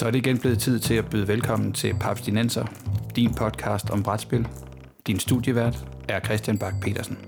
Så 0.00 0.06
er 0.06 0.10
det 0.10 0.18
igen 0.18 0.38
blevet 0.38 0.58
tid 0.58 0.78
til 0.78 0.94
at 0.94 1.10
byde 1.10 1.28
velkommen 1.28 1.72
til 1.72 1.94
Papstinenser, 2.00 2.66
din 3.16 3.34
podcast 3.34 3.90
om 3.90 4.02
brætspil. 4.02 4.48
Din 5.06 5.18
studievært 5.18 5.86
er 6.08 6.20
Christian 6.20 6.58
Bak 6.58 6.74
petersen 6.82 7.18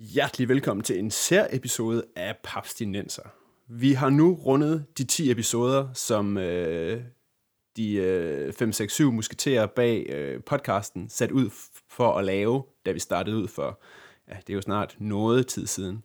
Hjertelig 0.00 0.48
velkommen 0.48 0.84
til 0.84 0.98
en 0.98 1.10
sær-episode 1.10 2.04
af 2.16 2.36
Papstinenser. 2.44 3.22
Vi 3.68 3.92
har 3.92 4.10
nu 4.10 4.34
rundet 4.34 4.84
de 4.98 5.04
10 5.04 5.30
episoder, 5.30 5.88
som 5.94 6.38
øh, 6.38 7.02
de 7.76 7.94
øh, 7.94 8.52
5-6-7 8.62 9.02
musketerer 9.02 9.66
bag 9.66 10.06
øh, 10.08 10.42
podcasten 10.42 11.08
sat 11.08 11.30
ud 11.30 11.50
for 11.88 12.12
at 12.12 12.24
lave, 12.24 12.64
da 12.86 12.92
vi 12.92 12.98
startede 12.98 13.36
ud 13.36 13.48
for, 13.48 13.80
ja, 14.28 14.34
det 14.46 14.50
er 14.50 14.54
jo 14.54 14.60
snart 14.60 14.96
noget 14.98 15.46
tid 15.46 15.66
siden. 15.66 16.02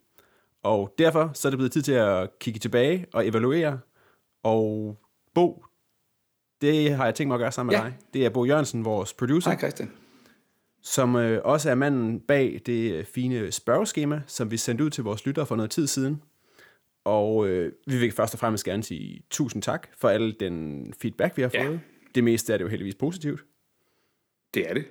Og 0.63 0.93
derfor 0.97 1.31
så 1.33 1.47
er 1.47 1.49
det 1.49 1.57
blevet 1.57 1.71
tid 1.71 1.81
til 1.81 1.93
at 1.93 2.39
kigge 2.39 2.59
tilbage 2.59 3.05
og 3.13 3.27
evaluere. 3.27 3.79
Og 4.43 4.97
Bo, 5.33 5.65
det 6.61 6.91
har 6.91 7.05
jeg 7.05 7.15
tænkt 7.15 7.27
mig 7.27 7.35
at 7.35 7.39
gøre 7.39 7.51
sammen 7.51 7.73
med 7.73 7.79
Ja. 7.79 7.85
dig. 7.85 7.97
Det 8.13 8.25
er 8.25 8.29
Bo 8.29 8.45
Jørgensen, 8.45 8.85
vores 8.85 9.13
producer 9.13 9.49
Hej 9.51 9.59
Christian. 9.59 9.91
som 10.81 11.15
øh, 11.15 11.41
også 11.43 11.69
er 11.69 11.75
manden 11.75 12.19
bag 12.19 12.61
det 12.65 12.91
øh, 12.93 13.05
fine 13.05 13.51
spørgeskema, 13.51 14.21
som 14.27 14.51
vi 14.51 14.57
sendte 14.57 14.83
ud 14.83 14.89
til 14.89 15.03
vores 15.03 15.25
lyttere 15.25 15.45
for 15.45 15.55
noget 15.55 15.71
tid 15.71 15.87
siden. 15.87 16.21
Og 17.03 17.47
øh, 17.47 17.71
vi 17.87 17.97
vil 17.97 18.11
først 18.11 18.33
og 18.33 18.39
fremmest 18.39 18.65
gerne 18.65 18.83
sige 18.83 19.21
tusind 19.29 19.61
tak 19.63 19.87
for 19.97 20.09
al 20.09 20.35
den 20.39 20.93
feedback, 21.01 21.37
vi 21.37 21.41
har 21.41 21.51
Ja. 21.53 21.67
fået. 21.67 21.79
Det 22.15 22.23
meste 22.23 22.53
er 22.53 22.57
det 22.57 22.63
jo 22.63 22.69
heldigvis 22.69 22.95
positivt. 22.95 23.45
Det 24.53 24.69
er 24.69 24.73
det. 24.73 24.85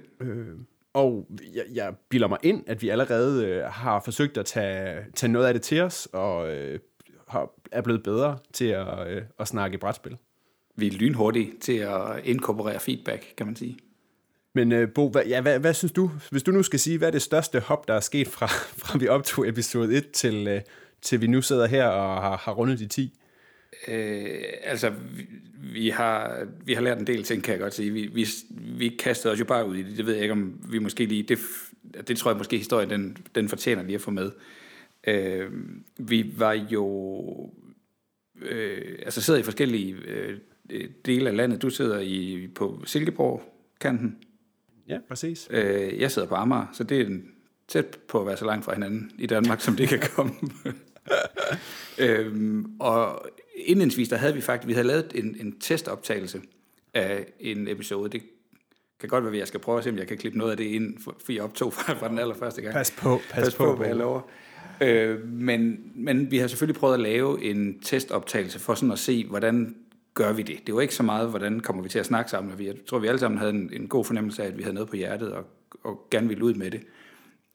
Og 0.92 1.26
jeg, 1.54 1.64
jeg 1.74 1.94
bilder 2.08 2.28
mig 2.28 2.38
ind, 2.42 2.64
at 2.66 2.82
vi 2.82 2.88
allerede 2.88 3.46
øh, 3.46 3.64
har 3.64 4.00
forsøgt 4.00 4.38
at 4.38 4.46
tage, 4.46 5.04
tage 5.14 5.32
noget 5.32 5.46
af 5.46 5.54
det 5.54 5.62
til 5.62 5.80
os, 5.80 6.08
og 6.12 6.54
øh, 6.56 6.78
har, 7.28 7.50
er 7.72 7.80
blevet 7.80 8.02
bedre 8.02 8.38
til 8.52 8.64
at, 8.64 9.08
øh, 9.08 9.22
at 9.38 9.48
snakke 9.48 9.78
brætspil. 9.78 10.16
Vi 10.76 10.86
er 10.86 10.90
lynhurtige 10.90 11.52
til 11.60 11.76
at 11.78 12.24
inkorporere 12.24 12.80
feedback, 12.80 13.34
kan 13.36 13.46
man 13.46 13.56
sige. 13.56 13.78
Men 14.52 14.72
øh, 14.72 14.88
Bo, 14.94 15.10
hvad, 15.10 15.22
ja, 15.26 15.40
hvad, 15.40 15.58
hvad 15.58 15.74
synes 15.74 15.92
du, 15.92 16.10
hvis 16.30 16.42
du 16.42 16.50
nu 16.50 16.62
skal 16.62 16.78
sige, 16.78 16.98
hvad 16.98 17.08
er 17.08 17.12
det 17.12 17.22
største 17.22 17.60
hop, 17.60 17.88
der 17.88 17.94
er 17.94 18.00
sket 18.00 18.28
fra, 18.28 18.46
fra 18.82 18.98
vi 18.98 19.08
optog 19.08 19.48
episode 19.48 19.96
1 19.96 20.10
til, 20.10 20.48
øh, 20.48 20.60
til 21.02 21.20
vi 21.20 21.26
nu 21.26 21.42
sidder 21.42 21.66
her 21.66 21.86
og 21.86 22.22
har, 22.22 22.36
har 22.36 22.52
rundet 22.52 22.78
de 22.78 22.86
10? 22.86 23.18
Øh, 23.88 24.26
altså, 24.64 24.90
vi, 24.90 25.26
vi, 25.72 25.88
har, 25.88 26.46
vi 26.64 26.74
har 26.74 26.82
lært 26.82 26.98
en 26.98 27.06
del 27.06 27.22
ting, 27.22 27.42
kan 27.42 27.52
jeg 27.52 27.60
godt 27.60 27.74
sige. 27.74 27.90
Vi, 27.90 28.06
vi, 28.06 28.26
vi 28.78 28.88
kastede 28.88 29.32
os 29.32 29.40
jo 29.40 29.44
bare 29.44 29.68
ud 29.68 29.76
i 29.76 29.82
det. 29.82 29.96
Det 29.96 30.06
ved 30.06 30.14
jeg 30.14 30.22
ikke, 30.22 30.32
om 30.32 30.60
vi 30.70 30.78
måske 30.78 31.06
lige... 31.06 31.22
Det, 31.22 31.38
det 32.08 32.18
tror 32.18 32.30
jeg 32.30 32.38
måske, 32.38 32.58
historien 32.58 32.90
den, 32.90 33.16
den 33.34 33.48
fortjener 33.48 33.82
lige 33.82 33.94
at 33.94 34.00
få 34.00 34.10
med. 34.10 34.30
Øh, 35.06 35.52
vi 35.98 36.32
var 36.36 36.52
jo... 36.52 37.50
Øh, 38.42 38.98
altså 39.04 39.20
sidder 39.22 39.40
i 39.40 39.42
forskellige 39.42 39.94
øh, 39.94 40.38
dele 41.06 41.30
af 41.30 41.36
landet. 41.36 41.62
Du 41.62 41.70
sidder 41.70 42.00
i, 42.00 42.48
på 42.54 42.82
Silkeborg-kanten. 42.84 44.18
Ja, 44.88 44.98
præcis. 45.08 45.48
Øh, 45.50 46.00
jeg 46.00 46.10
sidder 46.10 46.28
på 46.28 46.34
Amager, 46.34 46.66
så 46.72 46.84
det 46.84 47.00
er 47.00 47.06
en, 47.06 47.30
tæt 47.68 47.98
på 48.08 48.20
at 48.20 48.26
være 48.26 48.36
så 48.36 48.44
langt 48.44 48.64
fra 48.64 48.74
hinanden 48.74 49.10
i 49.18 49.26
Danmark, 49.26 49.60
som 49.60 49.76
det 49.76 49.88
kan 49.88 50.00
komme. 50.14 50.32
øhm, 51.98 52.66
og 52.80 53.28
indledningsvis, 53.56 54.08
der 54.08 54.16
havde 54.16 54.34
vi 54.34 54.40
faktisk, 54.40 54.68
vi 54.68 54.72
havde 54.72 54.86
lavet 54.86 55.12
en, 55.14 55.36
en 55.40 55.58
testoptagelse 55.60 56.40
af 56.94 57.26
en 57.40 57.68
episode. 57.68 58.10
Det 58.10 58.22
kan 59.00 59.08
godt 59.08 59.24
være, 59.24 59.32
at 59.32 59.38
jeg 59.38 59.48
skal 59.48 59.60
prøve 59.60 59.78
at 59.78 59.84
se, 59.84 59.90
om 59.90 59.98
jeg 59.98 60.06
kan 60.06 60.18
klippe 60.18 60.38
noget 60.38 60.50
af 60.50 60.56
det 60.56 60.64
ind, 60.64 60.98
for, 61.00 61.32
jeg 61.32 61.42
optog 61.42 61.72
fra, 61.72 61.94
fra 61.94 62.08
den 62.08 62.18
allerførste 62.18 62.62
gang. 62.62 62.72
Pas 62.74 62.90
på, 62.90 63.20
pas, 63.30 63.44
Pas 63.44 63.54
på, 63.54 63.76
hvad 63.76 63.86
jeg 63.86 63.96
lover. 63.96 64.20
Øh, 64.80 65.28
men, 65.28 65.92
men 65.94 66.30
vi 66.30 66.38
har 66.38 66.46
selvfølgelig 66.46 66.80
prøvet 66.80 66.94
at 66.94 67.00
lave 67.00 67.44
en 67.44 67.80
testoptagelse 67.80 68.58
for 68.58 68.74
sådan 68.74 68.92
at 68.92 68.98
se, 68.98 69.26
hvordan 69.26 69.76
gør 70.14 70.32
vi 70.32 70.42
det. 70.42 70.66
Det 70.66 70.74
var 70.74 70.80
ikke 70.80 70.94
så 70.94 71.02
meget, 71.02 71.30
hvordan 71.30 71.60
kommer 71.60 71.82
vi 71.82 71.88
til 71.88 71.98
at 71.98 72.06
snakke 72.06 72.30
sammen. 72.30 72.64
Jeg 72.64 72.74
tror, 72.86 72.98
vi 72.98 73.06
alle 73.06 73.18
sammen 73.18 73.38
havde 73.38 73.52
en, 73.52 73.70
en 73.72 73.88
god 73.88 74.04
fornemmelse 74.04 74.42
af, 74.42 74.46
at 74.46 74.58
vi 74.58 74.62
havde 74.62 74.74
noget 74.74 74.88
på 74.88 74.96
hjertet 74.96 75.32
og, 75.32 75.44
og 75.84 76.08
gerne 76.10 76.28
ville 76.28 76.44
ud 76.44 76.54
med 76.54 76.70
det. 76.70 76.82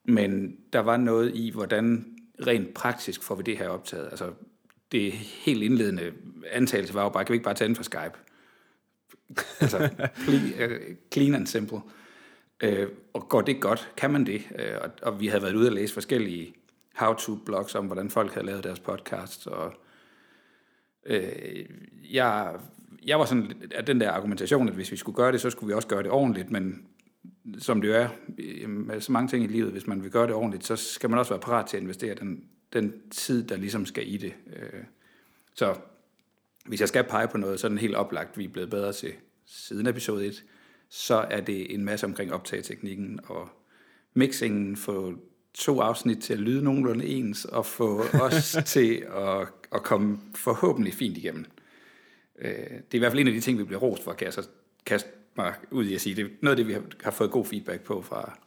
Men 0.06 0.58
der 0.74 0.80
var 0.80 0.98
noget 0.98 1.36
i, 1.36 1.52
hvordan 1.52 2.06
rent 2.48 2.74
praktisk 2.74 3.24
får 3.24 3.36
vi 3.36 3.44
det 3.44 3.58
her 3.58 3.70
optaget. 3.70 4.06
Altså, 4.06 4.32
det 4.92 5.12
helt 5.14 5.64
indledende 5.64 6.12
antagelse 6.52 6.94
var 6.94 7.04
jo 7.04 7.10
bare, 7.10 7.26
kan 7.26 7.34
vi 7.34 7.36
ikke 7.36 7.44
bare 7.44 7.54
tage 7.54 7.68
den 7.68 7.76
fra 7.76 7.84
Skype? 7.84 8.18
altså, 9.60 9.90
øh, 10.60 10.80
clean 11.14 11.36
and 11.36 11.48
simple. 11.48 11.80
Øh, 12.64 12.88
og 13.14 13.30
går 13.30 13.42
det 13.42 13.62
godt? 13.62 13.92
Kan 13.98 14.12
man 14.12 14.26
det? 14.26 14.42
Øh, 14.60 14.76
og, 14.82 14.90
og 15.02 15.20
vi 15.20 15.28
havde 15.28 15.44
været 15.44 15.56
ude 15.56 15.70
og 15.70 15.74
læse 15.74 15.94
forskellige 15.94 16.54
how-to-blogs 17.02 17.76
om, 17.76 17.86
hvordan 17.86 18.10
folk 18.10 18.34
havde 18.34 18.46
lavet 18.46 18.64
deres 18.64 18.80
podcasts, 18.80 19.48
og 19.48 19.74
øh, 21.06 21.66
jeg, 22.12 22.56
jeg 23.06 23.20
var 23.20 23.26
sådan 23.26 23.52
af 23.76 23.86
den 23.86 24.02
der 24.02 24.12
argumentation, 24.12 24.68
at 24.68 24.76
hvis 24.76 24.92
vi 24.92 24.98
skulle 24.98 25.16
gøre 25.16 25.32
det, 25.32 25.42
så 25.42 25.50
skulle 25.50 25.68
vi 25.68 25.74
også 25.74 25.88
gøre 25.88 26.04
det 26.04 26.12
ordentligt, 26.12 26.52
men 26.52 26.88
som 27.60 27.82
det 27.82 27.88
jo 27.88 27.94
er 27.94 28.08
øh, 28.38 28.70
med 28.70 29.02
så 29.02 29.12
mange 29.12 29.28
ting 29.28 29.44
i 29.44 29.48
livet, 29.48 29.72
hvis 29.72 29.88
man 29.88 30.04
vil 30.04 30.12
gøre 30.12 30.28
det 30.28 30.36
ordentligt, 30.36 30.66
så 30.66 30.76
skal 30.76 31.10
man 31.10 31.20
også 31.20 31.32
være 31.32 31.42
parat 31.42 31.66
til 31.66 31.78
at 31.78 31.84
investere 31.84 32.16
den, 32.16 32.44
den 32.74 32.94
tid, 33.12 33.48
der 33.48 33.58
ligesom 33.58 33.86
skal 33.86 34.14
i 34.14 34.18
det. 34.18 34.34
Øh, 34.56 34.84
så 35.54 35.76
hvis 36.66 36.80
jeg 36.80 36.88
skal 36.88 37.04
pege 37.04 37.28
på 37.28 37.38
noget, 37.38 37.60
så 37.60 37.68
er 37.68 37.70
den 37.70 37.78
helt 37.78 37.96
oplagt, 37.96 38.38
vi 38.38 38.44
er 38.44 38.50
blevet 38.50 38.70
bedre 38.70 38.94
til 38.94 39.14
siden 39.46 39.88
episode 39.88 40.28
1, 40.28 40.44
så 40.90 41.16
er 41.16 41.42
det 41.42 41.74
en 41.74 41.86
masse 41.86 42.06
omkring 42.06 42.34
optageteknikken 42.34 43.20
og 43.24 43.50
mixingen, 44.14 44.76
få 44.76 45.14
to 45.54 45.80
afsnit 45.82 46.18
til 46.18 46.34
at 46.34 46.40
lyde 46.40 46.64
nogenlunde 46.64 47.06
ens, 47.06 47.46
og 47.46 47.66
få 47.66 48.04
os 48.22 48.58
til 48.66 49.06
at, 49.16 49.48
at 49.76 49.84
komme 49.84 50.20
forhåbentlig 50.36 50.94
fint 50.94 51.18
igennem. 51.18 51.46
Øh, 52.42 52.50
Det 52.52 52.74
er 52.92 52.96
i 52.96 52.98
hvert 52.98 53.12
fald 53.12 53.20
en 53.20 53.28
af 53.28 53.34
de 53.34 53.42
ting, 53.42 53.58
vi 53.60 53.64
bliver 53.64 53.80
rost 53.80 54.04
for, 54.04 54.14
kan 54.14 54.26
jeg 54.26 54.34
så 54.34 54.48
kaste 54.86 55.10
mig 55.38 55.54
ud 55.72 55.86
i 55.86 55.96
at 55.96 56.02
sige. 56.02 56.16
Det 56.16 56.26
er 56.26 56.30
noget 56.42 56.52
af 56.52 56.58
det, 56.58 56.68
vi 56.68 56.74
har, 56.74 56.82
har 57.04 57.12
fået 57.12 57.32
god 57.32 57.46
feedback 57.46 57.82
på 57.82 58.02
fra, 58.02 58.38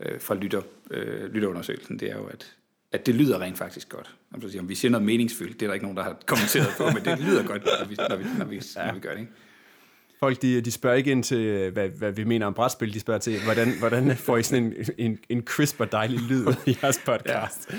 øh, 0.00 0.20
fra 0.20 0.34
lytter, 0.34 0.62
øh, 0.90 1.32
lytterundersøgelsen, 1.32 1.98
det 1.98 2.10
er 2.10 2.16
jo, 2.16 2.24
at, 2.26 2.56
at 2.92 3.06
det 3.06 3.14
lyder 3.14 3.40
rent 3.40 3.58
faktisk 3.58 3.88
godt. 3.88 4.14
Om, 4.34 4.42
så 4.42 4.48
siger, 4.48 4.62
om 4.62 4.68
vi 4.68 4.74
siger 4.74 4.90
noget 4.90 5.06
meningsfyldt, 5.06 5.60
det 5.60 5.66
er 5.66 5.68
der 5.70 5.74
ikke 5.74 5.84
nogen, 5.86 5.96
der 5.96 6.02
har 6.02 6.16
kommenteret 6.26 6.68
på, 6.76 6.84
men 6.84 7.04
det 7.04 7.18
lyder 7.26 7.46
godt, 7.46 7.64
når 7.64 7.86
vi, 7.88 7.94
når 8.08 8.16
vi, 8.16 8.24
når 8.38 8.44
vi, 8.44 8.60
ja. 8.76 8.86
når 8.86 8.94
vi 8.94 9.00
gør 9.00 9.12
det. 9.12 9.20
Ikke? 9.20 9.32
Folk, 10.22 10.42
de, 10.42 10.60
de 10.60 10.72
spørger 10.72 10.96
ikke 10.96 11.10
ind 11.10 11.24
til, 11.24 11.70
hvad, 11.70 11.88
hvad 11.88 12.12
vi 12.12 12.24
mener 12.24 12.46
om 12.46 12.54
brætspil. 12.54 12.94
De 12.94 13.00
spørger 13.00 13.20
til, 13.20 13.44
hvordan, 13.44 13.78
hvordan 13.78 14.16
får 14.26 14.36
I 14.36 14.42
sådan 14.42 14.64
en, 14.64 14.74
en, 14.98 15.18
en 15.28 15.42
crisp 15.42 15.80
og 15.80 15.92
dejlig 15.92 16.20
lyd 16.20 16.46
i 16.66 16.78
jeres 16.82 17.00
podcast? 17.06 17.74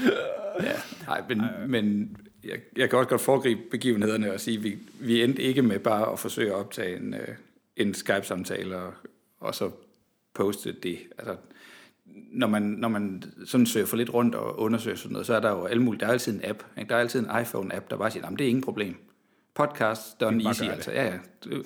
Ja, 0.63 0.73
nej, 1.07 1.21
men, 1.29 1.41
men 1.67 2.17
jeg, 2.43 2.59
jeg 2.77 2.89
kan 2.89 2.99
også 2.99 3.09
godt 3.09 3.21
foregribe 3.21 3.61
begivenhederne 3.71 4.33
og 4.33 4.39
sige, 4.39 4.57
at 4.57 4.63
vi, 4.63 4.77
vi 4.99 5.23
endte 5.23 5.41
ikke 5.41 5.61
med 5.61 5.79
bare 5.79 6.11
at 6.11 6.19
forsøge 6.19 6.49
at 6.51 6.55
optage 6.55 6.97
en, 6.97 7.13
øh, 7.13 7.27
en 7.77 7.93
Skype-samtale 7.93 8.77
og, 8.77 8.93
og 9.39 9.55
så 9.55 9.71
poste 10.33 10.75
det. 10.83 10.97
Altså, 11.17 11.35
når 12.31 12.47
man, 12.47 12.61
når 12.61 12.87
man 12.87 13.23
sådan 13.45 13.65
søger 13.65 13.85
for 13.85 13.97
lidt 13.97 14.13
rundt 14.13 14.35
og 14.35 14.59
undersøger 14.59 14.97
sådan 14.97 15.11
noget, 15.11 15.27
så 15.27 15.33
er 15.33 15.39
der 15.39 15.49
jo 15.51 15.65
alle 15.65 15.83
mulige, 15.83 15.99
der 15.99 16.07
er 16.07 16.11
altid 16.11 16.33
en 16.33 16.41
app, 16.43 16.63
ikke? 16.77 16.89
der 16.89 16.95
er 16.95 16.99
altid 16.99 17.19
en 17.19 17.25
iPhone-app, 17.25 17.89
der 17.89 17.97
bare 17.97 18.11
siger, 18.11 18.23
"Jamen, 18.25 18.39
det 18.39 18.45
er 18.45 18.49
ingen 18.49 18.63
problem. 18.63 18.95
Podcast, 19.53 20.19
done 20.19 20.43
easy, 20.43 20.59
gøre 20.59 20.69
det." 20.69 20.75
altså. 20.75 20.91
Ja, 20.91 21.05
ja. 21.05 21.19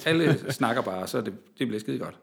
Alle 0.06 0.40
snakker 0.60 0.82
bare, 0.82 1.08
så 1.08 1.22
det, 1.22 1.34
det 1.60 1.68
bliver 1.68 1.80
skide 1.80 2.00
godt. 2.00 2.20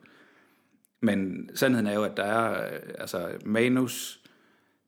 Men 1.01 1.51
sandheden 1.55 1.87
er 1.87 1.95
jo, 1.95 2.03
at 2.03 2.17
der 2.17 2.25
er 2.25 2.75
øh, 2.75 2.81
altså 2.99 3.31
manus, 3.45 4.21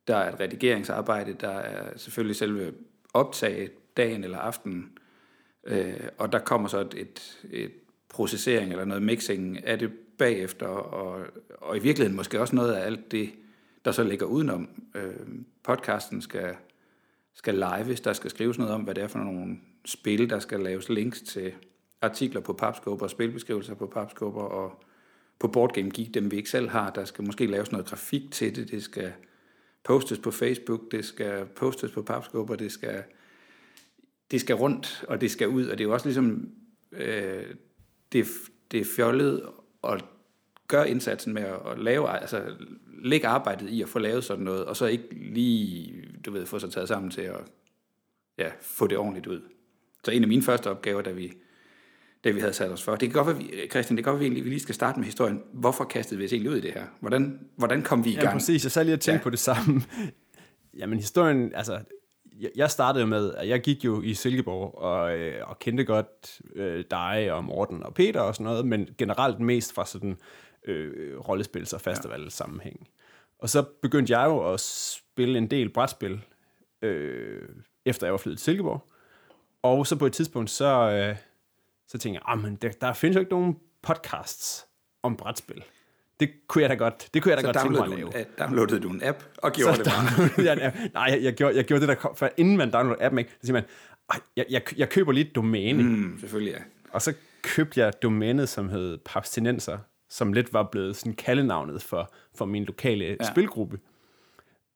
der 0.06 0.16
er 0.16 0.32
et 0.32 0.41
redigeringsarbejde, 0.41 1.32
der 1.32 1.50
er 1.50 1.98
selvfølgelig 1.98 2.36
selve 2.36 2.72
optaget 3.15 3.97
dagen 3.97 4.25
eller 4.25 4.38
aftenen, 4.38 4.98
øh, 5.65 6.00
og 6.19 6.32
der 6.32 6.38
kommer 6.38 6.69
så 6.69 6.81
et, 6.81 6.94
et, 6.97 7.38
et 7.50 7.72
processering 8.09 8.70
eller 8.70 8.84
noget 8.84 9.03
mixing 9.03 9.65
af 9.65 9.78
det 9.78 9.92
bagefter, 10.19 10.66
og, 10.66 11.26
og 11.50 11.76
i 11.76 11.81
virkeligheden 11.81 12.16
måske 12.16 12.41
også 12.41 12.56
noget 12.56 12.72
af 12.72 12.86
alt 12.86 13.12
det, 13.12 13.31
der 13.84 13.92
så 13.92 14.03
ligger 14.03 14.27
udenom. 14.27 14.68
Øh, 14.95 15.15
podcasten 15.62 16.22
skal, 16.22 16.54
skal 17.34 17.54
lives, 17.54 18.00
der 18.00 18.12
skal 18.12 18.30
skrives 18.30 18.59
noget 18.59 18.74
om, 18.74 18.80
hvad 18.80 18.95
det 18.95 19.04
er 19.04 19.09
for 19.09 19.18
nogle 19.18 19.59
spil, 19.86 20.30
der 20.30 20.38
skal 20.38 20.60
laves 20.60 20.88
links 20.88 21.21
til 21.21 21.53
artikler 22.03 22.41
på 22.41 22.53
papskubber, 22.53 23.06
spilbeskrivelser 23.06 23.74
på 23.74 23.86
papskubber, 23.86 24.42
og 24.42 24.84
på 25.38 25.48
Boardgame 25.48 25.91
Geek, 25.91 26.15
dem 26.15 26.30
vi 26.30 26.36
ikke 26.36 26.50
selv 26.50 26.68
har, 26.68 26.91
der 26.91 27.04
skal 27.04 27.24
måske 27.24 27.47
laves 27.47 27.72
noget 27.72 27.86
grafik 27.86 28.22
til 28.30 28.56
det, 28.56 28.71
det 28.71 28.83
skal 28.83 29.12
postes 29.84 30.18
på 30.18 30.30
Facebook, 30.30 30.80
det 30.91 31.04
skal 31.04 31.47
postes 31.47 31.91
på 31.91 32.03
papskubber, 32.03 32.56
det 32.56 32.72
skal, 32.72 33.03
det 34.30 34.41
skal 34.41 34.56
rundt, 34.56 35.04
og 35.09 35.21
det 35.21 35.30
skal 35.30 35.48
ud, 35.48 35.66
og 35.66 35.78
det 35.78 35.84
er 35.84 35.88
jo 35.88 35.94
også 35.94 36.06
ligesom, 36.06 36.50
øh, 36.92 37.44
det, 38.12 38.27
det 38.71 38.80
er 38.80 38.84
fjollet 38.97 39.42
at 39.84 40.04
gøre 40.68 40.91
indsatsen 40.91 41.34
med 41.34 41.42
at, 41.42 41.60
at 41.66 41.78
lave, 41.78 42.21
altså 42.21 42.56
lægge 43.03 43.27
arbejdet 43.27 43.71
i 43.71 43.83
at 43.83 43.88
få 43.88 43.98
lavet 43.98 44.24
sådan 44.24 44.44
noget, 44.44 44.65
og 44.65 44.77
så 44.77 44.86
ikke 44.86 45.15
lige, 45.15 46.04
du 46.27 46.30
ved, 46.30 46.47
få 46.47 46.59
sig 46.59 46.71
taget 46.71 46.88
sammen 46.88 47.10
til 47.10 47.21
at 47.21 47.41
ja, 48.38 48.50
få 48.60 48.86
det 48.86 48.98
ordentligt 48.98 49.27
ud. 49.27 49.41
Så 50.06 50.12
en 50.12 50.22
af 50.22 50.28
mine 50.28 50.42
første 50.42 50.70
opgaver, 50.70 51.03
da 51.03 51.10
vi, 51.10 51.32
da 52.24 52.30
vi 52.30 52.41
havde 52.41 52.53
sat 52.53 52.70
os 52.70 52.82
for, 52.82 52.97
det 52.97 53.00
kan 53.12 53.24
godt 53.24 53.26
være, 53.26 53.36
vi- 53.36 53.68
Christian, 53.70 53.97
det 53.97 54.04
kan 54.04 54.12
godt 54.12 54.14
være, 54.14 54.18
vi 54.20 54.24
egentlig- 54.26 54.44
vi 54.44 54.48
lige 54.50 54.60
skal 54.60 54.74
starte 54.74 54.98
med 54.98 55.04
historien. 55.06 55.42
Hvorfor 55.53 55.84
kastede 55.84 56.18
vi 56.18 56.24
os 56.24 56.32
egentlig 56.32 56.50
ud 56.53 56.56
i 56.56 56.60
det 56.60 56.72
her? 56.72 56.84
Hvordan, 57.00 57.41
hvordan 57.56 57.82
kom 57.82 58.04
vi 58.04 58.10
i 58.10 58.14
Ja, 58.14 58.20
gang? 58.20 58.32
præcis. 58.32 58.64
Jeg 58.64 58.72
sad 58.72 58.84
lige 58.84 58.94
og 58.94 59.00
tænkte 59.00 59.12
Ja. 59.12 59.18
ja. 59.18 59.22
på 59.22 59.30
det 59.30 59.38
samme. 59.38 59.82
Jamen, 60.78 60.98
historien, 60.98 61.53
altså, 61.54 61.80
jeg, 62.56 62.70
startede 62.70 63.06
med, 63.06 63.34
at 63.34 63.48
jeg 63.48 63.60
gik 63.60 63.84
jo 63.84 64.03
i 64.03 64.14
Silkeborg 64.14 64.74
og, 64.78 65.18
øh, 65.18 65.48
og 65.48 65.58
kendte 65.58 65.84
godt 65.84 66.41
øh, 66.54 66.84
dig 66.91 67.32
og 67.32 67.44
Morten 67.44 67.82
og 67.82 67.94
Peter 67.94 68.20
og 68.20 68.34
sådan 68.34 68.44
noget, 68.44 68.66
men 68.66 68.88
generelt 68.98 69.41
mest 69.41 69.72
fra 69.74 69.86
sådan 69.86 70.16
øh, 70.66 71.18
rollespils- 71.18 71.74
og 71.74 71.80
festival 71.80 72.22
ja. 72.22 72.28
sammenhæng. 72.28 72.88
Og 73.38 73.48
så 73.50 73.62
begyndte 73.82 74.18
jeg 74.18 74.26
jo 74.26 74.52
at 74.52 74.60
spille 74.60 75.38
en 75.38 75.50
del 75.50 75.68
brætspil, 75.72 76.20
øh, 76.82 77.42
efter 77.84 78.06
jeg 78.06 78.12
var 78.12 78.18
flyttet 78.18 78.38
til 78.38 78.44
Silkeborg. 78.44 78.86
Og 79.66 79.86
så 79.86 79.97
på 79.97 80.07
et 80.07 80.13
tidspunkt, 80.13 80.51
så, 80.51 80.66
øh, 80.91 81.16
så 81.89 81.98
tænkte 81.98 82.21
jeg, 82.28 82.39
men 82.39 82.57
der, 82.63 82.68
der 82.80 82.92
findes 82.92 83.15
jo 83.15 83.21
ikke 83.21 83.33
nogen 83.33 83.57
podcasts 83.83 84.66
om 85.03 85.16
brætspil. 85.16 85.63
Det 86.21 86.30
kunne 86.48 86.63
jeg 86.63 86.71
da 86.71 86.74
godt, 86.74 87.09
det 87.15 87.22
kunne 87.22 87.30
jeg 87.30 87.36
da 87.36 87.41
Så 87.42 87.47
godt 87.47 87.57
tænke 87.57 87.71
mig 87.72 87.80
at 87.84 87.89
downloadede 87.91 88.13
lave. 88.13 88.24
du, 88.24 88.42
en- 88.42 88.48
downloadede 88.48 88.80
du 88.80 88.89
en 88.89 89.03
app 89.04 89.22
og 89.39 89.53
gjorde 89.53 89.77
Så 89.77 89.83
det 89.83 89.92
bare. 89.92 90.07
downloadede 90.18 90.45
jeg 90.51 90.53
en 90.53 90.63
app. 90.63 90.77
Nej, 90.95 91.04
jeg, 91.04 91.22
jeg, 91.22 91.34
gjorde, 91.34 91.57
jeg 91.57 91.65
gjorde 91.65 91.80
det 91.80 91.89
der, 91.89 91.95
kom- 91.95 92.16
for 92.16 92.30
inden 92.36 92.57
man 92.57 92.71
downloader 92.72 93.04
appen, 93.07 93.18
ikke, 93.18 93.30
så 93.30 93.36
siger 93.47 93.53
man, 93.53 93.65
"Ej, 94.13 94.21
jeg, 94.36 94.47
jeg, 94.51 94.63
jeg 94.77 94.89
køber 94.89 95.13
lige 95.13 95.27
et 95.28 95.34
domæne. 95.34 95.83
Mm, 95.83 96.16
selvfølgelig, 96.21 96.53
ja. 96.53 96.59
Og 96.92 97.03
så 97.03 97.15
købte 97.42 97.80
jeg 97.80 98.03
domænet, 98.03 98.48
som 98.48 98.69
hed 98.69 98.98
Papstinenser, 99.04 99.78
som 100.09 100.33
lidt 100.33 100.53
var 100.53 100.62
blevet 100.62 100.97
sådan 100.97 101.12
kaldenavnet 101.15 101.83
for, 101.83 102.12
for 102.34 102.45
min 102.45 102.65
lokale 102.65 103.04
ja. 103.21 103.24
spilgruppe. 103.33 103.78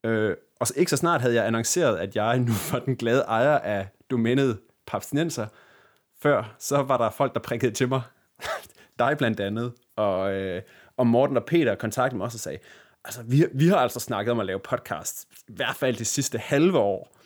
Øh, 0.05 0.37
og 0.61 0.67
så 0.67 0.75
ikke 0.77 0.91
så 0.91 0.97
snart 0.97 1.21
havde 1.21 1.35
jeg 1.35 1.47
annonceret, 1.47 1.99
at 1.99 2.17
jeg 2.17 2.39
nu 2.39 2.53
var 2.73 2.79
den 2.79 2.97
glade 2.97 3.21
ejer 3.21 3.59
af 3.59 3.89
domænet 4.11 4.59
Papstinenser. 4.91 5.47
Før, 6.23 6.57
så 6.59 6.83
var 6.83 6.97
der 6.97 7.11
folk, 7.11 7.35
der 7.35 7.41
prikkede 7.41 7.73
til 7.73 7.89
mig. 7.89 8.03
Dig 8.99 9.15
blandt 9.19 9.41
andet. 9.41 9.73
Og, 9.97 10.33
øh, 10.33 10.63
og 10.97 11.07
Morten 11.07 11.37
og 11.37 11.45
Peter 11.45 11.75
kontaktede 11.75 12.17
mig 12.17 12.25
også 12.25 12.37
og 12.37 12.41
sagde, 12.41 12.59
altså, 13.05 13.23
vi, 13.23 13.45
vi 13.55 13.69
har 13.69 13.77
altså 13.77 14.01
snakket 14.01 14.33
om 14.33 14.41
at 14.41 14.47
lave 14.47 14.61
podcast, 14.61 15.29
i 15.49 15.53
hvert 15.55 15.77
fald 15.77 15.97
det 15.97 16.07
sidste 16.07 16.39
halve 16.39 16.79
år. 16.79 17.17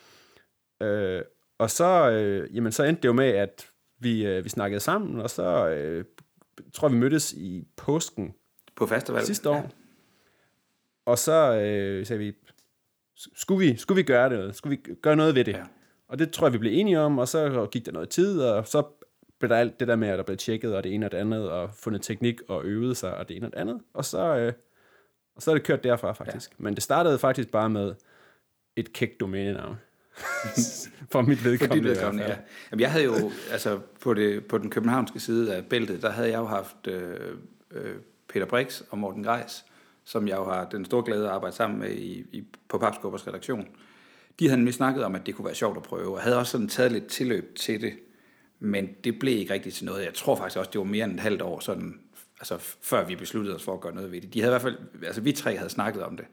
Øh, 0.82 1.22
og 1.58 1.70
så, 1.70 2.10
øh, 2.10 2.56
jamen, 2.56 2.72
så 2.72 2.82
endte 2.82 3.02
det 3.02 3.08
jo 3.08 3.12
med, 3.12 3.28
at 3.28 3.66
vi, 3.98 4.26
øh, 4.26 4.44
vi 4.44 4.48
snakkede 4.48 4.80
sammen, 4.80 5.20
og 5.20 5.30
så 5.30 5.68
øh, 5.68 6.04
tror 6.72 6.88
jeg, 6.88 6.92
vi 6.94 6.98
mødtes 6.98 7.32
i 7.32 7.68
påsken 7.76 8.34
På 8.76 8.86
festival. 8.86 9.26
sidste 9.26 9.50
år. 9.50 9.70
Og 11.06 11.18
så 11.18 11.54
øh, 11.54 12.06
sagde 12.06 12.18
vi, 12.18 12.32
skulle 13.14 13.66
vi, 13.66 13.76
skulle 13.76 13.96
vi 13.96 14.02
gøre 14.02 14.30
det? 14.30 14.56
Skulle 14.56 14.76
vi 14.76 14.94
gøre 15.02 15.16
noget 15.16 15.34
ved 15.34 15.44
det? 15.44 15.52
Ja. 15.52 15.64
Og 16.08 16.18
det 16.18 16.30
tror 16.30 16.46
jeg, 16.46 16.52
vi 16.52 16.58
blev 16.58 16.72
enige 16.74 17.00
om, 17.00 17.18
og 17.18 17.28
så 17.28 17.68
gik 17.72 17.86
der 17.86 17.92
noget 17.92 18.08
tid, 18.08 18.42
og 18.42 18.66
så 18.66 18.82
blev 19.38 19.48
der 19.48 19.56
alt 19.56 19.80
det 19.80 19.88
der 19.88 19.96
med, 19.96 20.08
at 20.08 20.18
der 20.18 20.24
blev 20.24 20.36
tjekket, 20.36 20.76
og 20.76 20.84
det 20.84 20.94
ene 20.94 21.06
og 21.06 21.12
det 21.12 21.18
andet, 21.18 21.50
og 21.50 21.70
fundet 21.74 22.02
teknik, 22.02 22.40
og 22.48 22.64
øvet 22.64 22.96
sig, 22.96 23.16
og 23.16 23.28
det 23.28 23.36
ene 23.36 23.46
og 23.46 23.52
det 23.52 23.58
andet. 23.58 23.80
Og 23.94 24.04
så, 24.04 24.36
øh, 24.36 24.52
og 25.36 25.42
så 25.42 25.50
er 25.50 25.54
det 25.54 25.64
kørt 25.64 25.84
derfra, 25.84 26.12
faktisk. 26.12 26.50
Ja. 26.50 26.54
Men 26.58 26.74
det 26.74 26.82
startede 26.82 27.18
faktisk 27.18 27.50
bare 27.50 27.70
med 27.70 27.94
et 28.76 28.92
kægt 28.92 29.20
domænenavn. 29.20 29.76
For 31.10 31.22
mit 31.22 31.38
For 31.38 31.48
vedkommende. 31.48 31.82
hvert 31.82 31.96
vedkommende, 31.96 32.24
ja. 32.26 32.36
Jamen, 32.70 32.80
jeg 32.80 32.92
havde 32.92 33.04
jo, 33.04 33.30
altså 33.52 33.80
på, 34.00 34.14
det, 34.14 34.46
på 34.46 34.58
den 34.58 34.70
københavnske 34.70 35.20
side 35.20 35.54
af 35.54 35.64
bæltet, 35.64 36.02
der 36.02 36.10
havde 36.10 36.30
jeg 36.30 36.38
jo 36.38 36.46
haft 36.46 36.86
øh, 36.86 37.36
øh, 37.70 37.96
Peter 38.28 38.46
Brix 38.46 38.82
og 38.90 38.98
Morten 38.98 39.24
Greis, 39.24 39.64
som 40.04 40.28
jeg 40.28 40.36
jo 40.36 40.44
har 40.44 40.68
den 40.68 40.84
store 40.84 41.04
glæde 41.04 41.24
at 41.24 41.30
arbejde 41.30 41.56
sammen 41.56 41.78
med 41.78 41.90
i, 41.90 42.26
i, 42.32 42.44
på 42.68 42.78
Papskubbers 42.78 43.26
redaktion. 43.26 43.68
De 44.38 44.48
havde 44.48 44.56
nemlig 44.56 44.74
snakket 44.74 45.04
om, 45.04 45.14
at 45.14 45.26
det 45.26 45.34
kunne 45.34 45.44
være 45.44 45.54
sjovt 45.54 45.76
at 45.76 45.82
prøve, 45.82 46.14
og 46.14 46.20
havde 46.20 46.38
også 46.38 46.52
sådan 46.52 46.68
taget 46.68 46.92
lidt 46.92 47.06
tilløb 47.06 47.56
til 47.56 47.80
det, 47.80 47.92
men 48.58 48.88
det 49.04 49.18
blev 49.18 49.38
ikke 49.38 49.54
rigtigt 49.54 49.74
til 49.74 49.84
noget. 49.84 50.04
Jeg 50.04 50.14
tror 50.14 50.36
faktisk 50.36 50.58
også, 50.58 50.70
det 50.70 50.78
var 50.78 50.84
mere 50.84 51.04
end 51.04 51.14
et 51.14 51.20
halvt 51.20 51.42
år, 51.42 51.60
sådan, 51.60 52.00
altså 52.40 52.58
før 52.82 53.04
vi 53.06 53.16
besluttede 53.16 53.56
os 53.56 53.62
for 53.62 53.74
at 53.74 53.80
gøre 53.80 53.94
noget 53.94 54.12
ved 54.12 54.20
det. 54.20 54.34
De 54.34 54.40
havde 54.40 54.50
i 54.50 54.52
hvert 54.52 54.62
fald, 54.62 54.78
altså 55.02 55.20
vi 55.20 55.32
tre 55.32 55.56
havde 55.56 55.70
snakket 55.70 56.02
om 56.02 56.16
det. 56.16 56.26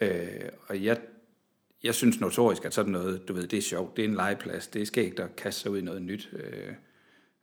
Øh, 0.00 0.48
og 0.68 0.84
jeg, 0.84 0.98
jeg 1.82 1.94
synes 1.94 2.20
notorisk, 2.20 2.64
at 2.64 2.74
sådan 2.74 2.92
noget, 2.92 3.28
du 3.28 3.32
ved, 3.32 3.46
det 3.46 3.56
er 3.56 3.62
sjovt, 3.62 3.96
det 3.96 4.04
er 4.04 4.08
en 4.08 4.14
legeplads, 4.14 4.66
det 4.66 4.82
er 4.82 4.86
skægt 4.86 5.20
at 5.20 5.36
kaste 5.36 5.60
sig 5.60 5.70
ud 5.70 5.78
i 5.78 5.82
noget 5.82 6.02
nyt. 6.02 6.30
Øh, 6.32 6.72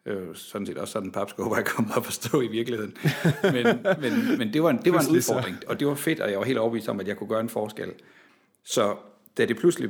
øh, 0.05 0.35
sådan 0.35 0.67
set 0.67 0.77
også 0.77 0.91
sådan, 0.91 1.11
papskubber 1.11 1.57
er 1.57 1.63
kommet 1.63 1.97
op 1.97 2.07
at 2.07 2.13
stå 2.13 2.41
i 2.41 2.47
virkeligheden. 2.47 2.97
Men, 3.43 3.65
men, 4.01 4.37
men 4.37 4.53
det 4.53 4.63
var 4.63 4.69
en, 4.69 4.77
det 4.85 4.93
var 4.93 4.99
en 4.99 5.15
udfordring, 5.15 5.57
og 5.67 5.79
det 5.79 5.87
var 5.87 5.95
fedt, 5.95 6.19
og 6.19 6.31
jeg 6.31 6.39
var 6.39 6.45
helt 6.45 6.57
overbevist 6.57 6.89
om, 6.89 6.99
at 6.99 7.07
jeg 7.07 7.17
kunne 7.17 7.29
gøre 7.29 7.41
en 7.41 7.49
forskel. 7.49 7.91
Så 8.63 8.95
da 9.37 9.45
det 9.45 9.57
pludselig, 9.57 9.89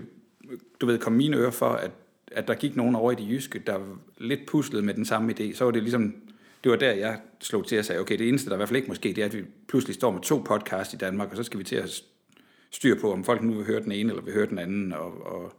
du 0.81 0.86
ved, 0.86 0.97
kom 0.97 1.13
mine 1.13 1.38
ører 1.38 1.51
for, 1.51 1.69
at, 1.69 1.92
at 2.31 2.47
der 2.47 2.53
gik 2.53 2.75
nogen 2.75 2.95
over 2.95 3.12
i 3.12 3.15
det 3.15 3.30
jyske, 3.30 3.59
der 3.59 3.80
lidt 4.18 4.45
puslede 4.47 4.83
med 4.83 4.94
den 4.94 5.06
samme 5.06 5.33
idé, 5.39 5.56
så 5.56 5.63
var 5.63 5.71
det 5.71 5.83
ligesom, 5.83 6.15
det 6.63 6.71
var 6.71 6.77
der, 6.77 6.92
jeg 6.92 7.19
slog 7.42 7.68
til 7.68 7.80
og 7.80 7.86
sagde, 7.86 8.01
okay, 8.01 8.18
det 8.18 8.27
eneste, 8.27 8.50
der 8.50 8.56
i 8.56 8.57
hvert 8.57 8.69
fald 8.69 8.77
ikke 8.77 8.88
måske, 8.88 9.09
det 9.09 9.18
er, 9.18 9.25
at 9.25 9.38
vi 9.38 9.44
pludselig 9.68 9.95
står 9.95 10.12
med 10.12 10.21
to 10.21 10.38
podcasts 10.38 10.94
i 10.94 10.97
Danmark, 10.97 11.31
og 11.31 11.38
så 11.38 11.44
skal 11.44 11.59
vi 11.59 11.63
til 11.63 11.75
at 11.75 12.03
styre 12.71 12.95
på, 12.95 13.13
om 13.13 13.24
folk 13.24 13.44
nu 13.44 13.53
vil 13.53 13.65
høre 13.65 13.83
den 13.83 13.92
ene, 13.92 14.09
eller 14.09 14.24
vil 14.24 14.33
høre 14.33 14.45
den 14.45 14.59
anden, 14.59 14.94
og, 14.94 15.25
og 15.25 15.53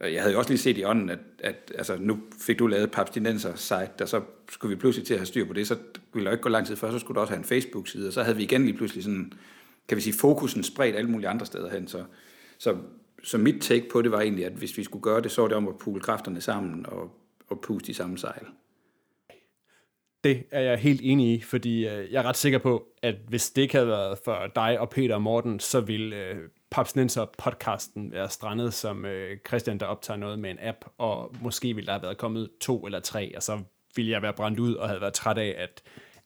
jeg 0.00 0.22
havde 0.22 0.32
jo 0.32 0.38
også 0.38 0.50
lige 0.50 0.58
set 0.58 0.78
i 0.78 0.84
ånden, 0.84 1.10
at, 1.10 1.18
at 1.38 1.72
altså, 1.74 1.96
nu 2.00 2.18
fik 2.40 2.58
du 2.58 2.66
lavet 2.66 2.90
Papstinenser 2.90 3.54
site, 3.54 3.90
der 3.98 4.06
så 4.06 4.20
skulle 4.48 4.76
vi 4.76 4.80
pludselig 4.80 5.06
til 5.06 5.14
at 5.14 5.20
have 5.20 5.26
styr 5.26 5.46
på 5.46 5.52
det, 5.52 5.68
så 5.68 5.76
ville 6.12 6.24
der 6.24 6.30
jo 6.30 6.34
ikke 6.34 6.42
gå 6.42 6.48
lang 6.48 6.66
tid 6.66 6.76
før, 6.76 6.90
så 6.90 6.98
skulle 6.98 7.14
der 7.14 7.20
også 7.20 7.32
have 7.32 7.38
en 7.38 7.44
Facebook-side, 7.44 8.06
og 8.06 8.12
så 8.12 8.22
havde 8.22 8.36
vi 8.36 8.42
igen 8.42 8.64
lige 8.64 8.76
pludselig 8.76 9.04
sådan, 9.04 9.32
kan 9.88 9.96
vi 9.96 10.02
sige, 10.02 10.14
fokusen 10.14 10.62
spredt 10.62 10.96
alle 10.96 11.10
mulige 11.10 11.28
andre 11.28 11.46
steder 11.46 11.70
hen, 11.70 11.88
så, 11.88 12.04
så, 12.60 12.76
så 13.22 13.38
mit 13.38 13.62
take 13.62 13.88
på 13.92 14.02
det 14.02 14.12
var 14.12 14.20
egentlig, 14.20 14.46
at 14.46 14.52
hvis 14.52 14.78
vi 14.78 14.84
skulle 14.84 15.02
gøre 15.02 15.20
det, 15.20 15.30
så 15.30 15.40
var 15.40 15.48
det 15.48 15.56
om 15.56 15.68
at 15.68 15.78
pule 15.78 16.00
kræfterne 16.00 16.40
sammen 16.40 16.86
og, 16.86 17.10
og 17.48 17.60
puste 17.60 17.90
i 17.90 17.94
samme 17.94 18.18
sejl. 18.18 18.46
Det 20.24 20.44
er 20.50 20.60
jeg 20.60 20.78
helt 20.78 21.00
enig 21.04 21.34
i, 21.34 21.40
fordi 21.40 21.88
øh, 21.88 22.12
jeg 22.12 22.22
er 22.22 22.28
ret 22.28 22.36
sikker 22.36 22.58
på, 22.58 22.86
at 23.02 23.14
hvis 23.28 23.50
det 23.50 23.62
ikke 23.62 23.74
havde 23.74 23.88
været 23.88 24.18
for 24.24 24.46
dig 24.54 24.80
og 24.80 24.90
Peter 24.90 25.14
og 25.14 25.22
Morten, 25.22 25.60
så 25.60 25.80
ville 25.80 26.16
øh, 26.16 26.36
Papsnenser 26.70 27.26
podcasten 27.38 28.12
være 28.12 28.30
strandet 28.30 28.74
som 28.74 29.04
øh, 29.04 29.38
Christian, 29.48 29.80
der 29.80 29.86
optager 29.86 30.18
noget 30.18 30.38
med 30.38 30.50
en 30.50 30.58
app, 30.60 30.84
og 30.98 31.34
måske 31.42 31.74
ville 31.74 31.86
der 31.86 31.92
have 31.92 32.02
været 32.02 32.18
kommet 32.18 32.50
to 32.60 32.86
eller 32.86 33.00
tre, 33.00 33.36
og 33.36 33.42
så 33.42 33.62
ville 33.96 34.10
jeg 34.10 34.22
være 34.22 34.32
brændt 34.32 34.60
ud 34.60 34.74
og 34.74 34.88
havde 34.88 35.00
været 35.00 35.14
træt 35.14 35.38
af, 35.38 35.54
at, 35.58 35.82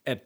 at 0.06 0.18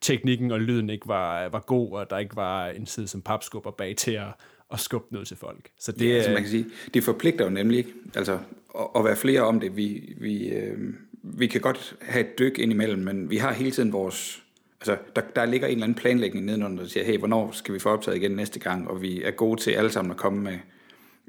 teknikken 0.00 0.50
og 0.50 0.60
lyden 0.60 0.90
ikke 0.90 1.08
var, 1.08 1.48
var 1.48 1.60
god, 1.60 1.92
og 1.92 2.10
der 2.10 2.18
ikke 2.18 2.36
var 2.36 2.66
en 2.66 2.86
side 2.86 3.08
som 3.08 3.22
papskubber 3.22 3.70
bag 3.70 3.96
til 3.96 4.12
at, 4.12 4.28
at 4.72 4.80
skubbe 4.80 5.06
noget 5.12 5.28
til 5.28 5.36
folk. 5.36 5.70
Så 5.78 5.92
det, 5.92 6.08
ja, 6.08 6.14
altså, 6.14 6.30
man 6.30 6.42
kan 6.42 6.50
sige, 6.50 6.66
det 6.94 7.04
forpligter 7.04 7.44
jo 7.44 7.50
nemlig 7.50 7.78
ikke, 7.78 7.92
altså 8.14 8.38
at, 8.78 8.86
at 8.96 9.04
være 9.04 9.16
flere 9.16 9.40
om 9.40 9.60
det. 9.60 9.76
Vi, 9.76 10.14
vi, 10.16 10.48
øh, 10.48 10.78
vi 11.22 11.46
kan 11.46 11.60
godt 11.60 11.96
have 12.00 12.26
et 12.26 12.38
dyk 12.38 12.58
indimellem, 12.58 13.02
men 13.02 13.30
vi 13.30 13.36
har 13.36 13.52
hele 13.52 13.70
tiden 13.70 13.92
vores, 13.92 14.42
altså 14.80 14.96
der, 15.16 15.22
der 15.36 15.44
ligger 15.44 15.66
en 15.66 15.72
eller 15.72 15.84
anden 15.84 15.98
planlægning 15.98 16.44
nedenunder, 16.44 16.82
der 16.82 16.88
siger, 16.88 17.04
hey, 17.04 17.18
hvornår 17.18 17.50
skal 17.52 17.74
vi 17.74 17.78
få 17.78 17.88
optaget 17.88 18.16
igen 18.16 18.30
næste 18.30 18.60
gang, 18.60 18.88
og 18.88 19.02
vi 19.02 19.22
er 19.22 19.30
gode 19.30 19.60
til 19.60 19.70
alle 19.70 19.90
sammen 19.90 20.10
at 20.10 20.16
komme 20.16 20.42
med, 20.42 20.58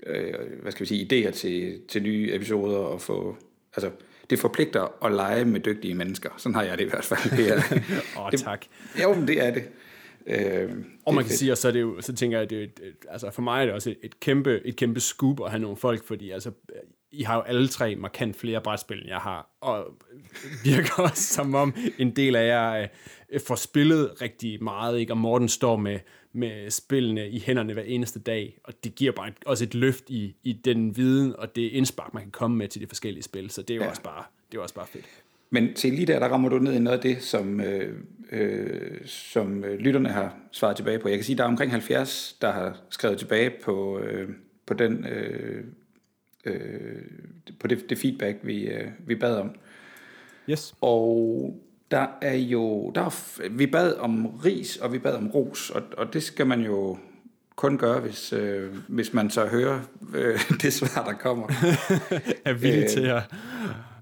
øh, 0.05 0.33
hvad 0.61 0.71
skal 0.71 0.81
vi 0.81 0.87
sige, 0.87 1.27
idéer 1.27 1.31
til, 1.31 1.79
til 1.87 2.03
nye 2.03 2.29
episoder, 2.33 2.77
og 2.77 3.01
få, 3.01 3.37
altså 3.75 3.91
det 4.29 4.39
forpligter 4.39 5.05
at 5.05 5.11
lege 5.11 5.45
med 5.45 5.59
dygtige 5.59 5.95
mennesker. 5.95 6.29
Sådan 6.37 6.55
har 6.55 6.63
jeg 6.63 6.77
det 6.77 6.85
i 6.85 6.89
hvert 6.89 7.05
fald. 7.05 7.31
Åh, 8.19 8.31
det, 8.31 8.39
tak. 8.39 8.65
Jo, 9.03 9.13
men 9.13 9.27
det 9.27 9.45
er 9.45 9.53
det. 9.53 9.63
Øh, 10.27 10.71
Og 11.05 11.13
man 11.13 11.23
kan 11.23 11.33
sige, 11.33 11.51
og 11.51 11.57
så, 11.57 11.67
er 11.67 11.71
det 11.71 11.81
jo, 11.81 12.01
så 12.01 12.13
tænker 12.15 12.37
jeg, 12.37 12.43
at 12.43 12.49
det, 12.49 12.59
er 12.59 12.63
et- 12.63 12.79
et- 12.83 13.05
altså 13.09 13.31
for 13.31 13.41
mig 13.41 13.61
er 13.61 13.65
det 13.65 13.73
også 13.73 13.89
et, 13.89 13.97
et, 14.03 14.19
kæmpe, 14.19 14.61
et 14.65 14.75
kæmpe 14.75 14.99
scoop 14.99 15.41
at 15.45 15.49
have 15.51 15.61
nogle 15.61 15.77
folk, 15.77 16.03
fordi 16.03 16.31
altså, 16.31 16.51
I 17.11 17.23
har 17.23 17.35
jo 17.35 17.41
alle 17.41 17.67
tre 17.67 17.95
markant 17.95 18.35
flere 18.35 18.61
brætspil, 18.61 18.97
end 18.97 19.07
jeg 19.07 19.17
har, 19.17 19.49
og 19.61 19.85
virker 20.63 20.93
også 21.11 21.33
som 21.33 21.55
om 21.55 21.75
en 21.97 22.15
del 22.15 22.35
af 22.35 22.47
jer 22.47 22.87
øh, 23.29 23.39
får 23.47 23.55
spillet 23.55 24.21
rigtig 24.21 24.63
meget, 24.63 24.99
ikke? 24.99 25.13
og 25.13 25.17
Morten 25.17 25.49
står 25.49 25.75
med, 25.75 25.99
med 26.33 26.69
spillene 26.69 27.29
i 27.29 27.39
hænderne 27.39 27.73
hver 27.73 27.83
eneste 27.83 28.19
dag, 28.19 28.57
og 28.63 28.73
det 28.83 28.95
giver 28.95 29.11
bare 29.11 29.27
et, 29.27 29.33
også 29.45 29.63
et 29.63 29.75
løft 29.75 30.09
i, 30.09 30.35
i 30.43 30.53
den 30.53 30.97
viden, 30.97 31.35
og 31.35 31.55
det 31.55 31.61
indspark, 31.61 32.13
man 32.13 32.23
kan 32.23 32.31
komme 32.31 32.57
med 32.57 32.67
til 32.67 32.81
de 32.81 32.87
forskellige 32.87 33.23
spil, 33.23 33.49
så 33.49 33.61
det 33.61 33.69
er 33.73 33.75
jo 33.75 33.83
Ja. 33.83 33.89
også, 33.89 34.01
bare, 34.03 34.23
det 34.51 34.57
er 34.57 34.61
også 34.61 34.75
bare 34.75 34.87
fedt. 34.87 35.05
Men 35.49 35.73
til 35.73 35.93
lige 35.93 36.05
der, 36.05 36.19
der 36.19 36.27
rammer 36.27 36.49
du 36.49 36.59
ned 36.59 36.73
i 36.73 36.79
noget 36.79 36.97
af 36.97 37.01
det, 37.01 37.23
som, 37.23 37.61
øh, 37.61 37.93
øh, 38.31 39.05
som 39.05 39.63
øh, 39.63 39.79
lytterne 39.79 40.09
har 40.09 40.35
svaret 40.51 40.75
tilbage 40.75 40.99
på. 40.99 41.07
Jeg 41.09 41.17
kan 41.17 41.25
sige, 41.25 41.37
der 41.37 41.43
er 41.43 41.47
omkring 41.47 41.71
70, 41.71 42.37
der 42.41 42.51
har 42.51 42.77
skrevet 42.89 43.19
tilbage 43.19 43.51
på, 43.63 43.99
øh, 43.99 44.29
på, 44.65 44.73
den, 44.73 45.05
øh, 45.05 45.63
øh, 46.45 47.01
på 47.59 47.67
det, 47.67 47.89
det 47.89 47.97
feedback, 47.97 48.37
vi, 48.43 48.67
øh, 48.67 48.87
vi 49.07 49.15
bad 49.15 49.35
om. 49.35 49.51
Yes. 50.49 50.75
Og 50.81 51.55
der 51.91 52.07
er 52.21 52.35
jo, 52.35 52.91
der 52.95 53.01
er, 53.01 53.49
vi 53.49 53.67
bad 53.67 53.93
om 53.93 54.25
ris, 54.25 54.77
og 54.77 54.93
vi 54.93 54.99
bad 54.99 55.13
om 55.13 55.27
ros, 55.27 55.69
og, 55.69 55.81
og 55.97 56.13
det 56.13 56.23
skal 56.23 56.47
man 56.47 56.61
jo 56.61 56.97
kun 57.55 57.77
gøre, 57.77 57.99
hvis, 57.99 58.33
øh, 58.33 58.75
hvis 58.87 59.13
man 59.13 59.29
så 59.29 59.45
hører 59.45 59.79
øh, 60.15 60.39
det 60.61 60.73
svar, 60.73 61.05
der 61.05 61.13
kommer. 61.13 61.47
Er 62.45 62.53
villig 62.53 62.89
til 62.89 63.05
at, 63.05 63.21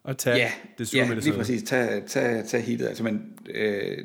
at 0.07 0.17
tage 0.17 0.35
ja, 0.37 0.51
det 0.77 0.87
sure 0.87 1.01
ja, 1.01 1.07
med 1.07 1.15
det 1.15 1.23
lige 1.23 1.35
præcis. 1.35 1.63
Tag, 1.63 2.03
tag, 2.07 2.45
tag 2.45 2.63
hittet. 2.63 2.87
Altså, 2.87 3.03
men, 3.03 3.33
øh, 3.49 3.97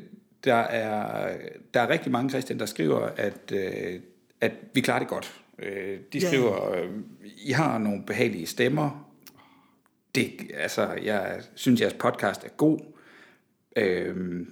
der, 0.43 0.55
er, 0.55 1.37
der 1.73 1.81
er 1.81 1.89
rigtig 1.89 2.11
mange, 2.11 2.29
Christian, 2.29 2.59
der 2.59 2.65
skriver, 2.65 2.99
at, 2.99 3.51
øh, 3.53 3.99
at 4.41 4.51
vi 4.73 4.81
klarer 4.81 4.99
det 4.99 5.07
godt. 5.07 5.41
Øh, 5.59 5.99
de 6.13 6.19
Ja. 6.19 6.27
skriver, 6.27 6.71
øh, 6.71 6.89
I 7.37 7.51
har 7.51 7.77
nogle 7.77 8.03
behagelige 8.07 8.45
stemmer. 8.45 9.13
Det, 10.15 10.31
altså, 10.53 10.87
jeg 11.03 11.41
synes, 11.55 11.81
jeres 11.81 11.93
podcast 11.93 12.43
er 12.43 12.49
god. 12.49 12.79
Øh, 13.75 14.45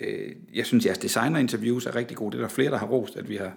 øh, 0.00 0.32
jeg 0.54 0.66
synes, 0.66 0.86
jeres 0.86 0.98
designerinterviews 0.98 1.86
er 1.86 1.94
rigtig 1.96 2.16
gode. 2.16 2.32
Det 2.32 2.38
er 2.38 2.42
der 2.42 2.54
flere, 2.54 2.70
der 2.70 2.78
har 2.78 2.86
rost, 2.86 3.16
at 3.16 3.28
vi 3.28 3.36
har 3.36 3.54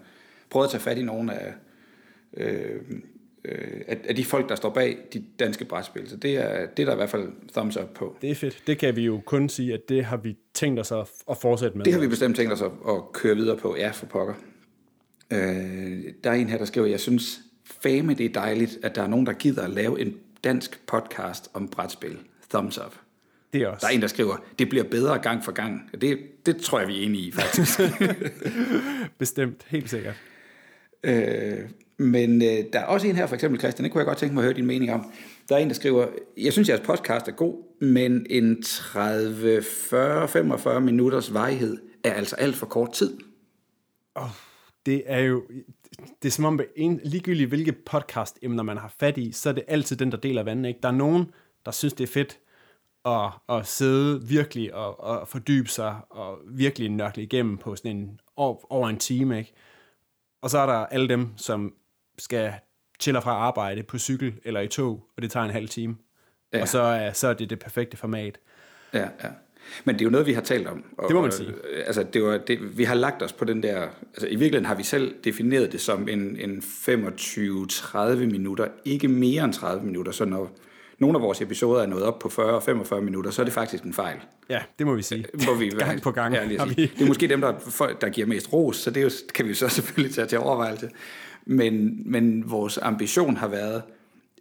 prøvet 0.49 0.65
at 0.65 0.71
tage 0.71 0.81
fat 0.81 0.97
i 0.97 1.03
nogle 1.03 1.33
af, 1.33 1.53
øh, 2.37 2.81
øh, 3.47 3.81
af, 3.87 3.97
af 4.09 4.15
de 4.15 4.25
folk, 4.25 4.49
der 4.49 4.55
står 4.55 4.69
bag 4.69 4.97
de 5.13 5.23
danske 5.39 5.65
brætspil. 5.65 6.09
Så 6.09 6.17
det 6.17 6.37
er, 6.37 6.65
det 6.65 6.83
er 6.83 6.85
der 6.85 6.93
i 6.93 6.95
hvert 6.95 7.09
fald 7.09 7.29
thumbs 7.53 7.77
up 7.77 7.89
på. 7.95 8.17
Det 8.21 8.31
er 8.31 8.35
fedt. 8.35 8.63
Det 8.67 8.77
kan 8.77 8.95
vi 8.95 9.01
jo 9.01 9.21
kun 9.25 9.49
sige, 9.49 9.73
at 9.73 9.89
det 9.89 10.05
har 10.05 10.17
vi 10.17 10.37
tænkt 10.53 10.79
os 10.79 10.91
at, 10.91 11.07
at 11.29 11.37
fortsætte 11.37 11.77
med. 11.77 11.85
Det 11.85 11.93
har 11.93 11.99
vi 11.99 12.07
bestemt 12.07 12.35
tænkt 12.35 12.53
os 12.53 12.61
at, 12.61 12.71
at 12.89 13.11
køre 13.13 13.35
videre 13.35 13.57
på. 13.57 13.75
Ja, 13.75 13.89
for 13.89 14.05
pokker. 14.05 14.33
Øh, 15.33 16.03
der 16.23 16.29
er 16.29 16.33
en 16.33 16.49
her, 16.49 16.57
der 16.57 16.65
skriver, 16.65 16.87
jeg 16.87 16.99
synes 16.99 17.39
fame 17.81 18.13
det 18.13 18.25
er 18.25 18.33
dejligt, 18.33 18.79
at 18.83 18.95
der 18.95 19.03
er 19.03 19.07
nogen, 19.07 19.25
der 19.25 19.33
gider 19.33 19.63
at 19.63 19.69
lave 19.69 20.01
en 20.01 20.17
dansk 20.43 20.87
podcast 20.87 21.49
om 21.53 21.67
brætspil. 21.67 22.17
Thumbs 22.49 22.77
up. 22.77 22.95
Det 23.53 23.61
er 23.61 23.67
også. 23.67 23.83
Der 23.85 23.91
er 23.91 23.95
en, 23.95 24.01
der 24.01 24.07
skriver, 24.07 24.43
det 24.59 24.69
bliver 24.69 24.83
bedre 24.83 25.19
gang 25.19 25.43
for 25.43 25.51
gang. 25.51 25.89
Det, 26.01 26.19
det 26.45 26.57
tror 26.57 26.79
jeg, 26.79 26.87
vi 26.87 26.99
er 26.99 27.05
enige 27.05 27.27
i, 27.27 27.31
faktisk. 27.31 27.79
Bestemt, 29.19 29.65
helt 29.67 29.89
sikkert. 29.89 30.15
Øh, 31.03 31.59
men 31.97 32.41
øh, 32.41 32.57
der 32.73 32.79
er 32.79 32.85
også 32.85 33.07
en 33.07 33.15
her, 33.15 33.27
for 33.27 33.35
eksempel 33.35 33.59
Christian, 33.59 33.83
det 33.83 33.91
kunne 33.91 33.99
jeg 33.99 34.07
godt 34.07 34.17
tænke 34.17 34.35
mig 34.35 34.41
at 34.41 34.45
høre 34.45 34.53
din 34.53 34.65
mening 34.65 34.93
om. 34.93 35.11
Der 35.49 35.55
er 35.55 35.59
en, 35.59 35.67
der 35.67 35.73
skriver, 35.73 36.07
jeg 36.37 36.53
synes, 36.53 36.69
jeres 36.69 36.81
podcast 36.81 37.27
er 37.27 37.31
god, 37.31 37.81
men 37.81 38.25
en 38.29 38.63
30, 38.63 39.63
40, 39.89 40.27
45 40.27 40.81
minutters 40.81 41.33
varighed 41.33 41.77
er 42.03 42.13
altså 42.13 42.35
alt 42.35 42.55
for 42.55 42.65
kort 42.65 42.91
tid. 42.91 43.17
Oh, 44.15 44.29
det 44.85 45.03
er 45.05 45.19
jo, 45.19 45.43
det 46.21 46.27
er 46.27 46.31
som 46.31 46.45
om, 46.45 46.59
en, 46.75 46.99
ligegyldigt 47.03 47.49
hvilke 47.49 47.71
podcast-emner 47.71 48.63
man 48.63 48.77
har 48.77 48.93
fat 48.99 49.17
i, 49.17 49.31
så 49.31 49.49
er 49.49 49.53
det 49.53 49.63
altid 49.67 49.95
den, 49.95 50.11
der 50.11 50.17
deler 50.17 50.43
vandet. 50.43 50.67
Ikke? 50.69 50.79
Der 50.83 50.89
er 50.89 50.93
nogen, 50.93 51.25
der 51.65 51.71
synes, 51.71 51.93
det 51.93 52.03
er 52.03 52.11
fedt 52.11 52.39
at, 53.05 53.31
at 53.49 53.67
sidde 53.67 54.27
virkelig 54.27 54.73
og, 54.73 54.99
og 54.99 55.27
fordybe 55.27 55.69
sig 55.69 55.95
og 56.09 56.37
virkelig 56.47 56.89
nørkle 56.89 57.23
igennem 57.23 57.57
på 57.57 57.75
sådan 57.75 57.97
en, 57.97 58.19
over, 58.35 58.73
over 58.73 58.89
en 58.89 58.97
time. 58.97 59.37
Ikke? 59.37 59.53
Og 60.41 60.49
så 60.49 60.57
er 60.57 60.65
der 60.65 60.73
alle 60.73 61.09
dem, 61.09 61.37
som 61.37 61.73
skal 62.17 62.53
chille 62.99 63.21
fra 63.21 63.31
arbejde 63.31 63.83
på 63.83 63.97
cykel 63.97 64.33
eller 64.43 64.61
i 64.61 64.67
tog, 64.67 65.07
og 65.15 65.21
det 65.21 65.31
tager 65.31 65.43
en 65.45 65.51
halv 65.51 65.69
time. 65.69 65.95
Ja. 66.53 66.61
Og 66.61 66.67
så 66.67 66.81
er, 66.81 67.13
så 67.13 67.27
er 67.27 67.33
det 67.33 67.49
det 67.49 67.59
perfekte 67.59 67.97
format. 67.97 68.39
Ja, 68.93 69.07
ja. 69.23 69.29
Men 69.83 69.95
det 69.95 70.01
er 70.01 70.05
jo 70.05 70.11
noget, 70.11 70.27
vi 70.27 70.33
har 70.33 70.41
talt 70.41 70.67
om. 70.67 70.83
Og, 70.97 71.07
det 71.07 71.15
må 71.15 71.21
man 71.21 71.31
sige. 71.31 71.49
Og, 71.49 71.55
altså, 71.85 72.03
det 72.03 72.23
var, 72.23 72.37
det, 72.37 72.77
vi 72.77 72.83
har 72.83 72.95
lagt 72.95 73.23
os 73.23 73.33
på 73.33 73.45
den 73.45 73.63
der... 73.63 73.87
Altså, 74.13 74.27
i 74.27 74.35
virkeligheden 74.35 74.65
har 74.65 74.75
vi 74.75 74.83
selv 74.83 75.15
defineret 75.23 75.71
det 75.71 75.81
som 75.81 76.07
en, 76.07 76.37
en 76.39 76.57
25-30 76.59 78.15
minutter, 78.15 78.67
ikke 78.85 79.07
mere 79.07 79.43
end 79.43 79.53
30 79.53 79.85
minutter. 79.85 80.11
Så 80.11 80.25
når 80.25 80.57
nogle 80.99 81.17
af 81.17 81.21
vores 81.21 81.41
episoder 81.41 81.81
er 81.81 81.87
nået 81.87 82.03
op 82.03 82.19
på 82.19 82.27
40-45 82.27 82.99
minutter, 82.99 83.31
så 83.31 83.41
er 83.41 83.43
det 83.43 83.53
faktisk 83.53 83.83
en 83.83 83.93
fejl. 83.93 84.17
Ja, 84.49 84.61
det 84.79 84.87
må 84.87 84.93
vi 84.93 85.01
sige. 85.01 85.25
Må 85.47 85.53
vi, 85.53 85.69
gang 85.69 86.01
på 86.01 86.11
gang. 86.11 86.33
Ja, 86.33 86.65
vi... 86.65 86.73
Det 86.73 87.01
er 87.01 87.07
måske 87.07 87.27
dem, 87.27 87.41
der, 87.41 87.53
der 88.01 88.09
giver 88.09 88.27
mest 88.27 88.53
ros, 88.53 88.77
så 88.77 88.91
det 88.91 89.03
jo, 89.03 89.09
kan 89.35 89.47
vi 89.47 89.53
så 89.53 89.69
selvfølgelig 89.79 90.15
tage 90.15 90.27
til 90.27 90.37
overvejelse. 90.37 90.89
Men, 91.45 92.03
men 92.05 92.51
vores 92.51 92.79
ambition 92.81 93.37
har 93.37 93.47
været 93.47 93.83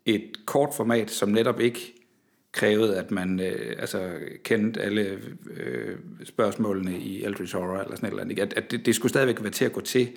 et 0.07 0.47
kort 0.47 0.75
format, 0.77 1.11
som 1.11 1.29
netop 1.29 1.61
ikke 1.61 1.95
krævede, 2.53 2.97
at 2.97 3.11
man 3.11 3.41
øh, 3.41 3.77
altså, 3.79 4.11
kendte 4.43 4.81
alle 4.81 5.19
øh, 5.57 5.97
spørgsmålene 6.25 6.99
i 6.99 7.25
Eldritch 7.25 7.57
Horror 7.57 7.81
eller 7.81 7.97
sådan 7.97 8.07
et 8.07 8.11
eller 8.11 8.23
andet. 8.23 8.39
At, 8.39 8.53
at 8.53 8.71
det, 8.71 8.87
det 8.87 8.95
skulle 8.95 9.11
stadigvæk 9.11 9.43
være 9.43 9.53
til 9.53 9.65
at 9.65 9.73
gå 9.73 9.81
til, 9.81 10.09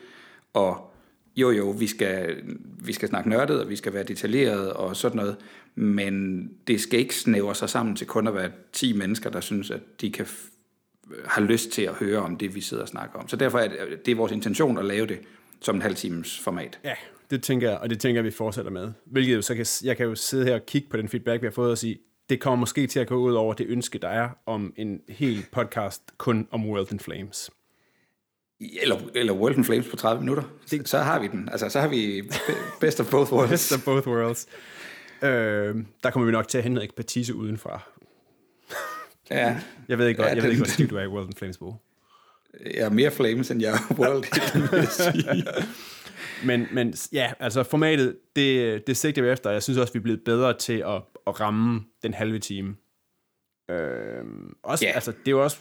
og 0.54 0.94
jo 1.36 1.52
jo, 1.52 1.70
vi 1.70 1.88
skal, 1.88 2.44
vi 2.84 2.94
skal 2.94 3.10
snakke 3.10 3.30
nørdet, 3.30 3.62
og 3.62 3.70
vi 3.70 3.76
skal 3.76 3.94
være 3.94 4.04
detaljeret 4.04 4.74
og 4.74 4.96
sådan 4.96 5.18
noget, 5.18 5.36
men 5.76 6.46
det 6.68 6.82
skal 6.82 7.00
ikke 7.00 7.16
snævre 7.16 7.56
sig 7.56 7.70
sammen 7.70 7.96
til 7.96 8.08
kun 8.08 8.28
at 8.28 8.36
være 8.36 8.52
10 8.74 8.94
mennesker, 8.94 9.30
der 9.30 9.42
synes, 9.42 9.72
at 9.72 9.82
de 10.02 10.12
kan 10.12 10.26
har 11.26 11.42
lyst 11.42 11.72
til 11.72 11.82
at 11.82 11.94
høre 11.94 12.20
om 12.20 12.38
det, 12.38 12.56
vi 12.56 12.62
sidder 12.62 12.84
og 12.84 12.90
snakker 12.90 13.20
om. 13.20 13.28
Så 13.28 13.36
derfor 13.36 13.60
er 13.60 13.68
det, 13.68 14.06
det 14.06 14.12
er 14.12 14.16
vores 14.16 14.32
intention 14.32 14.78
at 14.78 14.86
lave 14.86 15.06
det 15.06 15.20
som 15.62 15.76
en 15.76 15.82
halv 15.82 15.96
times 15.96 16.40
format. 16.40 16.80
Ja, 16.84 16.94
det 17.30 17.44
tænker 17.44 17.70
jeg, 17.70 17.78
og 17.78 17.90
det 17.90 18.00
tænker 18.00 18.18
jeg, 18.18 18.26
vi 18.26 18.32
fortsætter 18.32 18.72
med. 18.72 18.92
Hvilket 19.06 19.36
jo 19.36 19.42
så 19.42 19.56
kan, 19.56 19.66
jeg 19.84 19.98
kan 19.98 20.06
jo 20.06 20.16
sidde 20.16 20.46
her 20.46 20.56
og 20.56 20.66
kigge 20.66 20.90
på 20.90 20.98
den 20.98 21.10
feedback, 21.10 21.42
vi 21.42 21.48
har 21.48 21.52
fået, 21.52 21.72
og 21.72 21.78
sige, 21.78 22.00
det 22.30 22.42
kommer 22.42 22.60
måske 22.60 22.88
til 22.88 23.00
at 23.00 23.08
gå 23.08 23.16
ud 23.16 23.34
over 23.34 23.54
det 23.54 23.66
ønske, 23.70 24.00
der 24.00 24.10
er 24.10 24.30
om 24.46 24.74
en 24.76 25.02
hel 25.10 25.46
podcast 25.52 26.02
kun 26.18 26.48
om 26.52 26.70
World 26.70 26.92
in 26.92 27.00
Flames. 27.00 27.50
Eller, 28.82 29.00
eller 29.16 29.34
World 29.34 29.58
in 29.58 29.64
Flames 29.64 29.88
på 29.90 29.96
30 29.96 30.22
minutter. 30.22 30.44
Det, 30.72 30.90
så 30.90 30.98
har 30.98 31.20
vi 31.20 31.28
den. 31.28 31.50
Altså, 31.52 31.70
så 31.70 31.80
har 31.80 31.88
vi 31.88 32.24
best 32.82 33.00
of 33.00 33.12
both 33.12 33.34
worlds. 33.34 33.52
best 33.52 33.72
of 33.72 33.86
both 33.86 34.08
worlds. 34.08 34.48
Øh, 35.22 35.76
der 36.04 36.10
kommer 36.12 36.26
vi 36.26 36.32
nok 36.32 36.48
til 36.48 36.58
at 36.58 36.64
hente 36.64 36.84
ekspertise 36.84 37.36
udenfra. 37.36 37.82
Ja. 39.30 39.62
Jeg 39.88 39.98
ved 39.98 40.08
ikke, 40.08 40.24
ja, 40.24 40.28
jeg 40.28 40.44
ved 40.44 40.50
ikke 40.50 40.64
hvor 40.78 40.88
du 40.88 40.96
er 40.96 41.04
i 41.04 41.08
World 41.08 41.28
in 41.28 41.34
Flames, 41.34 41.58
Bo. 41.58 41.76
Er 42.66 42.90
mere 42.90 43.12
Flames, 43.12 43.52
end 43.52 43.62
jeg 43.62 43.74
er 43.74 43.96
World, 44.00 44.24
men, 46.48 46.68
men 46.72 46.94
ja, 47.14 47.32
altså 47.40 47.64
formatet, 47.64 48.18
det, 48.36 48.88
det 48.88 48.98
sigter 48.98 49.22
vi 49.22 49.30
efter. 49.30 49.50
Jeg 49.52 49.64
synes 49.64 49.78
også, 49.78 49.94
vi 49.94 50.00
er 50.00 50.04
blevet 50.04 50.22
bedre 50.24 50.58
til 50.58 50.84
at, 50.88 51.02
at 51.28 51.40
ramme 51.40 51.84
den 52.04 52.14
halve 52.14 52.40
time. 52.40 52.76
Øh, 53.70 54.24
også, 54.64 54.86
yeah. 54.86 54.96
altså, 54.96 55.12
det 55.12 55.28
er 55.28 55.32
jo 55.32 55.44
også, 55.44 55.58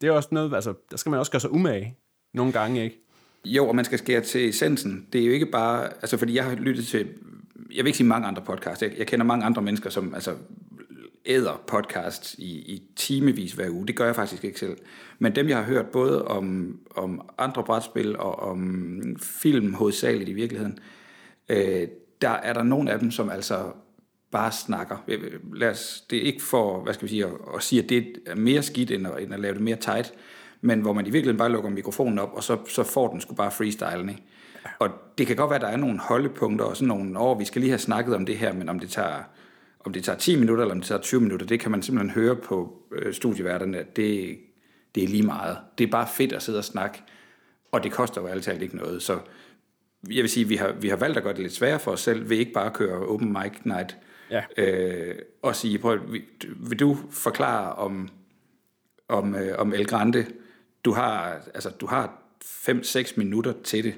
det 0.00 0.06
er 0.06 0.12
også 0.12 0.28
noget, 0.32 0.54
altså, 0.54 0.74
der 0.90 0.96
skal 0.96 1.10
man 1.10 1.18
også 1.18 1.32
gøre 1.32 1.40
sig 1.40 1.52
umage 1.52 1.96
nogle 2.34 2.52
gange, 2.52 2.84
ikke? 2.84 3.00
Jo, 3.44 3.68
og 3.68 3.76
man 3.76 3.84
skal 3.84 3.98
skære 3.98 4.20
til 4.20 4.48
essensen. 4.48 5.06
Det 5.12 5.20
er 5.20 5.26
jo 5.26 5.32
ikke 5.32 5.46
bare, 5.46 5.84
altså 5.86 6.16
fordi 6.16 6.34
jeg 6.34 6.44
har 6.44 6.54
lyttet 6.54 6.86
til, 6.86 7.08
jeg 7.74 7.84
vil 7.84 7.86
ikke 7.86 7.96
sige 7.96 8.06
mange 8.06 8.28
andre 8.28 8.42
podcasts, 8.42 8.82
jeg, 8.82 8.92
jeg 8.98 9.06
kender 9.06 9.26
mange 9.26 9.44
andre 9.44 9.62
mennesker, 9.62 9.90
som 9.90 10.14
altså 10.14 10.34
æder 11.26 11.62
podcasts 11.66 12.34
i, 12.38 12.58
i 12.58 12.82
timevis 12.96 13.52
hver 13.52 13.70
uge. 13.70 13.86
Det 13.86 13.96
gør 13.96 14.04
jeg 14.04 14.16
faktisk 14.16 14.44
ikke 14.44 14.60
selv. 14.60 14.76
Men 15.18 15.34
dem, 15.34 15.48
jeg 15.48 15.56
har 15.56 15.64
hørt 15.64 15.86
både 15.86 16.24
om, 16.24 16.78
om 16.94 17.28
andre 17.38 17.64
brætspil 17.64 18.16
og 18.16 18.38
om 18.38 19.16
film 19.20 19.74
hovedsageligt 19.74 20.30
i 20.30 20.32
virkeligheden, 20.32 20.78
øh, 21.48 21.88
der 22.20 22.30
er 22.30 22.52
der 22.52 22.62
nogle 22.62 22.92
af 22.92 22.98
dem, 22.98 23.10
som 23.10 23.30
altså 23.30 23.72
bare 24.30 24.52
snakker. 24.52 24.96
Lad 25.54 25.70
os, 25.70 26.04
det 26.10 26.18
er 26.18 26.22
ikke 26.22 26.42
for, 26.42 26.82
hvad 26.82 26.94
skal 26.94 27.04
vi 27.04 27.10
sige, 27.10 27.24
at, 27.24 27.32
at 27.54 27.62
sige, 27.62 27.82
at 27.82 27.88
det 27.88 28.18
er 28.26 28.34
mere 28.34 28.62
skidt, 28.62 28.90
end 28.90 29.06
at, 29.06 29.22
end 29.22 29.34
at 29.34 29.40
lave 29.40 29.54
det 29.54 29.62
mere 29.62 29.76
tight, 29.76 30.12
men 30.60 30.80
hvor 30.80 30.92
man 30.92 31.06
i 31.06 31.10
virkeligheden 31.10 31.38
bare 31.38 31.52
lukker 31.52 31.70
mikrofonen 31.70 32.18
op, 32.18 32.32
og 32.32 32.42
så, 32.42 32.58
så 32.68 32.82
får 32.82 33.08
den 33.08 33.20
sgu 33.20 33.34
bare 33.34 33.50
freestyle, 33.50 34.10
ikke? 34.10 34.22
Og 34.78 34.88
det 35.18 35.26
kan 35.26 35.36
godt 35.36 35.50
være, 35.50 35.56
at 35.56 35.62
der 35.62 35.68
er 35.68 35.76
nogle 35.76 35.98
holdepunkter, 35.98 36.64
og 36.64 36.76
sådan 36.76 36.88
nogle, 36.88 37.20
åh, 37.20 37.38
vi 37.38 37.44
skal 37.44 37.60
lige 37.60 37.70
have 37.70 37.78
snakket 37.78 38.14
om 38.14 38.26
det 38.26 38.38
her, 38.38 38.52
men 38.52 38.68
om 38.68 38.78
det 38.78 38.90
tager, 38.90 39.22
om 39.84 39.92
det 39.92 40.04
tager 40.04 40.18
10 40.18 40.36
minutter, 40.36 40.64
eller 40.64 40.74
om 40.74 40.80
det 40.80 40.88
tager 40.88 41.00
20 41.00 41.20
minutter, 41.20 41.46
det 41.46 41.60
kan 41.60 41.70
man 41.70 41.82
simpelthen 41.82 42.10
høre 42.22 42.36
på 42.36 42.82
øh, 42.92 43.14
studieværterne, 43.14 43.78
at 43.78 43.96
det, 43.96 44.38
det 44.94 45.04
er 45.04 45.08
lige 45.08 45.22
meget. 45.22 45.58
Det 45.78 45.86
er 45.86 45.90
bare 45.90 46.08
fedt 46.16 46.32
at 46.32 46.42
sidde 46.42 46.58
og 46.58 46.64
snakke, 46.64 47.02
og 47.72 47.82
det 47.82 47.92
koster 47.92 48.20
jo 48.20 48.26
altid 48.26 48.62
ikke 48.62 48.76
noget. 48.76 49.02
Så 49.02 49.18
jeg 50.08 50.22
vil 50.22 50.28
sige, 50.28 50.48
vi 50.48 50.56
har, 50.56 50.72
vi 50.72 50.88
har 50.88 50.96
valgt 50.96 51.16
at 51.16 51.22
gøre 51.22 51.32
det 51.32 51.42
lidt 51.42 51.52
sværere 51.52 51.80
for 51.80 51.90
os 51.90 52.00
selv, 52.00 52.30
ved 52.30 52.36
ikke 52.36 52.52
bare 52.52 52.66
at 52.66 52.72
køre 52.72 53.06
open 53.06 53.32
mic 53.32 53.52
night, 53.64 53.96
ja. 54.30 54.42
øh, 54.56 55.14
og 55.42 55.56
sige, 55.56 55.78
prøv, 55.78 55.98
vil 56.56 56.80
du 56.80 56.98
forklare 57.10 57.72
om, 57.72 58.08
om, 59.08 59.34
øh, 59.34 59.58
om 59.58 59.72
El 59.72 59.86
Grande? 59.86 60.26
Du 60.84 60.92
har, 60.92 61.40
altså, 61.54 61.70
du 61.70 61.86
har 61.86 62.22
5-6 62.44 63.12
minutter 63.16 63.52
til 63.64 63.84
det. 63.84 63.94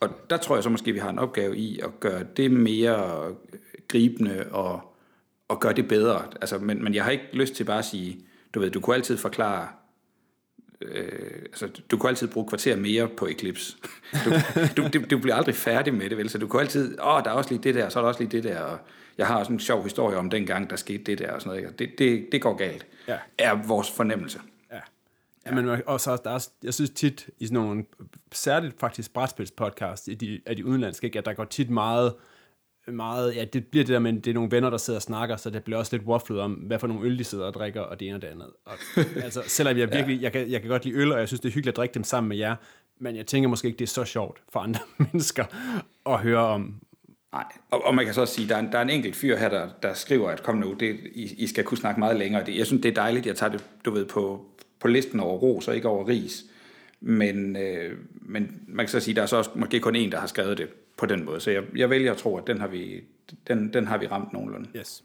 Og 0.00 0.08
der 0.30 0.36
tror 0.36 0.56
jeg 0.56 0.62
så 0.62 0.70
måske, 0.70 0.92
vi 0.92 0.98
har 0.98 1.10
en 1.10 1.18
opgave 1.18 1.56
i 1.56 1.80
at 1.80 2.00
gøre 2.00 2.24
det 2.36 2.50
mere 2.50 3.34
gribende 3.88 4.46
og, 4.50 4.89
og 5.50 5.60
gøre 5.60 5.72
det 5.72 5.88
bedre. 5.88 6.24
Altså, 6.40 6.58
men, 6.58 6.84
men 6.84 6.94
jeg 6.94 7.04
har 7.04 7.10
ikke 7.10 7.28
lyst 7.32 7.54
til 7.54 7.64
bare 7.64 7.78
at 7.78 7.84
sige, 7.84 8.20
du 8.54 8.60
ved, 8.60 8.70
du 8.70 8.80
kunne 8.80 8.96
altid 8.96 9.16
forklare, 9.16 9.68
øh, 10.80 11.42
altså, 11.44 11.68
du 11.90 11.96
kunne 11.96 12.10
altid 12.10 12.28
bruge 12.28 12.48
kvarter 12.48 12.76
mere 12.76 13.08
på 13.08 13.26
Eclipse. 13.26 13.76
Du, 14.24 14.30
du, 14.76 14.88
du, 14.88 15.04
du 15.10 15.18
bliver 15.18 15.34
aldrig 15.34 15.54
færdig 15.54 15.94
med 15.94 16.10
det, 16.10 16.18
vel? 16.18 16.30
Så 16.30 16.38
du 16.38 16.46
kunne 16.46 16.62
altid, 16.62 17.00
åh, 17.00 17.14
oh, 17.14 17.22
der 17.24 17.30
er 17.30 17.34
også 17.34 17.50
lige 17.50 17.62
det 17.62 17.74
der, 17.74 17.88
så 17.88 17.98
er 17.98 18.02
der 18.02 18.08
også 18.08 18.20
lige 18.20 18.30
det 18.30 18.44
der, 18.44 18.60
og 18.60 18.78
jeg 19.18 19.26
har 19.26 19.38
også 19.38 19.52
en 19.52 19.60
sjov 19.60 19.82
historie 19.82 20.16
om 20.16 20.30
den 20.30 20.46
gang, 20.46 20.70
der 20.70 20.76
skete 20.76 21.04
det 21.04 21.18
der, 21.18 21.32
og 21.32 21.42
sådan 21.42 21.60
noget. 21.60 21.78
Det, 21.78 21.90
det, 21.98 22.28
det 22.32 22.42
går 22.42 22.54
galt, 22.54 22.86
ja. 23.08 23.18
er 23.38 23.54
vores 23.66 23.90
fornemmelse. 23.90 24.40
Ja. 24.72 24.80
Ja, 25.46 25.54
men 25.54 25.82
også, 25.86 26.18
der 26.24 26.30
er, 26.30 26.48
jeg 26.62 26.74
synes 26.74 26.90
tit 26.90 27.28
i 27.38 27.46
sådan 27.46 27.54
nogle, 27.54 27.84
særligt 28.32 28.80
faktisk 28.80 29.12
brætspilspodcast 29.12 30.08
af 30.08 30.18
de, 30.18 30.40
af 30.46 30.56
de 30.56 30.66
udenlandske, 30.66 31.04
ikke, 31.04 31.18
at 31.18 31.24
der 31.24 31.32
går 31.32 31.44
tit 31.44 31.70
meget, 31.70 32.14
meget, 32.92 33.36
ja, 33.36 33.44
det 33.44 33.66
bliver 33.66 33.84
det 33.84 33.92
der, 33.92 33.98
men 33.98 34.20
det 34.20 34.26
er 34.26 34.34
nogle 34.34 34.50
venner, 34.50 34.70
der 34.70 34.76
sidder 34.76 34.98
og 34.98 35.02
snakker, 35.02 35.36
så 35.36 35.50
det 35.50 35.64
bliver 35.64 35.78
også 35.78 35.96
lidt 35.96 36.06
wafflet 36.06 36.40
om, 36.40 36.52
hvad 36.52 36.78
for 36.78 36.86
nogle 36.86 37.06
øl 37.06 37.18
de 37.18 37.24
sidder 37.24 37.44
og 37.44 37.54
drikker, 37.54 37.80
og 37.80 38.00
det 38.00 38.08
ene 38.08 38.16
og 38.16 38.22
det 38.22 38.28
andet. 38.28 38.48
Og, 38.64 38.74
altså, 39.24 39.42
selvom 39.46 39.76
jeg 39.76 39.92
virkelig, 39.92 40.16
ja. 40.16 40.22
jeg, 40.22 40.32
kan, 40.32 40.50
jeg 40.50 40.60
kan 40.60 40.70
godt 40.70 40.84
lide 40.84 40.96
øl, 40.96 41.12
og 41.12 41.18
jeg 41.18 41.28
synes, 41.28 41.40
det 41.40 41.48
er 41.48 41.52
hyggeligt 41.52 41.72
at 41.72 41.76
drikke 41.76 41.94
dem 41.94 42.04
sammen 42.04 42.28
med 42.28 42.36
jer, 42.36 42.56
men 43.00 43.16
jeg 43.16 43.26
tænker 43.26 43.48
måske 43.48 43.68
ikke, 43.68 43.78
det 43.78 43.84
er 43.84 43.88
så 43.88 44.04
sjovt 44.04 44.42
for 44.52 44.60
andre 44.60 44.80
mennesker 44.98 45.44
at 46.06 46.18
høre 46.18 46.38
om, 46.38 46.74
Nej, 47.32 47.44
og, 47.70 47.84
og 47.84 47.94
man 47.94 48.04
kan 48.04 48.14
så 48.14 48.20
også 48.20 48.34
sige, 48.34 48.48
der 48.48 48.54
er 48.54 48.58
en, 48.58 48.72
der 48.72 48.78
er 48.78 48.82
en 48.82 48.90
enkelt 48.90 49.16
fyr 49.16 49.36
her, 49.36 49.48
der, 49.48 49.68
der 49.82 49.94
skriver, 49.94 50.30
at 50.30 50.42
kom 50.42 50.56
nu, 50.56 50.72
det, 50.72 51.00
I, 51.14 51.34
I 51.38 51.46
skal 51.46 51.64
kunne 51.64 51.78
snakke 51.78 52.00
meget 52.00 52.16
længere. 52.16 52.44
Det, 52.46 52.56
jeg 52.56 52.66
synes, 52.66 52.82
det 52.82 52.88
er 52.88 52.94
dejligt, 52.94 53.26
jeg 53.26 53.36
tager 53.36 53.52
det, 53.52 53.64
du 53.84 53.90
ved, 53.90 54.04
på, 54.04 54.46
på 54.80 54.88
listen 54.88 55.20
over 55.20 55.38
ros 55.38 55.68
og 55.68 55.76
ikke 55.76 55.88
over 55.88 56.08
ris. 56.08 56.44
Men, 57.00 57.56
øh, 57.56 57.98
men 58.12 58.62
man 58.68 58.86
kan 58.86 58.88
så 58.88 59.00
sige, 59.00 59.14
der 59.14 59.22
er 59.22 59.26
så 59.26 59.36
også 59.36 59.50
måske 59.54 59.80
kun 59.80 59.96
en, 59.96 60.12
der 60.12 60.18
har 60.18 60.26
skrevet 60.26 60.58
det 60.58 60.68
på 61.00 61.06
den 61.06 61.24
måde. 61.24 61.40
Så 61.40 61.50
jeg, 61.50 61.62
jeg 61.76 61.90
vælger 61.90 62.12
at 62.12 62.18
tro, 62.18 62.36
at 62.36 62.46
den 62.46 62.60
har 62.60 62.66
vi, 62.68 63.04
den, 63.48 63.72
den 63.72 63.86
har 63.86 63.98
vi 63.98 64.06
ramt 64.06 64.32
nogenlunde. 64.32 64.68
Yes. 64.76 65.04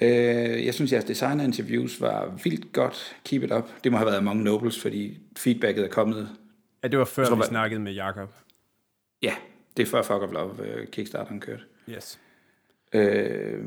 Øh, 0.00 0.66
jeg 0.66 0.74
synes, 0.74 0.92
jeres 0.92 1.04
designer 1.04 1.44
interviews 1.44 2.00
var 2.00 2.38
vildt 2.44 2.72
godt. 2.72 3.16
Keep 3.24 3.42
it 3.42 3.52
up. 3.52 3.68
Det 3.84 3.92
må 3.92 3.98
have 3.98 4.06
været 4.06 4.16
Among 4.18 4.42
Nobles, 4.42 4.80
fordi 4.80 5.18
feedbacket 5.36 5.84
er 5.84 5.88
kommet. 5.88 6.28
Ja, 6.82 6.88
det 6.88 6.98
var 6.98 7.04
før, 7.04 7.36
vi 7.36 7.42
snakkede 7.42 7.80
med 7.80 7.92
Jakob. 7.92 8.34
Ja, 9.22 9.34
Det 9.76 9.82
er 9.82 9.86
før 9.86 10.02
Fuck 10.02 10.22
of 10.22 10.32
Love, 10.32 10.66
øh, 10.66 10.86
Kickstarteren 10.86 11.40
kørte. 11.40 11.62
Yes. 11.90 12.18
Øh, 12.92 13.64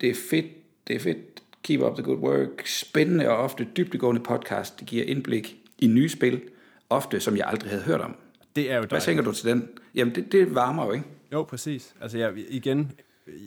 det 0.00 0.10
er 0.10 0.14
fedt, 0.30 0.46
det 0.86 0.96
er 0.96 1.00
fedt. 1.00 1.42
Keep 1.62 1.80
up 1.80 1.94
the 1.94 2.02
good 2.04 2.18
work. 2.18 2.66
Spændende 2.66 3.28
og 3.28 3.36
ofte 3.36 3.68
dybdegående 3.76 4.20
podcast. 4.20 4.80
Det 4.80 4.88
giver 4.88 5.04
indblik 5.04 5.56
i 5.78 5.86
nye 5.86 6.08
spil, 6.08 6.42
ofte 6.90 7.20
som 7.20 7.36
jeg 7.36 7.46
aldrig 7.46 7.70
havde 7.70 7.82
hørt 7.82 8.00
om. 8.00 8.16
Det 8.56 8.70
er 8.70 8.74
jo 8.74 8.80
Hvad 8.80 8.88
dejligt. 8.88 9.04
tænker 9.04 9.22
du 9.22 9.32
til 9.32 9.48
den? 9.50 9.68
Jamen, 9.94 10.14
det, 10.14 10.32
det 10.32 10.54
varmer 10.54 10.86
jo, 10.86 10.92
ikke? 10.92 11.04
Jo, 11.32 11.42
præcis. 11.42 11.94
Altså, 12.00 12.18
jeg, 12.18 12.32
igen, 12.48 12.92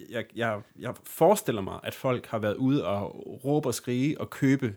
jeg, 0.09 0.25
jeg, 0.35 0.59
jeg 0.79 0.93
forestiller 1.03 1.61
mig, 1.61 1.79
at 1.83 1.95
folk 1.95 2.25
har 2.27 2.39
været 2.39 2.55
ude 2.55 2.85
og 2.85 3.15
råbe 3.45 3.69
og 3.69 3.73
skrige 3.73 4.21
og 4.21 4.29
købe 4.29 4.75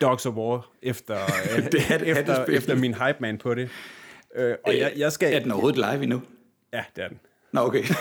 Dogs 0.00 0.26
of 0.26 0.34
War 0.34 0.70
efter, 0.82 1.16
øh, 1.56 1.72
Det 1.72 1.80
er 1.90 1.98
det 1.98 2.08
efter, 2.08 2.44
spil. 2.44 2.54
efter 2.56 2.74
min 2.76 2.94
hype 2.94 3.16
man 3.20 3.38
på 3.38 3.54
det. 3.54 3.68
Øh, 4.34 4.54
og 4.64 4.78
jeg, 4.78 4.92
jeg 4.96 5.12
skal... 5.12 5.34
Er 5.34 5.38
den 5.40 5.50
overhovedet 5.50 5.78
live 5.92 6.02
endnu? 6.02 6.22
Ja, 6.72 6.84
det 6.96 7.04
er 7.04 7.08
den. 7.08 7.20
Nå, 7.52 7.60
okay. 7.60 7.84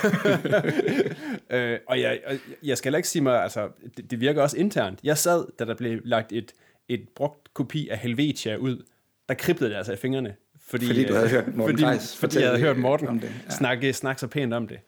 Øh, 1.52 1.80
og 1.88 2.02
jeg, 2.02 2.22
jeg 2.64 2.78
skal 2.78 2.90
heller 2.90 2.98
ikke 2.98 3.10
sige 3.10 3.22
mig, 3.24 3.44
altså, 3.44 3.70
det, 3.98 4.12
det 4.12 4.20
virker 4.20 4.42
også 4.42 4.58
internt. 4.58 5.00
Jeg 5.04 5.18
sad, 5.18 5.46
da 5.60 5.66
der 5.66 5.76
blev 5.76 6.02
lagt 6.06 6.32
et, 6.32 6.54
et 6.90 7.10
brugt 7.16 7.54
kopi 7.54 7.90
af 7.90 7.98
Helvetia 7.98 8.56
ud, 8.56 8.84
der 9.30 9.36
kriblede 9.36 9.70
det 9.72 9.78
altså 9.78 9.94
i 9.94 9.96
fingrene. 9.96 10.36
Fordi, 10.72 10.88
Fordi 10.88 11.06
du 11.06 11.14
havde 11.14 11.26
øh, 11.26 11.32
hørt 11.32 11.56
Morten 11.56 11.78
fordi, 11.78 11.84
Theis 11.98 12.18
fordi 12.18 12.40
jeg 12.40 12.48
havde 12.48 12.60
hørt 12.62 12.78
Morten 12.78 13.08
om 13.08 13.20
det, 13.20 13.32
ja. 13.46 13.56
snakke, 13.56 13.94
snakke 13.94 14.20
så 14.20 14.28
pænt 14.28 14.54
om 14.54 14.68
det. 14.68 14.80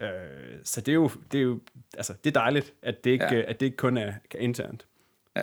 Øh, 0.00 0.08
så 0.64 0.80
det 0.80 0.88
er 0.88 0.94
jo, 0.94 1.10
det 1.32 1.38
er 1.38 1.42
jo 1.42 1.60
altså, 1.96 2.12
det 2.24 2.36
er 2.36 2.40
dejligt, 2.40 2.72
at 2.82 3.04
det 3.04 3.10
ikke, 3.10 3.24
Ja. 3.34 3.42
at 3.50 3.60
det 3.60 3.66
ikke 3.66 3.76
kun 3.76 3.96
er 3.96 4.12
er 4.34 4.38
internt. 4.38 4.86
Ja. 5.36 5.42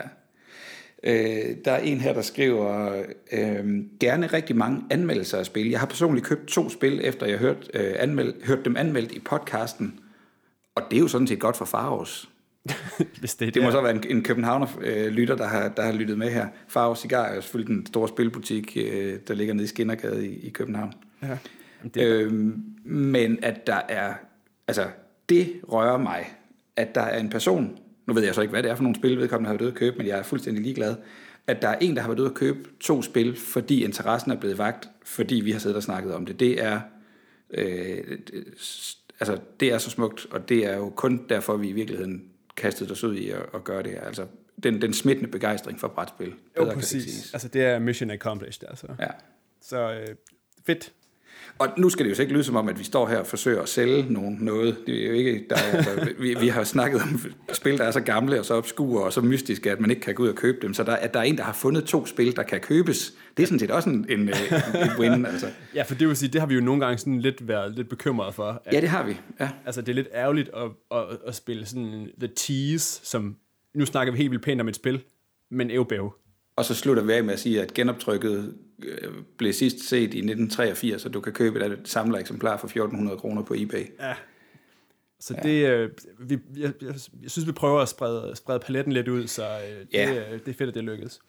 Øh, 1.03 1.55
der 1.65 1.71
er 1.71 1.77
en 1.79 1.99
her, 2.01 2.13
der 2.13 2.21
skriver, 2.21 2.93
øh, 3.31 3.65
gerne 3.99 4.27
rigtig 4.27 4.55
mange 4.55 4.83
anmeldelser 4.89 5.37
af 5.37 5.45
spil. 5.45 5.69
Jeg 5.69 5.79
har 5.79 5.87
personligt 5.87 6.25
købt 6.25 6.47
to 6.47 6.69
spil, 6.69 7.01
efter 7.03 7.25
jeg 7.25 7.37
hørt, 7.37 7.69
øh, 7.73 7.95
anmeld, 7.99 8.45
hørt 8.45 8.65
dem 8.65 8.77
anmeldt 8.77 9.11
i 9.11 9.19
podcasten. 9.19 9.99
Og 10.75 10.83
det 10.91 10.97
er 10.97 11.01
jo 11.01 11.07
sådan 11.07 11.27
set 11.27 11.39
godt 11.39 11.57
for 11.57 11.65
Faros. 11.65 12.29
Hvis 13.19 13.35
det, 13.35 13.47
er 13.47 13.51
Det 13.51 13.61
må 13.61 13.65
der. 13.65 13.71
så 13.71 13.81
være 13.81 13.91
en, 13.95 14.03
en 14.09 14.23
Københavner-lytter, 14.23 15.35
der 15.35 15.47
har, 15.47 15.69
der 15.69 15.83
har 15.83 15.91
lyttet 15.91 16.17
med 16.17 16.29
her. 16.29 16.47
Faros 16.67 16.99
Cigar 16.99 17.25
er 17.25 17.35
jo 17.35 17.41
selvfølgelig 17.41 17.75
den 17.75 17.85
store 17.85 18.07
spilbutik, 18.07 18.77
øh, 18.91 19.19
der 19.27 19.33
ligger 19.33 19.53
nede 19.53 19.63
i 19.63 19.67
Skinnergade 19.67 20.27
i, 20.27 20.47
i 20.47 20.49
København. 20.49 20.93
Ja. 21.21 21.27
Jamen, 21.27 21.91
det, 21.93 22.01
øh, 22.01 22.27
Øhm, 22.27 22.63
men 22.85 23.39
at 23.41 23.67
der 23.67 23.81
er, 23.89 24.13
altså 24.67 24.85
det 25.29 25.53
rører 25.69 25.97
mig, 25.97 26.25
at 26.75 26.95
der 26.95 27.01
er 27.01 27.19
en 27.19 27.29
person, 27.29 27.77
nu 28.07 28.13
ved 28.13 28.23
jeg 28.23 28.35
så 28.35 28.41
ikke, 28.41 28.51
hvad 28.51 28.63
det 28.63 28.71
er 28.71 28.75
for 28.75 28.83
nogle 28.83 28.95
spil, 28.95 29.17
vedkommende 29.17 29.47
har 29.47 29.53
været 29.53 29.61
ude 29.61 29.71
at 29.71 29.75
købe, 29.77 29.97
men 29.97 30.07
jeg 30.07 30.19
er 30.19 30.23
fuldstændig 30.23 30.63
ligeglad, 30.63 30.95
at 31.47 31.61
der 31.61 31.67
er 31.67 31.77
en, 31.81 31.95
der 31.95 32.01
har 32.01 32.09
været 32.09 32.19
ude 32.19 32.29
at 32.29 32.33
købe 32.33 32.59
to 32.79 33.01
spil, 33.01 33.35
fordi 33.35 33.83
interessen 33.83 34.31
er 34.31 34.35
blevet 34.35 34.57
vagt, 34.57 34.89
fordi 35.05 35.35
vi 35.35 35.51
har 35.51 35.59
siddet 35.59 35.77
og 35.77 35.83
snakket 35.83 36.13
om 36.13 36.25
det. 36.25 36.39
Det 36.39 36.63
er, 36.63 36.79
øh, 37.53 38.17
det, 38.27 38.43
altså, 39.19 39.37
det 39.59 39.73
er 39.73 39.77
så 39.77 39.89
smukt, 39.89 40.27
og 40.31 40.49
det 40.49 40.65
er 40.65 40.75
jo 40.77 40.89
kun 40.89 41.25
derfor, 41.29 41.57
vi 41.57 41.69
i 41.69 41.73
virkeligheden 41.73 42.23
kastede 42.57 42.91
os 42.91 43.03
ud 43.03 43.15
i 43.15 43.29
at, 43.29 43.45
at 43.53 43.63
gøre 43.63 43.83
det 43.83 43.91
her. 43.91 44.01
Altså, 44.01 44.25
den, 44.63 44.81
den 44.81 44.93
smittende 44.93 45.31
begejstring 45.31 45.79
for 45.79 45.87
brætspil. 45.87 46.27
jo, 46.27 46.33
Bedre 46.55 46.65
kan 46.65 46.69
det 46.69 46.77
præcis. 46.77 47.03
siges. 47.03 47.33
Altså, 47.33 47.47
det 47.47 47.63
er 47.63 47.79
mission 47.79 48.09
accomplished, 48.11 48.69
altså. 48.69 48.87
Ja. 48.99 49.07
Så 49.61 49.91
øh, 49.91 50.15
fedt. 50.65 50.93
Og 51.59 51.67
nu 51.77 51.89
skal 51.89 52.05
det 52.05 52.09
jo 52.09 52.15
så 52.15 52.21
ikke 52.21 52.33
lyde 52.33 52.43
som 52.43 52.55
om, 52.55 52.69
at 52.69 52.79
vi 52.79 52.83
står 52.83 53.07
her 53.07 53.17
og 53.17 53.27
forsøger 53.27 53.61
at 53.61 53.69
sælge 53.69 54.05
nogen 54.09 54.37
noget. 54.41 54.77
Det 54.87 55.03
er 55.03 55.07
jo 55.07 55.13
ikke, 55.13 55.45
der 55.49 55.55
er, 55.55 55.77
altså, 55.77 56.13
vi, 56.19 56.35
vi 56.39 56.47
har 56.47 56.63
snakket 56.63 57.01
om 57.01 57.19
spil, 57.53 57.77
der 57.77 57.83
er 57.83 57.91
så 57.91 58.01
gamle 58.01 58.39
og 58.39 58.45
så 58.45 58.53
obskure 58.53 59.03
og 59.03 59.13
så 59.13 59.21
mystiske, 59.21 59.71
at 59.71 59.79
man 59.79 59.89
ikke 59.89 60.01
kan 60.01 60.15
gå 60.15 60.23
ud 60.23 60.29
og 60.29 60.35
købe 60.35 60.57
dem. 60.61 60.73
Så 60.73 60.83
der, 60.83 60.95
at 60.95 61.13
der 61.13 61.19
er 61.19 61.23
en, 61.23 61.37
der 61.37 61.43
har 61.43 61.53
fundet 61.53 61.83
to 61.83 62.05
spil, 62.05 62.35
der 62.35 62.43
kan 62.43 62.59
købes, 62.59 63.13
det 63.37 63.43
er 63.43 63.47
sådan 63.47 63.59
set 63.59 63.71
også 63.71 63.89
en, 63.89 64.05
en, 64.09 64.29
øh, 64.29 64.35
en 64.83 64.89
win. 64.99 65.25
Altså. 65.25 65.47
Ja, 65.75 65.83
for 65.83 65.95
det 65.95 66.07
vil 66.07 66.17
sige, 66.17 66.29
det 66.29 66.41
har 66.41 66.47
vi 66.47 66.55
jo 66.55 66.61
nogle 66.61 66.85
gange 66.85 66.97
sådan 66.97 67.19
lidt 67.19 67.47
været 67.47 67.75
lidt 67.75 67.89
bekymret 67.89 68.35
for. 68.35 68.61
At, 68.65 68.73
Ja, 68.73 68.81
det 68.81 68.89
har 68.89 69.05
vi. 69.05 69.17
Ja. 69.39 69.49
Altså, 69.65 69.81
det 69.81 69.89
er 69.89 69.95
lidt 69.95 70.07
ærgerligt 70.13 70.49
at, 70.55 70.69
at, 70.91 71.17
at 71.27 71.35
spille 71.35 71.65
sådan 71.65 72.09
The 72.19 72.29
Tease, 72.35 72.99
som... 73.03 73.35
Nu 73.75 73.85
snakker 73.85 74.13
vi 74.13 74.17
helt 74.17 74.31
vildt 74.31 74.43
pænt 74.43 74.61
om 74.61 74.67
et 74.67 74.75
spil, 74.75 75.03
men 75.51 75.71
ævbæv. 75.71 76.13
Og 76.57 76.65
så 76.65 76.73
slutter 76.75 77.03
vi 77.03 77.13
af 77.13 77.23
med 77.23 77.33
at 77.33 77.39
sige, 77.39 77.61
at 77.61 77.73
genoptrykket 77.73 78.53
øh, 78.83 79.11
blev 79.37 79.53
sidst 79.53 79.89
set 79.89 79.97
i 79.99 80.03
1983, 80.03 81.05
og 81.05 81.13
du 81.13 81.21
kan 81.21 81.33
købe 81.33 81.65
et 81.65 81.79
samlet 81.83 82.19
eksemplar 82.19 82.57
for 82.57 82.67
1400 82.67 83.17
kroner 83.17 83.41
på 83.41 83.53
eBay. 83.57 83.85
Ja. 83.99 84.13
Så 85.19 85.33
ja. 85.43 85.49
det... 85.49 85.67
Øh, 85.69 85.89
vi, 86.19 86.37
jeg, 86.57 86.71
jeg, 86.81 86.93
jeg 87.23 87.31
synes, 87.31 87.47
vi 87.47 87.51
prøver 87.51 87.79
at 87.81 87.89
sprede, 87.89 88.35
sprede 88.35 88.59
paletten 88.59 88.93
lidt 88.93 89.07
ud, 89.07 89.27
så 89.27 89.43
øh, 89.43 89.79
det, 89.79 89.87
Ja. 89.93 90.11
øh, 90.13 90.39
det 90.45 90.47
er 90.47 90.53
fedt, 90.53 90.69
at 90.69 90.75
det 90.75 90.83
lykkedes. 90.83 91.19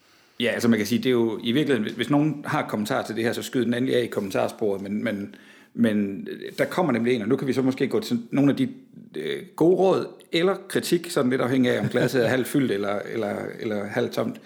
Ja, 0.41 0.47
altså 0.51 0.69
man 0.69 0.79
kan 0.79 0.87
sige, 0.87 0.99
det 0.99 1.07
er 1.07 1.11
jo 1.11 1.41
i 1.45 1.53
virkeligheden, 1.53 1.95
hvis- 1.97 2.11
nogen 2.11 2.43
har 2.47 2.69
kommentarer 2.69 3.07
til 3.07 3.17
det 3.17 3.25
her, 3.25 3.33
så 3.33 3.43
skyd 3.43 3.64
den 3.64 3.75
endelig 3.75 3.97
af 3.97 4.03
i 4.03 4.07
kommentarsporet, 4.07 4.83
men, 4.83 5.05
men, 5.05 5.35
men 5.75 6.29
der 6.59 6.64
kommer 6.64 6.93
nemlig 6.93 7.14
en, 7.14 7.23
og 7.23 7.29
nu 7.29 7.37
kan 7.37 7.49
vi 7.49 7.53
så 7.53 7.62
måske 7.62 7.88
gå 7.88 8.01
til 8.01 8.23
nogle 8.31 8.51
af 8.51 8.57
de 8.57 8.69
øh, 9.17 9.43
gode 9.57 9.77
råd, 9.77 10.07
eller 10.33 10.57
kritik, 10.69 11.11
sådan 11.11 11.31
lidt 11.31 11.41
afhængig 11.41 11.71
af, 11.73 11.81
om 11.81 11.88
glasset 11.88 12.25
er 12.25 12.29
halvt 12.29 12.47
fyldt 12.47 12.73
eller, 12.73 12.99
eller, 12.99 13.37
eller 13.61 13.85
halvt 13.85 14.12
tomt. 14.12 14.41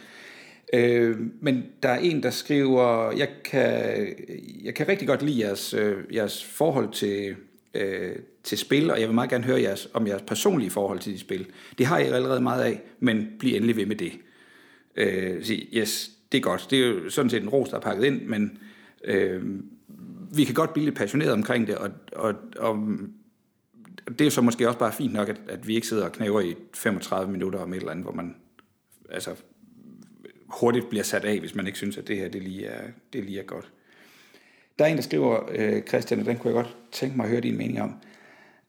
Øh, 0.72 1.16
men 1.40 1.64
der 1.82 1.88
er 1.88 1.98
en, 1.98 2.22
der 2.22 2.30
skriver, 2.30 3.12
jeg 3.12 3.28
kan, 3.44 4.06
jeg 4.64 4.74
kan 4.74 4.88
rigtig 4.88 5.08
godt 5.08 5.22
lide 5.22 5.46
jeres, 5.46 5.74
øh, 5.74 5.96
jeres 6.14 6.44
forhold 6.44 6.92
til, 6.92 7.34
øh, 7.74 8.16
til 8.44 8.58
spil, 8.58 8.90
og 8.90 9.00
jeg 9.00 9.08
vil 9.08 9.14
meget 9.14 9.30
gerne 9.30 9.44
høre 9.44 9.62
jeres, 9.62 9.88
om 9.92 10.06
jeres 10.06 10.22
personlige 10.22 10.70
forhold 10.70 10.98
til 10.98 11.12
de 11.12 11.18
spil. 11.18 11.46
Det 11.78 11.86
har 11.86 11.98
jeg 11.98 12.12
allerede 12.12 12.40
meget 12.40 12.64
af, 12.64 12.80
men 13.00 13.28
bliv 13.38 13.54
endelig 13.54 13.76
ved 13.76 13.86
med 13.86 13.96
det 13.96 14.12
øh, 14.96 15.44
sig, 15.44 15.68
yes, 15.74 16.10
det 16.32 16.38
er 16.38 16.42
godt. 16.42 16.66
Det 16.70 16.82
er 16.82 16.86
jo 16.86 17.10
sådan 17.10 17.30
set 17.30 17.42
en 17.42 17.48
ros, 17.48 17.68
der 17.68 17.76
er 17.76 17.80
pakket 17.80 18.04
ind, 18.04 18.22
men 18.22 18.58
øh, 19.04 19.42
vi 20.34 20.44
kan 20.44 20.54
godt 20.54 20.72
blive 20.72 20.84
lidt 20.84 20.96
passioneret 20.96 21.32
omkring 21.32 21.66
det, 21.66 21.74
og, 21.76 21.90
og, 22.12 22.34
og 22.58 22.88
det 24.18 24.26
er 24.26 24.30
så 24.30 24.40
måske 24.40 24.68
også 24.68 24.78
bare 24.78 24.92
fint 24.92 25.12
nok, 25.12 25.28
at, 25.28 25.40
at 25.48 25.68
vi 25.68 25.74
ikke 25.74 25.86
sidder 25.86 26.04
og 26.04 26.12
knæver 26.12 26.40
i 26.40 26.54
35 26.74 27.32
minutter 27.32 27.58
om 27.58 27.72
et 27.72 27.76
eller 27.76 27.90
andet, 27.90 28.04
hvor 28.04 28.12
man 28.12 28.36
altså, 29.10 29.30
hurtigt 30.60 30.88
bliver 30.88 31.04
sat 31.04 31.24
af, 31.24 31.40
hvis 31.40 31.54
man 31.54 31.66
ikke 31.66 31.78
synes, 31.78 31.98
at 31.98 32.08
det 32.08 32.16
her 32.16 32.28
det 32.28 32.42
lige 32.42 32.66
er, 32.66 32.82
det 33.12 33.24
lige 33.24 33.40
er 33.40 33.44
godt. 33.44 33.70
Der 34.78 34.84
er 34.84 34.88
en, 34.88 34.96
der 34.96 35.02
skriver, 35.02 35.40
øh, 35.52 35.82
Christian, 35.82 36.20
og 36.20 36.26
den 36.26 36.38
kunne 36.38 36.54
jeg 36.54 36.64
godt 36.64 36.76
tænke 36.92 37.16
mig 37.16 37.24
at 37.24 37.30
høre 37.30 37.40
din 37.40 37.56
mening 37.56 37.82
om. 37.82 37.94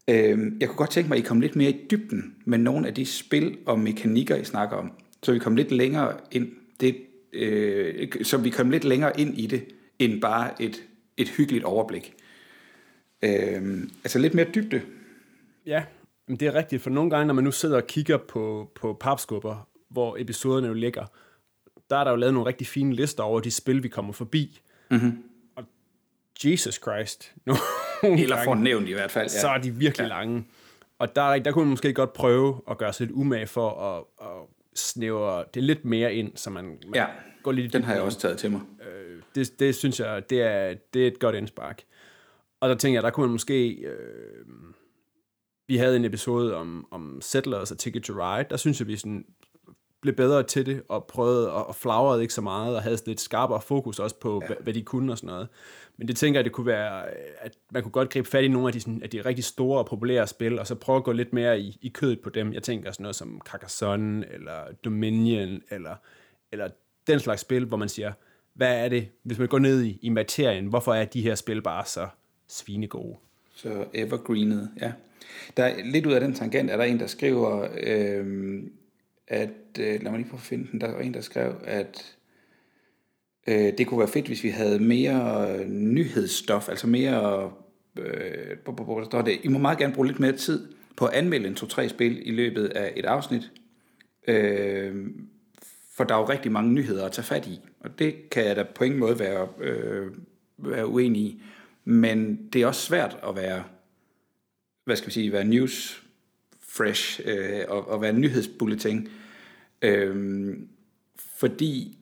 Øh, 0.08 0.52
jeg 0.60 0.67
kunne 0.67 0.78
godt 0.78 0.91
tænke 0.91 1.10
mig, 1.10 1.17
at 1.17 1.24
I 1.24 1.28
kom 1.28 1.41
lidt 1.41 1.56
mere 1.56 1.69
i 1.69 1.86
dybden 1.91 2.36
med 2.46 2.58
nogle 2.58 2.88
af 2.88 2.93
de 2.93 3.06
spil 3.06 3.58
og 3.65 3.80
mekanikker, 3.80 4.36
I 4.36 4.43
snakker 4.43 4.78
om. 4.78 4.91
Så 5.24 5.32
vi 5.32 5.39
kom 5.39 5.56
lidt 5.56 5.72
længere 5.72 6.17
ind, 6.32 6.52
det, 6.80 6.96
øh, 7.34 8.08
så 8.24 8.38
vi 8.38 8.50
kom 8.50 8.69
lidt 8.69 8.84
længere 8.84 9.19
ind 9.19 9.38
i 9.38 9.48
det, 9.48 9.65
end 10.00 10.22
bare 10.22 10.62
et, 10.62 10.84
et 11.17 11.30
hyggeligt 11.30 11.63
overblik. 11.63 12.13
Øh, 13.24 13.84
altså 14.04 14.19
lidt 14.19 14.34
mere 14.34 14.48
dybde. 14.56 14.82
Ja, 15.65 15.84
men 16.28 16.38
det 16.38 16.48
er 16.48 16.56
rigtigt, 16.56 16.82
for 16.82 16.89
nogle 16.89 17.10
gange, 17.10 17.28
når 17.28 17.34
man 17.34 17.43
nu 17.43 17.52
sidder 17.52 17.78
og 17.78 17.88
kigger 17.88 18.17
på, 18.17 18.72
på 18.76 18.98
papskubber, 19.00 19.67
hvor 19.89 20.17
episoderne 20.19 20.67
jo 20.67 20.74
ligger, 20.74 21.06
der 21.89 21.98
er 21.98 22.04
der 22.04 22.12
jo 22.12 22.17
lavet 22.17 22.34
nogle 22.34 22.48
rigtig 22.48 22.67
fine 22.67 22.93
lister 22.93 23.24
over 23.24 23.39
de 23.39 23.52
spil, 23.52 23.84
vi 23.84 23.88
kommer 23.88 24.13
forbi. 24.13 24.62
Mm-hmm. 24.91 25.24
Og 25.56 25.63
Jesus 26.43 26.76
Christ, 26.76 27.34
Eller 28.04 28.43
får 28.43 28.56
nævnt 28.56 28.89
i 28.89 28.93
hvert 28.93 29.12
fald. 29.12 29.30
så 29.30 29.48
er 29.48 29.58
de 29.58 29.72
virkelig 29.72 30.04
ja. 30.04 30.10
lange. 30.10 30.46
Og 31.00 31.15
der, 31.15 31.39
der 31.39 31.52
kunne 31.52 31.65
man 31.65 31.69
måske 31.69 31.93
godt 31.93 32.13
prøve 32.13 32.62
at 32.69 32.78
gøre 32.78 32.93
sig 32.93 33.08
lidt 33.08 33.15
umage 33.15 33.48
for 33.48 33.69
at, 33.69 34.28
at 34.28 34.48
snævre 34.76 35.46
det 35.54 35.63
lidt 35.63 35.86
mere 35.86 36.13
ind, 36.13 36.32
så 36.36 36.50
man, 36.50 36.65
man 36.65 36.96
Ja, 36.96 37.06
går 37.43 37.52
lidt 37.52 37.74
den 37.74 37.84
har 37.84 37.93
jeg 37.93 38.02
også 38.04 38.19
taget 38.19 38.38
til 38.38 38.52
mig. 38.52 38.62
Øh, 38.82 39.22
det, 39.36 39.60
det 39.60 39.76
synes 39.76 40.00
jeg, 40.00 40.30
det 40.30 40.41
er, 40.41 40.76
det 40.93 41.04
er 41.04 41.08
et 41.08 41.19
godt 41.19 41.36
indspark. 41.36 41.84
Og 42.60 42.69
der 42.69 42.76
tænker 42.76 42.96
jeg, 42.98 43.04
der 43.04 43.10
kunne 43.10 43.26
man 43.26 43.32
måske... 43.32 43.69
Øh, 43.69 44.46
vi 45.67 45.78
havde 45.78 45.96
en 45.96 46.06
episode 46.06 46.56
om, 46.56 46.88
om 46.91 47.22
Settlers 47.22 47.72
og 47.72 47.78
Ticket 47.78 48.04
to 48.04 48.13
Ride. 48.13 48.48
Der 48.50 48.58
synes 48.58 48.80
jeg, 48.80 48.88
vi 48.88 48.98
sådan 48.98 49.26
blev 50.04 50.16
bedre 50.16 50.44
til 50.44 50.66
det, 50.66 50.82
og 50.88 51.06
prøvede 51.06 51.52
og, 51.52 51.76
flagrede 51.76 52.22
ikke 52.22 52.34
så 52.34 52.42
meget, 52.42 52.76
og 52.76 52.84
havde 52.84 52.98
sådan 52.98 53.12
lidt 53.12 53.22
skarpere 53.22 53.62
fokus 53.62 54.00
også 54.00 54.16
på, 54.16 54.39
ja. 54.42 54.48
hvad, 54.48 54.56
hvad 54.60 54.74
de 54.74 54.82
kunne 54.82 55.12
og 55.12 55.18
sådan 55.18 55.28
noget. 55.28 55.48
Men 55.98 56.08
det 56.08 56.16
tænker 56.16 56.39
jeg, 56.39 56.46
det 56.46 56.54
kunne 56.54 56.68
være, 56.68 57.10
at 57.39 57.54
man 57.72 57.84
kunne 57.84 57.92
godt 57.92 58.10
gribe 58.10 58.30
fat 58.30 58.44
i 58.44 58.48
nogle 58.48 58.68
af 58.68 58.74
de, 58.74 58.80
sådan, 58.80 59.04
af 59.04 59.10
de 59.10 59.22
rigtig 59.22 59.44
store 59.44 59.80
og 59.80 59.86
populære 59.86 60.28
spil, 60.28 60.60
og 60.60 60.68
så 60.68 60.76
prøve 60.76 60.98
at 60.98 61.04
gå 61.04 61.12
lidt 61.12 61.34
mere 61.34 61.60
i, 61.60 61.78
i 61.82 61.89
kødet 61.89 62.20
på 62.20 62.30
dem. 62.30 62.54
Jeg 62.54 62.63
tænker 62.63 62.92
sådan 62.92 63.04
noget 63.04 63.16
som 63.16 63.42
Carcassonne, 63.46 64.26
eller 64.34 64.60
Dominion, 64.86 65.62
eller, 65.70 65.96
eller 66.52 66.70
den 67.08 67.20
slags 67.20 67.42
spil, 67.42 67.66
hvor 67.66 67.78
man 67.78 67.89
siger, 67.89 68.12
hvad 68.54 68.86
er 68.86 68.89
det, 68.89 69.08
hvis 69.24 69.39
man 69.39 69.48
går 69.48 69.60
ned 69.60 69.84
i, 69.84 70.00
i 70.02 70.10
materien, 70.10 70.66
hvorfor 70.66 70.94
er 70.94 71.06
de 71.06 71.22
her 71.22 71.36
spil 71.36 71.62
bare 71.62 71.86
så 71.86 72.08
svinegode? 72.48 73.16
Så 73.56 73.86
evergreenet, 73.94 74.72
ja. 74.82 74.92
Der 75.58 75.63
er 75.63 75.84
lidt 75.84 76.06
ud 76.06 76.13
af 76.13 76.22
den 76.22 76.34
tangent, 76.34 76.72
er 76.72 76.78
der 76.78 76.84
en, 76.84 77.00
der 77.00 77.08
skriver, 77.08 77.68
øh, 77.84 78.63
at, 79.34 79.50
øh, 79.80 80.04
lad 80.04 80.12
mig 80.12 80.19
lige 80.19 80.30
prøve 80.30 80.39
at 80.39 80.41
finde 80.41 80.67
den, 80.72 80.82
der 80.82 80.91
var 80.91 81.00
en, 81.00 81.13
der 81.13 81.22
skrev, 81.22 81.56
at 81.63 82.15
øh, 83.48 83.74
det 83.78 83.88
kunne 83.88 84.00
være 84.00 84.08
fedt, 84.08 84.28
hvis 84.28 84.43
vi 84.43 84.50
havde 84.50 84.80
mere 84.80 85.48
øh, 85.52 85.69
nyhedsstof, 85.69 86.69
altså 86.69 86.88
mere, 86.88 87.52
øh, 88.00 88.58
der 88.65 89.06
står 89.06 89.22
det, 89.22 89.39
I 89.43 89.48
må 89.48 89.60
meget 89.60 89.78
gerne 89.78 89.93
bruge 89.93 90.08
lidt 90.08 90.19
mere 90.19 90.38
tid 90.38 90.67
på 90.96 91.06
at 91.06 91.13
anmelde 91.13 91.48
en 91.48 91.56
to-tre 91.56 91.89
spil 91.89 92.28
i 92.28 92.32
løbet 92.32 92.65
af 92.67 92.93
et 92.96 93.06
afsnit, 93.06 93.52
øh, 94.28 95.08
for 95.96 96.04
der 96.04 96.15
er 96.15 96.19
jo 96.19 96.30
rigtig 96.30 96.52
mange 96.52 96.74
nyheder 96.74 97.06
at 97.06 97.12
tage 97.12 97.26
fat 97.26 97.48
i, 97.48 97.60
og 97.80 98.00
det 98.00 98.30
kan 98.30 98.46
jeg 98.46 98.56
da 98.56 98.63
på 98.76 98.84
ingen 98.84 99.00
måde 99.00 99.19
være, 99.19 99.48
øh, 99.60 100.12
være 100.58 100.88
uenig 100.88 101.22
i. 101.22 101.41
Men 101.86 102.50
det 102.54 102.62
er 102.62 102.67
også 102.67 102.82
svært 102.82 103.17
at 103.28 103.36
være, 103.36 103.63
hvad 104.86 104.96
skal 104.96 105.08
vi 105.08 105.13
sige, 105.13 105.32
være 105.32 105.43
news 105.43 106.03
fresh 106.73 107.21
øh, 107.25 107.62
og, 107.67 107.88
og 107.88 108.01
være 108.01 108.09
en 108.09 108.21
nyhedsbulletin. 108.21 109.07
Øh, 109.81 110.55
fordi, 111.38 111.97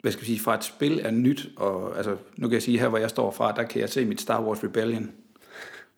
hvad 0.00 0.12
skal 0.12 0.22
vi 0.22 0.26
sige, 0.26 0.40
fra 0.40 0.54
et 0.54 0.64
spil 0.64 1.00
er 1.02 1.10
nyt, 1.10 1.48
og 1.56 1.96
altså, 1.96 2.16
nu 2.36 2.48
kan 2.48 2.54
jeg 2.54 2.62
sige, 2.62 2.78
her 2.78 2.88
hvor 2.88 2.98
jeg 2.98 3.10
står 3.10 3.30
fra, 3.30 3.52
der 3.52 3.62
kan 3.62 3.80
jeg 3.80 3.88
se 3.88 4.04
mit 4.04 4.20
Star 4.20 4.42
Wars 4.42 4.64
Rebellion. 4.64 5.10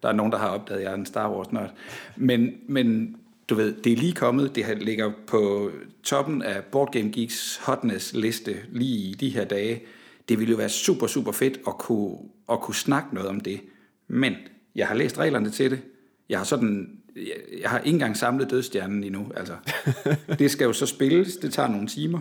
Der 0.02 0.08
er 0.08 0.12
nogen, 0.12 0.32
der 0.32 0.38
har 0.38 0.48
opdaget, 0.48 0.78
at 0.78 0.84
jeg 0.84 0.92
er 0.92 0.96
en 0.96 1.06
Star 1.06 1.30
Wars 1.30 1.52
nørd. 1.52 1.74
Men, 2.16 2.54
men 2.68 3.16
du 3.48 3.54
ved, 3.54 3.72
det 3.72 3.92
er 3.92 3.96
lige 3.96 4.12
kommet, 4.12 4.54
det 4.54 4.64
her 4.64 4.74
ligger 4.74 5.12
på 5.26 5.70
toppen 6.02 6.42
af 6.42 6.64
Board 6.64 6.92
Game 6.92 7.12
Geeks 7.12 7.56
hotness 7.56 8.14
liste 8.14 8.56
lige 8.70 9.10
i 9.10 9.12
de 9.12 9.28
her 9.28 9.44
dage. 9.44 9.82
Det 10.28 10.38
ville 10.38 10.50
jo 10.50 10.56
være 10.56 10.68
super, 10.68 11.06
super 11.06 11.32
fedt 11.32 11.60
at 11.66 11.78
kunne, 11.78 12.16
at 12.52 12.60
kunne 12.60 12.74
snakke 12.74 13.14
noget 13.14 13.28
om 13.28 13.40
det. 13.40 13.60
Men 14.08 14.34
jeg 14.74 14.88
har 14.88 14.94
læst 14.94 15.18
reglerne 15.18 15.50
til 15.50 15.70
det. 15.70 15.80
Jeg 16.28 16.38
har 16.38 16.44
sådan, 16.44 17.00
jeg, 17.16 17.60
jeg 17.60 17.70
har 17.70 17.78
ikke 17.78 17.94
engang 17.94 18.16
samlet 18.16 18.50
dødstjernen 18.50 19.04
endnu. 19.04 19.32
Altså, 19.36 19.56
det 20.38 20.50
skal 20.50 20.64
jo 20.64 20.72
så 20.72 20.86
spilles, 20.86 21.36
det 21.36 21.52
tager 21.52 21.68
nogle 21.68 21.86
timer. 21.86 22.20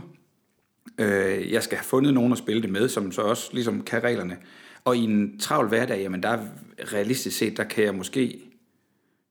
Øh, 0.97 1.51
jeg 1.51 1.63
skal 1.63 1.77
have 1.77 1.85
fundet 1.85 2.13
nogen 2.13 2.31
at 2.31 2.37
spille 2.37 2.61
det 2.61 2.69
med, 2.69 2.89
som 2.89 3.11
så 3.11 3.21
også 3.21 3.49
ligesom 3.53 3.81
kan 3.83 4.03
reglerne. 4.03 4.37
Og 4.83 4.97
i 4.97 5.03
en 5.03 5.39
travl 5.39 5.67
hverdag, 5.67 6.01
jamen 6.01 6.23
der 6.23 6.39
realistisk 6.79 7.37
set, 7.37 7.57
der 7.57 7.63
kan 7.63 7.83
jeg 7.83 7.95
måske, 7.95 8.39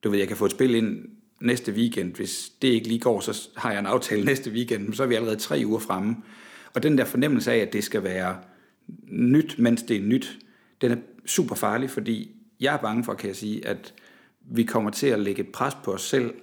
du 0.05 0.11
ved, 0.11 0.18
jeg 0.18 0.29
kan 0.29 0.37
få 0.37 0.44
et 0.44 0.50
spil 0.50 0.74
ind 0.74 1.05
næste 1.40 1.72
weekend. 1.72 2.14
Hvis 2.14 2.53
det 2.62 2.68
ikke 2.68 2.88
lige 2.88 3.00
går, 3.00 3.20
så 3.20 3.48
har 3.57 3.70
jeg 3.70 3.81
en 3.81 3.87
aftale 3.87 4.24
næste 4.31 4.50
weekend, 4.50 4.94
så 4.94 5.03
er 5.03 5.07
vi 5.07 5.14
allerede 5.14 5.37
tre 5.37 5.62
uger 5.66 5.79
fremme. 5.79 6.16
Og 6.74 6.83
den 6.83 6.98
der 6.98 7.05
fornemmelse 7.05 7.53
af, 7.53 7.59
at 7.59 7.72
det 7.72 7.85
skal 7.85 8.05
være 8.05 8.37
nyt, 9.09 9.55
mens 9.59 9.83
det 9.83 9.96
er 9.96 10.03
nyt, 10.03 10.38
den 10.81 10.92
er 10.92 10.96
super 11.27 11.55
farlig, 11.55 11.90
fordi 11.90 12.31
jeg 12.61 12.74
er 12.74 12.79
bange 12.79 13.05
for, 13.05 13.14
kan 13.14 13.29
jeg 13.29 13.37
sige, 13.37 13.66
at 13.66 13.94
vi 14.50 14.62
kommer 14.62 14.90
til 14.90 15.07
at 15.07 15.20
lægge 15.20 15.42
et 15.42 15.52
pres 15.52 15.74
på 15.85 15.92
os 15.92 16.02
selv, 16.02 16.35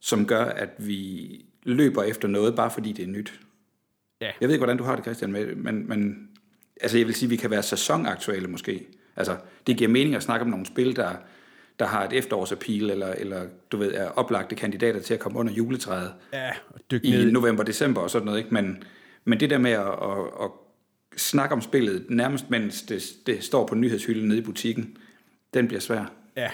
som 0.00 0.26
gør, 0.26 0.44
at 0.44 0.70
vi 0.78 1.30
løber 1.62 2.02
efter 2.02 2.28
noget, 2.28 2.56
bare 2.56 2.70
fordi 2.70 2.92
det 2.92 3.02
er 3.02 3.08
nyt. 3.08 3.40
Ja. 4.20 4.30
Jeg 4.40 4.48
ved 4.48 4.54
ikke, 4.54 4.60
hvordan 4.60 4.76
du 4.76 4.84
har 4.84 4.96
det, 4.96 5.04
Christian, 5.04 5.32
men, 5.32 5.88
men 5.88 6.28
altså 6.80 6.98
jeg 6.98 7.06
vil 7.06 7.14
sige, 7.14 7.26
at 7.26 7.30
vi 7.30 7.36
kan 7.36 7.50
være 7.50 7.62
sæsonaktuelle 7.62 8.48
måske. 8.48 8.86
Altså, 9.16 9.36
det 9.66 9.76
giver 9.76 9.90
mening 9.90 10.14
at 10.14 10.22
snakke 10.22 10.44
om 10.44 10.50
nogle 10.50 10.66
spil, 10.66 10.96
der, 10.96 11.12
der 11.78 11.86
har 11.86 12.04
et 12.04 12.12
efterårsappeal, 12.12 12.90
eller, 12.90 13.06
eller 13.06 13.46
du 13.72 13.76
ved, 13.76 13.94
er 13.94 14.08
oplagte 14.08 14.54
kandidater 14.54 15.00
til 15.00 15.14
at 15.14 15.20
komme 15.20 15.38
under 15.38 15.52
juletræet 15.52 16.12
ja, 16.32 16.50
i 17.02 17.24
november, 17.24 17.64
december 17.64 18.00
og 18.00 18.10
sådan 18.10 18.26
noget. 18.26 18.38
Ikke? 18.38 18.54
Men, 18.54 18.82
men 19.24 19.40
det 19.40 19.50
der 19.50 19.58
med 19.58 19.70
at, 19.70 19.86
at, 19.86 20.42
at 20.42 20.50
snakke 21.16 21.54
om 21.54 21.60
spillet, 21.60 22.06
nærmest 22.08 22.50
mens 22.50 22.82
det, 22.82 23.02
det 23.26 23.44
står 23.44 23.66
på 23.66 23.74
nyhedshylden 23.74 24.28
nede 24.28 24.38
i 24.38 24.42
butikken, 24.42 24.96
den 25.54 25.68
bliver 25.68 25.80
svær. 25.80 26.12
Ja, 26.36 26.50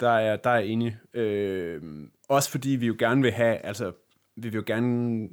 der 0.00 0.10
er, 0.10 0.36
der 0.36 0.50
er 0.50 0.58
enig. 0.58 0.96
Øh, 1.14 1.82
også 2.28 2.50
fordi 2.50 2.70
vi 2.70 2.86
jo 2.86 2.96
gerne 2.98 3.22
vil 3.22 3.32
have, 3.32 3.56
altså 3.56 3.92
vi 4.36 4.48
vil 4.48 4.54
jo 4.54 4.64
gerne, 4.66 5.28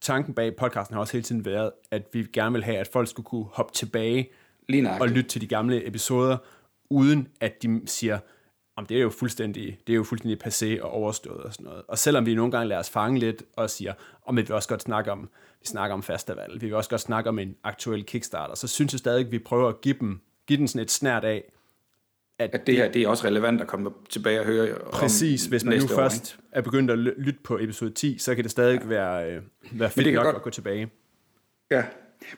tanken 0.00 0.34
bag 0.34 0.56
podcasten 0.56 0.94
har 0.94 1.00
også 1.00 1.12
hele 1.12 1.22
tiden 1.22 1.44
været, 1.44 1.72
at 1.90 2.02
vi 2.12 2.26
gerne 2.32 2.52
vil 2.52 2.64
have, 2.64 2.78
at 2.78 2.88
folk 2.88 3.08
skulle 3.08 3.26
kunne 3.26 3.46
hoppe 3.52 3.72
tilbage 3.72 4.30
og 5.00 5.08
lytte 5.08 5.30
til 5.30 5.40
de 5.40 5.46
gamle 5.46 5.86
episoder, 5.86 6.36
uden 6.90 7.28
at 7.40 7.62
de 7.62 7.80
siger, 7.86 8.18
om 8.76 8.86
det 8.86 8.96
er 8.96 9.00
jo 9.00 9.10
fuldstændig, 9.10 9.78
det 9.86 9.92
er 9.92 9.96
jo 9.96 10.04
fuldstændig 10.04 10.46
passé 10.46 10.82
og 10.82 10.90
overstået 10.90 11.40
og 11.40 11.52
sådan 11.52 11.64
noget. 11.64 11.82
Og 11.88 11.98
selvom 11.98 12.26
vi 12.26 12.34
nogle 12.34 12.52
gange 12.52 12.68
lader 12.68 12.80
os 12.80 12.90
fange 12.90 13.18
lidt 13.18 13.42
og 13.56 13.70
siger, 13.70 13.92
om 14.26 14.36
vi 14.36 14.42
vil 14.42 14.52
også 14.52 14.68
godt 14.68 14.82
snakke 14.82 15.12
om, 15.12 15.30
vi 15.60 15.66
snakker 15.66 15.94
om 15.94 16.02
festival, 16.02 16.60
vi 16.60 16.66
vil 16.66 16.74
også 16.74 16.90
godt 16.90 17.00
snakke 17.00 17.28
om 17.28 17.38
en 17.38 17.56
aktuel 17.64 18.04
Kickstarter, 18.04 18.54
så 18.54 18.68
synes 18.68 18.92
jeg 18.92 18.98
stadig, 18.98 19.26
at 19.26 19.32
vi 19.32 19.38
prøver 19.38 19.68
at 19.68 19.80
give 19.80 19.96
dem, 20.00 20.20
give 20.46 20.58
den 20.58 20.68
sådan 20.68 20.82
et 20.82 20.90
snært 20.90 21.24
af, 21.24 21.44
at, 22.38 22.54
at 22.54 22.66
det 22.66 22.76
her 22.76 22.92
det 22.92 23.02
er 23.02 23.08
også 23.08 23.26
relevant 23.26 23.60
at 23.60 23.66
komme 23.66 23.90
tilbage 24.08 24.40
og 24.40 24.46
høre 24.46 24.74
Præcis, 24.92 25.46
hvis 25.46 25.64
man 25.64 25.78
nu 25.78 25.84
år, 25.84 25.88
først 25.88 26.34
ikke? 26.34 26.42
er 26.52 26.60
begyndt 26.60 26.90
at 26.90 26.98
lytte 26.98 27.40
på 27.44 27.58
episode 27.60 27.90
10, 27.90 28.18
så 28.18 28.34
kan 28.34 28.44
det 28.44 28.50
stadig 28.50 28.80
ja. 28.82 28.86
være, 28.86 29.32
øh, 29.32 29.42
være 29.72 29.90
fedt 29.90 30.14
nok 30.14 30.24
godt, 30.24 30.36
at 30.36 30.42
gå 30.42 30.50
tilbage. 30.50 30.90
Ja, 31.70 31.84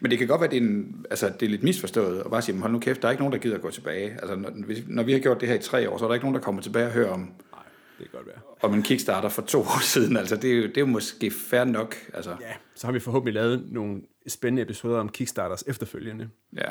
men 0.01 0.11
det 0.11 0.19
kan 0.19 0.29
godt 0.29 0.41
være, 0.41 0.47
at 0.47 0.51
det 0.51 0.57
er, 0.57 0.67
en, 0.67 1.07
altså, 1.11 1.33
det 1.41 1.47
er 1.47 1.51
lidt 1.51 1.63
misforstået, 1.63 2.23
og 2.23 2.31
bare 2.31 2.43
sige, 2.43 2.59
hold 2.59 2.73
nu 2.73 2.79
kæft, 2.79 3.03
der 3.03 3.09
er 3.09 3.13
ikke 3.13 3.23
nogen, 3.23 3.33
der 3.33 3.39
gider 3.39 3.55
at 3.57 3.63
gå 3.63 3.71
tilbage. 3.71 4.11
Altså, 4.11 4.37
når, 4.37 4.53
når 4.87 5.03
vi 5.03 5.13
har 5.13 5.19
gjort 5.19 5.41
det 5.41 5.49
her 5.49 5.55
i 5.55 5.59
tre 5.59 5.91
år, 5.91 5.99
så 5.99 6.05
er 6.05 6.09
der 6.09 6.15
ikke 6.15 6.25
nogen, 6.25 6.35
der 6.35 6.41
kommer 6.41 6.63
tilbage 6.63 6.87
og 6.87 6.93
hører 6.93 7.11
om, 7.11 7.21
Nej, 7.21 7.63
det 7.99 8.11
kan 8.11 8.19
godt 8.19 8.27
være. 8.27 8.37
om 8.63 8.75
en 8.75 8.83
kickstarter 8.83 9.29
for 9.29 9.43
to 9.43 9.61
år 9.61 9.83
siden. 9.95 10.17
Altså, 10.17 10.37
det 10.37 10.53
er 10.53 10.57
jo, 10.57 10.63
det 10.63 10.77
er 10.77 10.81
jo 10.81 10.87
måske 10.87 11.31
fair 11.31 11.65
nok. 11.65 11.95
Altså. 12.15 12.31
Ja, 12.31 12.53
så 12.75 12.87
har 12.87 12.93
vi 12.93 13.01
forhåbentlig 13.01 13.35
lavet 13.35 13.65
nogle 13.73 14.03
spændende 14.27 14.63
episoder 14.63 14.99
om 14.99 15.09
kickstarters 15.09 15.65
efterfølgende. 15.67 16.29
Ja. 16.57 16.71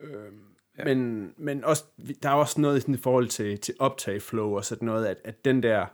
Øhm, 0.00 0.40
ja. 0.78 0.84
Men, 0.84 1.30
men 1.36 1.64
også, 1.64 1.84
der 2.22 2.28
er 2.28 2.34
også 2.34 2.60
noget 2.60 2.82
sådan, 2.82 2.94
i 2.94 2.98
forhold 2.98 3.28
til, 3.28 3.58
til 3.58 3.74
optag-flow 3.78 4.56
og 4.56 4.64
sådan 4.64 4.86
noget, 4.86 5.06
at, 5.06 5.16
at 5.24 5.44
den 5.44 5.62
der 5.62 5.86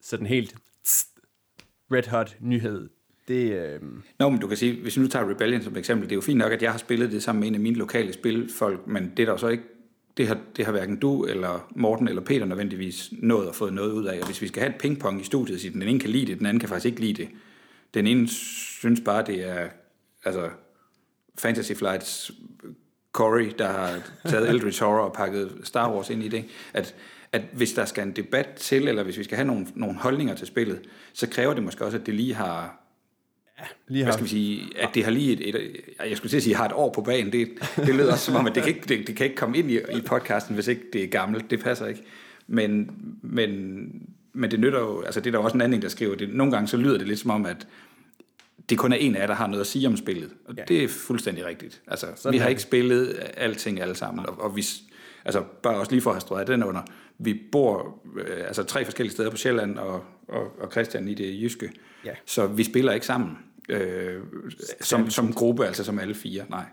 sådan 0.00 0.26
helt 0.26 0.56
red 1.92 2.08
hot 2.08 2.36
nyhed, 2.40 2.88
det, 3.28 3.52
øh... 3.52 3.80
Nå, 4.18 4.28
men 4.28 4.40
du 4.40 4.46
kan 4.46 4.56
sige, 4.56 4.82
hvis 4.82 4.96
vi 4.96 5.02
nu 5.02 5.08
tager 5.08 5.30
Rebellion 5.30 5.62
som 5.62 5.76
eksempel, 5.76 6.08
det 6.08 6.12
er 6.12 6.16
jo 6.16 6.20
fint 6.20 6.38
nok, 6.38 6.52
at 6.52 6.62
jeg 6.62 6.70
har 6.70 6.78
spillet 6.78 7.12
det 7.12 7.22
sammen 7.22 7.40
med 7.40 7.48
en 7.48 7.54
af 7.54 7.60
mine 7.60 7.76
lokale 7.76 8.12
spilfolk, 8.12 8.86
men 8.86 9.12
det 9.16 9.22
er 9.22 9.26
der 9.26 9.36
så 9.36 9.48
ikke, 9.48 9.64
det 10.16 10.28
har, 10.28 10.38
det 10.56 10.64
har 10.64 10.72
hverken 10.72 10.96
du 10.96 11.24
eller 11.24 11.68
Morten 11.76 12.08
eller 12.08 12.22
Peter 12.22 12.46
nødvendigvis 12.46 13.12
nået 13.12 13.48
at 13.48 13.54
få 13.54 13.70
noget 13.70 13.92
ud 13.92 14.04
af. 14.04 14.20
Og 14.20 14.26
hvis 14.26 14.42
vi 14.42 14.48
skal 14.48 14.62
have 14.62 14.74
et 14.74 14.80
pingpong 14.80 15.20
i 15.20 15.24
studiet, 15.24 15.60
så 15.60 15.68
den 15.68 15.82
ene 15.82 16.00
kan 16.00 16.10
lide 16.10 16.26
det, 16.26 16.38
den 16.38 16.46
anden 16.46 16.60
kan 16.60 16.68
faktisk 16.68 16.86
ikke 16.86 17.00
lide 17.00 17.22
det. 17.22 17.28
Den 17.94 18.06
ene 18.06 18.28
synes 18.28 19.00
bare, 19.04 19.24
det 19.26 19.48
er 19.48 19.68
altså 20.24 20.50
Fantasy 21.38 21.72
Flights 21.72 22.30
Corey, 23.14 23.52
der 23.58 23.68
har 23.68 24.00
taget 24.28 24.50
Eldritch 24.50 24.82
Horror 24.82 25.04
og 25.04 25.12
pakket 25.12 25.52
Star 25.64 25.94
Wars 25.94 26.10
ind 26.10 26.22
i 26.22 26.28
det, 26.28 26.44
at, 26.72 26.94
at 27.32 27.42
hvis 27.52 27.72
der 27.72 27.84
skal 27.84 28.06
en 28.06 28.12
debat 28.12 28.48
til, 28.56 28.88
eller 28.88 29.02
hvis 29.02 29.18
vi 29.18 29.24
skal 29.24 29.36
have 29.36 29.46
nogle, 29.46 29.66
nogle 29.74 29.94
holdninger 29.94 30.34
til 30.34 30.46
spillet, 30.46 30.80
så 31.12 31.28
kræver 31.28 31.54
det 31.54 31.62
måske 31.62 31.84
også, 31.84 31.98
at 31.98 32.06
det 32.06 32.14
lige 32.14 32.34
har 32.34 32.80
Ja, 33.60 33.64
lige 33.88 34.04
Hvad 34.04 34.12
skal 34.12 34.24
vi 34.24 34.30
sige, 34.30 34.62
at 34.78 34.88
det 34.94 35.04
har 35.04 35.10
lige 35.10 35.32
et, 35.32 35.48
et, 35.48 35.76
jeg 36.08 36.16
skulle 36.16 36.30
til 36.30 36.36
at 36.36 36.42
sige, 36.42 36.56
har 36.56 36.66
et 36.66 36.72
år 36.72 36.92
på 36.92 37.02
banen, 37.02 37.32
det, 37.32 37.48
det 37.76 37.94
lyder 37.94 38.12
også 38.12 38.24
som 38.24 38.36
om, 38.36 38.46
at 38.46 38.54
det 38.54 38.62
kan 38.62 38.74
ikke, 38.74 38.88
det, 38.88 39.06
det 39.06 39.16
kan 39.16 39.26
ikke 39.26 39.36
komme 39.36 39.58
ind 39.58 39.70
i, 39.70 39.78
i 39.78 40.00
podcasten, 40.06 40.54
hvis 40.54 40.68
ikke 40.68 40.82
det 40.92 41.04
er 41.04 41.08
gammelt, 41.08 41.50
det 41.50 41.60
passer 41.60 41.86
ikke. 41.86 42.02
Men, 42.46 42.90
men, 43.22 43.48
men 44.32 44.50
det 44.50 44.60
nytter 44.60 44.80
jo, 44.80 45.02
altså 45.02 45.20
det 45.20 45.26
er 45.26 45.38
der 45.38 45.44
også 45.44 45.56
en 45.56 45.60
anden, 45.60 45.82
der 45.82 45.88
skriver, 45.88 46.14
det, 46.14 46.34
nogle 46.34 46.52
gange 46.52 46.68
så 46.68 46.76
lyder 46.76 46.98
det 46.98 47.08
lidt 47.08 47.18
som 47.18 47.30
om, 47.30 47.46
at 47.46 47.66
det 48.68 48.78
kun 48.78 48.92
er 48.92 48.96
en 48.96 49.16
af 49.16 49.20
jer, 49.20 49.26
der 49.26 49.34
har 49.34 49.46
noget 49.46 49.60
at 49.60 49.66
sige 49.66 49.88
om 49.88 49.96
spillet. 49.96 50.30
Og 50.44 50.54
ja. 50.56 50.62
det 50.68 50.84
er 50.84 50.88
fuldstændig 50.88 51.46
rigtigt. 51.46 51.82
Altså, 51.86 52.06
Sådan 52.16 52.32
vi 52.32 52.38
har 52.38 52.48
ikke 52.48 52.62
spillet 52.62 53.18
alting 53.36 53.80
alle 53.80 53.94
sammen, 53.94 54.26
og, 54.26 54.40
og 54.40 54.56
vi, 54.56 54.64
altså 55.24 55.44
bare 55.62 55.76
også 55.76 55.92
lige 55.92 56.02
for 56.02 56.10
at 56.10 56.14
have 56.14 56.20
strøget 56.20 56.46
den 56.46 56.62
under, 56.62 56.82
vi 57.18 57.42
bor 57.52 58.02
øh, 58.16 58.46
altså 58.46 58.62
tre 58.62 58.84
forskellige 58.84 59.12
steder 59.12 59.30
på 59.30 59.36
Sjælland, 59.36 59.78
og, 59.78 60.04
og, 60.28 60.60
og 60.60 60.72
Christian 60.72 61.08
i 61.08 61.14
det 61.14 61.42
jyske, 61.42 61.72
ja. 62.04 62.12
så 62.26 62.46
vi 62.46 62.64
spiller 62.64 62.92
ikke 62.92 63.06
sammen 63.06 63.38
øh, 63.68 64.22
som, 64.80 65.10
som 65.10 65.32
gruppe, 65.32 65.66
altså 65.66 65.84
som 65.84 65.98
alle 65.98 66.14
fire, 66.14 66.44
nej. 66.48 66.64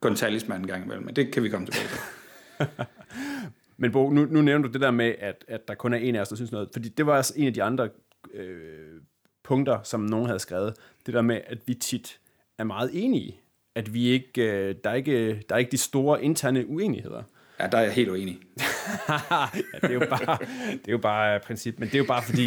Kun 0.00 0.16
talisman 0.16 0.60
en 0.60 0.66
gang 0.66 0.84
imellem, 0.84 1.04
men 1.04 1.16
det 1.16 1.32
kan 1.32 1.42
vi 1.42 1.48
komme 1.48 1.66
tilbage 1.66 1.88
til. 1.88 2.66
men 3.80 3.92
Bo, 3.92 4.10
nu, 4.10 4.24
nu 4.24 4.42
nævner 4.42 4.66
du 4.66 4.72
det 4.72 4.80
der 4.80 4.90
med, 4.90 5.14
at, 5.18 5.44
at 5.48 5.68
der 5.68 5.74
kun 5.74 5.92
er 5.92 5.98
en 5.98 6.14
af 6.14 6.20
os, 6.20 6.28
der 6.28 6.36
synes 6.36 6.52
noget, 6.52 6.68
fordi 6.72 6.88
det 6.88 7.06
var 7.06 7.16
også 7.16 7.34
en 7.36 7.46
af 7.46 7.54
de 7.54 7.62
andre 7.62 7.88
øh, 8.34 8.99
punkter, 9.50 9.78
som 9.82 10.00
nogen 10.00 10.26
havde 10.26 10.38
skrevet, 10.38 10.74
det 11.06 11.14
der 11.14 11.22
med, 11.22 11.40
at 11.46 11.58
vi 11.66 11.74
tit 11.74 12.18
er 12.58 12.64
meget 12.64 12.90
enige, 12.92 13.40
at 13.74 13.94
vi 13.94 14.08
ikke, 14.08 14.42
øh, 14.42 14.74
der, 14.84 14.90
er 14.90 14.94
ikke, 14.94 15.42
der 15.48 15.54
er 15.54 15.58
ikke 15.58 15.70
de 15.70 15.78
store 15.78 16.24
interne 16.24 16.66
uenigheder. 16.66 17.22
Ja, 17.60 17.66
der 17.66 17.78
er 17.78 17.82
jeg 17.82 17.92
helt 17.92 18.08
uenig. 18.08 18.38
ja, 19.08 19.44
det 19.82 19.90
er 19.90 19.94
jo 19.94 20.06
bare, 20.10 20.38
det 20.72 20.88
er 20.88 20.92
jo 20.92 20.98
bare 20.98 21.40
princip, 21.40 21.78
men 21.78 21.88
det 21.88 21.94
er 21.94 21.98
jo 21.98 22.04
bare 22.04 22.22
fordi, 22.22 22.46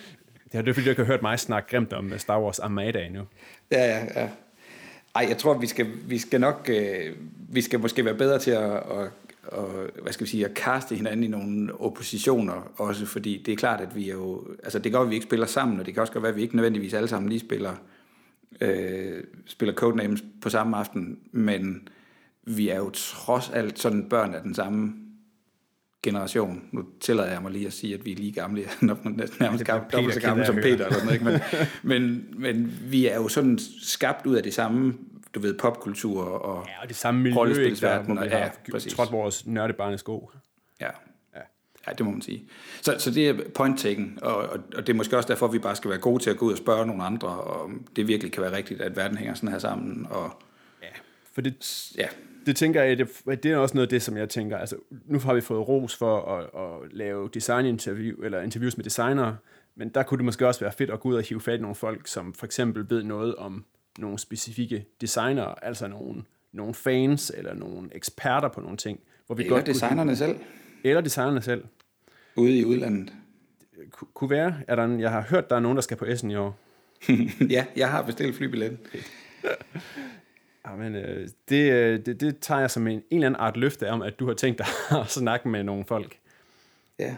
det 0.50 0.52
er 0.52 0.62
det, 0.62 0.74
fordi, 0.74 0.84
du 0.84 0.90
ikke 0.90 1.02
har 1.02 1.06
hørt 1.06 1.22
mig 1.22 1.38
snakke 1.38 1.70
grimt 1.70 1.92
om 1.92 2.18
Star 2.18 2.40
Wars 2.40 2.58
Armada 2.58 3.06
endnu. 3.06 3.22
Ja, 3.70 3.84
ja, 3.84 4.20
ja. 4.20 4.28
Ej, 5.14 5.26
jeg 5.28 5.38
tror, 5.38 5.54
vi 5.54 5.66
skal, 5.66 5.86
vi 6.06 6.18
skal 6.18 6.40
nok, 6.40 6.70
øh, 6.72 7.16
vi 7.48 7.60
skal 7.60 7.80
måske 7.80 8.04
være 8.04 8.14
bedre 8.14 8.38
til 8.38 8.50
at, 8.50 8.72
at, 8.72 9.10
at, 9.52 10.02
hvad 10.02 10.12
skal 10.12 10.24
vi 10.24 10.30
sige, 10.30 10.44
at 10.44 10.54
kaste 10.54 10.96
hinanden 10.96 11.24
i 11.24 11.28
nogle 11.28 11.80
oppositioner 11.80 12.72
også, 12.76 13.06
fordi 13.06 13.42
det 13.46 13.52
er 13.52 13.56
klart, 13.56 13.80
at 13.80 13.96
vi 13.96 14.10
er 14.10 14.14
jo, 14.14 14.46
altså 14.62 14.78
det 14.78 14.92
gør, 14.92 15.00
at 15.00 15.10
vi 15.10 15.14
ikke 15.14 15.26
spiller 15.26 15.46
sammen, 15.46 15.80
og 15.80 15.86
det 15.86 15.94
kan 15.94 16.00
også 16.00 16.12
godt 16.12 16.22
være, 16.22 16.30
at 16.30 16.36
vi 16.36 16.42
ikke 16.42 16.56
nødvendigvis 16.56 16.94
alle 16.94 17.08
sammen 17.08 17.28
lige 17.28 17.40
spiller, 17.40 17.74
øh, 18.60 19.24
spiller 19.46 19.74
Codenames 19.74 20.24
på 20.42 20.50
samme 20.50 20.76
aften, 20.76 21.18
men 21.32 21.88
vi 22.42 22.68
er 22.68 22.76
jo 22.76 22.90
trods 22.90 23.50
alt 23.50 23.78
sådan 23.78 24.08
børn 24.08 24.34
af 24.34 24.42
den 24.42 24.54
samme 24.54 24.94
generation. 26.02 26.62
Nu 26.72 26.84
tillader 27.00 27.32
jeg 27.32 27.42
mig 27.42 27.52
lige 27.52 27.66
at 27.66 27.72
sige, 27.72 27.94
at 27.94 28.04
vi 28.04 28.12
er 28.12 28.16
lige 28.16 28.32
gamle, 28.32 28.62
nærmest 29.40 29.66
dobbelt 29.92 30.14
så 30.14 30.20
gamle 30.20 30.46
som 30.46 30.54
Peter. 30.54 30.86
Eller 30.86 30.92
sådan, 30.92 31.12
ikke? 31.12 31.24
Men, 31.24 31.40
men, 31.82 32.24
men 32.38 32.78
vi 32.90 33.06
er 33.06 33.16
jo 33.16 33.28
sådan 33.28 33.58
skabt 33.82 34.26
ud 34.26 34.34
af 34.34 34.42
det 34.42 34.54
samme 34.54 34.94
du 35.34 35.40
ved, 35.40 35.54
popkultur 35.58 36.22
og, 36.22 36.66
ja, 36.68 36.82
og 36.82 36.88
det 36.88 36.96
samme 36.96 37.22
miljø, 37.22 37.36
rollespilsverden. 37.36 38.18
Og, 38.18 38.26
ja, 38.26 38.50
trådt 38.90 39.12
vores 39.12 39.46
nørdebarne 39.46 39.98
sko. 39.98 40.30
Ja. 40.80 40.86
ja. 41.34 41.40
Ja, 41.86 41.92
det 41.92 42.06
må 42.06 42.12
man 42.12 42.22
sige. 42.22 42.48
Så, 42.82 42.94
så 42.98 43.10
det 43.10 43.28
er 43.28 43.34
point 43.54 43.78
taken, 43.78 44.18
og, 44.22 44.36
og, 44.36 44.58
og 44.76 44.86
det 44.86 44.88
er 44.88 44.94
måske 44.94 45.16
også 45.16 45.28
derfor, 45.28 45.46
at 45.46 45.52
vi 45.52 45.58
bare 45.58 45.76
skal 45.76 45.90
være 45.90 45.98
gode 45.98 46.22
til 46.22 46.30
at 46.30 46.36
gå 46.36 46.46
ud 46.46 46.52
og 46.52 46.58
spørge 46.58 46.86
nogle 46.86 47.04
andre, 47.04 47.28
om 47.28 47.86
det 47.96 48.08
virkelig 48.08 48.32
kan 48.32 48.42
være 48.42 48.56
rigtigt, 48.56 48.80
at 48.80 48.96
verden 48.96 49.18
hænger 49.18 49.34
sådan 49.34 49.48
her 49.48 49.58
sammen. 49.58 50.06
Og, 50.10 50.42
ja, 50.82 50.88
for 51.34 51.40
det, 51.40 51.92
ja 51.98 52.06
det 52.46 52.56
tænker 52.56 52.82
jeg, 52.82 52.98
det, 52.98 53.08
det 53.42 53.52
er 53.52 53.56
også 53.56 53.74
noget 53.74 53.86
af 53.86 53.90
det, 53.90 54.02
som 54.02 54.16
jeg 54.16 54.28
tænker, 54.28 54.58
altså 54.58 54.76
nu 55.06 55.18
har 55.18 55.34
vi 55.34 55.40
fået 55.40 55.68
ros 55.68 55.96
for 55.96 56.38
at, 56.38 56.44
at 56.62 56.92
lave 56.92 57.28
designinterview, 57.34 58.22
eller 58.22 58.40
interviews 58.40 58.76
med 58.76 58.84
designere, 58.84 59.36
men 59.74 59.88
der 59.88 60.02
kunne 60.02 60.18
det 60.18 60.24
måske 60.24 60.46
også 60.46 60.60
være 60.60 60.72
fedt 60.72 60.90
at 60.90 61.00
gå 61.00 61.08
ud 61.08 61.14
og 61.14 61.22
hive 61.22 61.40
fat 61.40 61.58
i 61.58 61.62
nogle 61.62 61.74
folk, 61.74 62.06
som 62.06 62.34
for 62.34 62.46
eksempel 62.46 62.90
ved 62.90 63.02
noget 63.02 63.34
om 63.34 63.64
nogle 63.98 64.18
specifikke 64.18 64.86
designer, 65.00 65.44
altså 65.44 65.88
nogle, 65.88 66.22
nogle 66.52 66.74
fans 66.74 67.32
eller 67.34 67.54
nogle 67.54 67.88
eksperter 67.92 68.48
på 68.48 68.60
nogle 68.60 68.76
ting. 68.76 69.00
Hvor 69.26 69.34
vi 69.34 69.42
eller 69.42 69.56
godt 69.56 69.66
designerne 69.66 70.10
kunne, 70.10 70.16
selv. 70.16 70.36
Eller 70.84 71.00
designerne 71.00 71.42
selv. 71.42 71.64
Ude 72.36 72.58
i 72.58 72.64
udlandet. 72.64 73.12
Ku, 73.90 74.06
kunne 74.14 74.30
være. 74.30 74.60
Er 74.68 74.76
der 74.76 74.84
en, 74.84 75.00
jeg 75.00 75.10
har 75.10 75.22
hørt, 75.22 75.50
der 75.50 75.56
er 75.56 75.60
nogen, 75.60 75.76
der 75.76 75.82
skal 75.82 75.96
på 75.96 76.04
Essen 76.04 76.30
i 76.30 76.36
år. 76.36 76.58
ja, 77.50 77.66
jeg 77.76 77.90
har 77.90 78.02
bestilt 78.02 78.36
flybilletten. 78.36 78.78
Jamen, 80.66 80.94
øh, 80.94 81.28
det, 81.48 81.72
øh, 81.72 82.06
det, 82.06 82.20
det 82.20 82.38
tager 82.38 82.60
jeg 82.60 82.70
som 82.70 82.86
en, 82.86 82.92
en 82.92 83.02
eller 83.10 83.26
anden 83.26 83.40
art 83.40 83.56
løfte 83.56 83.90
om, 83.90 84.02
at 84.02 84.18
du 84.18 84.26
har 84.26 84.34
tænkt 84.34 84.58
dig 84.58 84.66
at 85.00 85.10
snakke 85.10 85.48
med 85.48 85.64
nogle 85.64 85.84
folk. 85.84 86.18
Ja. 86.98 87.16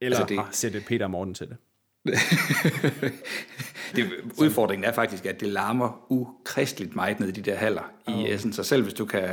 Eller 0.00 0.18
altså 0.18 0.34
det... 0.34 0.44
har 0.44 0.48
sætte 0.52 0.80
Peter 0.80 1.04
og 1.04 1.10
Morten 1.10 1.34
til 1.34 1.48
det. 1.48 1.56
Det, 3.96 4.10
udfordringen 4.38 4.84
er 4.84 4.92
faktisk, 4.92 5.26
at 5.26 5.40
det 5.40 5.48
larmer 5.48 6.06
ukristeligt 6.08 6.96
meget 6.96 7.20
ned 7.20 7.28
i 7.28 7.32
de 7.32 7.50
der 7.50 7.56
haller 7.56 7.92
oh. 8.06 8.20
i 8.20 8.32
Essen, 8.32 8.52
så 8.52 8.62
selv 8.62 8.82
hvis 8.82 8.94
du 8.94 9.04
kan, 9.04 9.28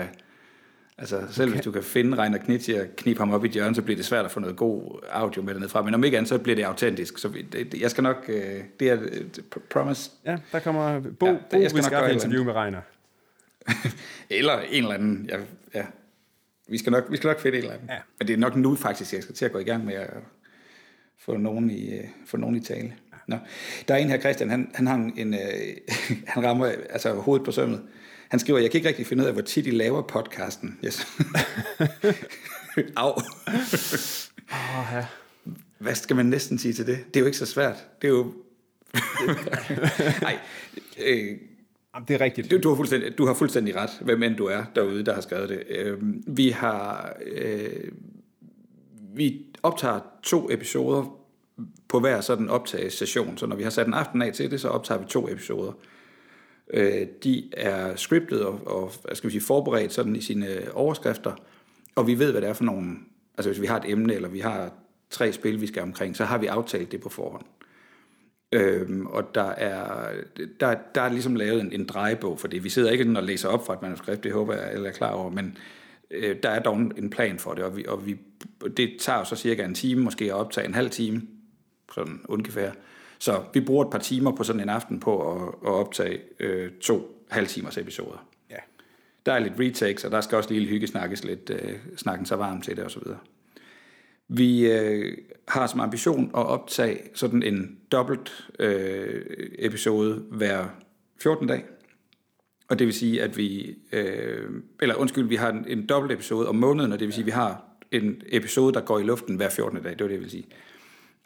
altså 0.97 1.21
selv 1.31 1.47
okay. 1.47 1.55
hvis 1.55 1.63
du 1.65 1.71
kan 1.71 1.83
finde 1.83 2.17
Reiner 2.17 2.37
Knitsch 2.37 2.73
og 2.79 2.85
knibe 2.97 3.19
ham 3.19 3.31
op 3.31 3.45
i 3.45 3.47
hjørnet, 3.47 3.75
så 3.75 3.81
bliver 3.81 3.95
det 3.95 4.05
svært 4.05 4.25
at 4.25 4.31
få 4.31 4.39
noget 4.39 4.55
god 4.55 4.99
audio 5.11 5.41
med 5.41 5.53
dernede 5.53 5.69
fra, 5.69 5.81
men 5.81 5.93
om 5.93 6.03
ikke 6.03 6.17
andet, 6.17 6.29
så 6.29 6.37
bliver 6.37 6.55
det 6.55 6.63
autentisk, 6.63 7.17
så 7.17 7.29
det, 7.51 7.73
jeg 7.81 7.91
skal 7.91 8.01
nok, 8.03 8.25
øh, 8.27 8.63
det 8.79 8.89
er 8.89 8.99
promise. 9.69 10.11
Ja, 10.25 10.37
der 10.51 10.59
kommer 10.59 10.99
Bo, 10.99 11.25
ja, 11.25 11.33
Bo 11.51 11.61
jeg 11.61 11.69
skal 11.69 11.77
vi 11.77 11.83
skal 11.83 12.13
interview 12.13 12.43
med 12.43 12.53
Reiner. 12.53 12.81
eller 14.29 14.59
en 14.59 14.83
eller 14.83 14.93
anden, 14.95 15.29
ja, 15.29 15.37
ja. 15.79 15.85
Vi 16.67 16.77
skal 16.77 16.91
nok, 16.91 17.03
vi 17.09 17.17
skal 17.17 17.27
nok 17.27 17.39
finde 17.39 17.57
en 17.57 17.63
eller 17.63 17.75
anden. 17.75 17.89
Ja. 17.89 17.97
Men 18.19 18.27
det 18.27 18.33
er 18.33 18.37
nok 18.37 18.55
nu 18.55 18.75
faktisk, 18.75 19.13
jeg 19.13 19.23
skal 19.23 19.35
til 19.35 19.45
at 19.45 19.51
gå 19.51 19.59
i 19.59 19.63
gang 19.63 19.85
med 19.85 19.93
at 19.93 20.09
få 21.17 21.37
nogen 21.37 21.69
i, 21.69 21.93
øh, 21.93 22.03
få 22.25 22.37
nogen 22.37 22.55
i 22.55 22.59
tale. 22.59 22.93
Nå. 23.27 23.37
Der 23.87 23.93
er 23.93 23.97
en 23.97 24.09
her, 24.09 24.19
Christian, 24.19 24.49
han, 24.49 24.71
han, 24.73 24.87
har 24.87 25.11
en, 25.17 25.33
øh, 25.33 25.39
han 26.33 26.43
rammer 26.43 26.71
altså 26.89 27.13
hovedet 27.13 27.45
på 27.45 27.51
sømmet. 27.51 27.81
Han 28.29 28.39
skriver, 28.39 28.59
jeg 28.59 28.71
kan 28.71 28.77
ikke 28.77 28.87
rigtig 28.87 29.07
finde 29.07 29.23
ud 29.23 29.27
af, 29.27 29.33
hvor 29.33 29.41
tit 29.41 29.67
I 29.67 29.71
laver 29.71 30.01
podcasten. 30.01 30.79
Yes. 30.85 31.07
Au. 32.97 33.11
Oh, 34.51 34.85
ja. 34.93 35.05
Hvad 35.77 35.95
skal 35.95 36.15
man 36.15 36.25
næsten 36.25 36.57
sige 36.57 36.73
til 36.73 36.87
det? 36.87 36.97
Det 37.07 37.15
er 37.15 37.19
jo 37.19 37.25
ikke 37.25 37.37
så 37.37 37.45
svært. 37.45 37.87
Det 38.01 38.07
er 38.07 38.11
jo... 38.11 38.33
Nej. 40.21 40.37
Øh, 41.05 41.37
det 42.07 42.13
er 42.13 42.21
rigtigt. 42.21 42.51
Du, 42.51 42.57
du, 42.57 42.69
har 42.69 42.75
fuldstændig, 42.75 43.17
du 43.17 43.25
har 43.25 43.33
fuldstændig 43.33 43.75
ret, 43.75 43.89
hvem 44.01 44.23
end 44.23 44.35
du 44.35 44.45
er 44.45 44.63
derude, 44.75 45.05
der 45.05 45.13
har 45.13 45.21
skrevet 45.21 45.49
det. 45.49 45.63
Øh, 45.69 45.97
vi 46.27 46.49
har... 46.49 47.13
Øh, 47.25 47.91
vi 49.15 49.45
optager 49.63 49.99
to 50.23 50.51
episoder 50.51 51.24
på 51.87 51.99
hver 51.99 52.21
sådan 52.21 52.49
optagssession. 52.49 53.37
Så 53.37 53.45
når 53.45 53.55
vi 53.55 53.63
har 53.63 53.69
sat 53.69 53.87
en 53.87 53.93
aften 53.93 54.21
af 54.21 54.33
til 54.33 54.51
det, 54.51 54.61
så 54.61 54.67
optager 54.67 55.01
vi 55.01 55.05
to 55.07 55.29
episoder. 55.29 55.71
Øh, 56.73 57.07
de 57.23 57.49
er 57.53 57.95
scriptet 57.95 58.45
og, 58.45 58.61
og 58.65 58.91
hvad 59.03 59.15
skal 59.15 59.27
vi 59.27 59.31
sige, 59.31 59.41
forberedt 59.41 59.93
sådan 59.93 60.15
i 60.15 60.21
sine 60.21 60.47
overskrifter, 60.73 61.31
og 61.95 62.07
vi 62.07 62.19
ved, 62.19 62.31
hvad 62.31 62.41
det 62.41 62.49
er 62.49 62.53
for 62.53 62.63
nogle... 62.63 62.95
Altså 63.37 63.49
hvis 63.49 63.61
vi 63.61 63.67
har 63.67 63.77
et 63.77 63.91
emne, 63.91 64.13
eller 64.13 64.29
vi 64.29 64.39
har 64.39 64.73
tre 65.09 65.33
spil, 65.33 65.61
vi 65.61 65.67
skal 65.67 65.81
omkring, 65.81 66.15
så 66.15 66.25
har 66.25 66.37
vi 66.37 66.47
aftalt 66.47 66.91
det 66.91 67.01
på 67.01 67.09
forhånd. 67.09 67.45
Øhm, 68.51 69.05
og 69.05 69.35
der 69.35 69.49
er, 69.49 70.11
der, 70.59 70.75
der 70.95 71.01
er 71.01 71.09
ligesom 71.09 71.35
lavet 71.35 71.61
en, 71.61 71.71
en 71.71 71.85
drejebog 71.85 72.39
for 72.39 72.47
det. 72.47 72.63
Vi 72.63 72.69
sidder 72.69 72.91
ikke 72.91 73.17
og 73.17 73.23
læser 73.23 73.49
op 73.49 73.65
fra 73.65 73.73
et 73.73 73.81
manuskript, 73.81 74.23
det 74.23 74.31
håber 74.31 74.53
jeg, 74.53 74.73
eller 74.73 74.89
er 74.89 74.93
klar 74.93 75.11
over, 75.11 75.29
men 75.29 75.57
øh, 76.11 76.35
der 76.43 76.49
er 76.49 76.59
dog 76.59 76.77
en 76.77 77.09
plan 77.09 77.39
for 77.39 77.53
det, 77.53 77.63
og, 77.63 77.77
vi, 77.77 77.85
og 77.87 78.05
vi, 78.05 78.17
det 78.77 78.95
tager 78.99 79.19
jo 79.19 79.25
så 79.25 79.35
cirka 79.35 79.65
en 79.65 79.73
time, 79.73 80.01
måske 80.01 80.25
at 80.25 80.33
optage 80.33 80.67
en 80.67 80.73
halv 80.73 80.89
time, 80.89 81.21
sådan 81.95 82.21
ungefær. 82.27 82.71
Så 83.19 83.43
vi 83.53 83.59
bruger 83.59 83.85
et 83.85 83.91
par 83.91 83.99
timer 83.99 84.31
på 84.31 84.43
sådan 84.43 84.61
en 84.61 84.69
aften 84.69 84.99
på 84.99 85.31
at, 85.31 85.47
at 85.65 85.69
optage 85.69 86.19
øh, 86.39 86.71
to 86.71 87.25
halvtimers 87.29 87.77
episoder. 87.77 88.27
Ja. 88.49 88.57
Der 89.25 89.33
er 89.33 89.39
lidt 89.39 89.53
retakes, 89.59 90.03
og 90.05 90.11
der 90.11 90.21
skal 90.21 90.37
også 90.37 90.53
lige 90.53 90.67
hygge 90.67 90.87
snakkes 90.87 91.23
lidt, 91.23 91.49
øh, 91.49 91.73
snakken 91.97 92.25
så 92.25 92.35
varmt 92.35 92.63
til 92.63 92.77
det 92.77 92.85
osv. 92.85 93.03
Vi 94.27 94.71
øh, 94.71 95.17
har 95.47 95.67
som 95.67 95.79
ambition 95.79 96.25
at 96.25 96.45
optage 96.45 96.99
sådan 97.13 97.43
en 97.43 97.77
dobbelt 97.91 98.49
øh, 98.59 99.25
episode 99.59 100.23
hver 100.31 100.65
14 101.21 101.47
dag. 101.47 101.65
Og 102.69 102.79
det 102.79 102.87
vil 102.87 102.93
sige, 102.93 103.23
at 103.23 103.37
vi, 103.37 103.75
øh, 103.91 104.49
eller 104.81 104.95
undskyld, 104.95 105.27
vi 105.27 105.35
har 105.35 105.49
en, 105.49 105.65
en 105.67 105.85
dobbelt 105.85 106.13
episode 106.13 106.49
om 106.49 106.55
måneden, 106.55 106.91
og 106.91 106.99
det 106.99 107.05
vil 107.05 107.13
sige, 107.13 107.23
at 107.23 107.25
vi 107.25 107.31
har 107.31 107.63
en 107.91 108.21
episode, 108.27 108.73
der 108.73 108.81
går 108.81 108.99
i 108.99 109.03
luften 109.03 109.35
hver 109.35 109.49
14. 109.49 109.81
dag, 109.83 109.91
det 109.91 110.01
var 110.01 110.07
det, 110.07 110.13
jeg 110.13 110.21
vil 110.21 110.31
sige. 110.31 110.45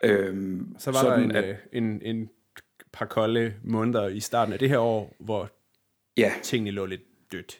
Øhm, 0.04 0.76
så 0.78 0.92
var 0.92 1.00
sådan, 1.00 1.30
der 1.30 1.40
en, 1.40 1.46
at, 1.46 1.56
en, 1.74 2.02
en 2.02 2.30
par 2.94 3.06
kolde 3.06 3.54
måneder 3.64 4.08
i 4.08 4.20
starten 4.20 4.54
af 4.54 4.60
det 4.60 4.70
her 4.70 4.80
år, 4.80 5.16
hvor 5.20 5.50
ja. 6.18 6.32
tingene 6.44 6.72
lå 6.72 6.86
lidt 6.86 7.02
dødt. 7.32 7.60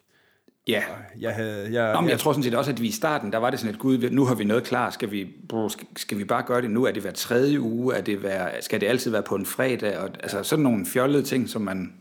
Ja. 0.67 0.84
Jeg, 1.19 1.36
havde, 1.36 1.73
jeg, 1.73 1.93
Nå, 1.93 2.02
men 2.02 2.08
jeg, 2.08 2.12
jeg 2.12 2.19
tror 2.19 2.32
sådan 2.32 2.43
set 2.43 2.56
også, 2.56 2.71
at 2.71 2.82
vi 2.82 2.88
i 2.88 2.91
starten, 2.91 3.32
der 3.32 3.38
var 3.38 3.49
det 3.49 3.60
sådan 3.60 3.75
et, 3.75 3.80
gud, 3.80 4.10
nu 4.12 4.25
har 4.25 4.36
vi 4.36 4.43
noget 4.43 4.63
klar, 4.63 4.89
skal 4.89 5.12
vi, 5.12 5.28
skal, 5.69 5.88
skal 5.95 6.17
vi 6.17 6.23
bare 6.23 6.43
gøre 6.43 6.62
det 6.62 6.71
nu? 6.71 6.86
Er 6.86 6.91
det 6.91 7.02
hver 7.02 7.12
tredje 7.12 7.60
uge? 7.60 7.95
Er 7.95 8.02
det 8.02 8.17
hver, 8.17 8.49
skal 8.62 8.82
det 8.82 8.88
altid 8.88 9.12
være 9.12 9.23
på 9.23 9.36
en 9.36 9.45
fredag? 9.45 9.97
Og, 9.97 10.10
altså 10.19 10.43
sådan 10.43 10.63
nogle 10.63 10.86
fjollede 10.86 11.23
ting, 11.23 11.49
som 11.49 11.62
man, 11.62 11.93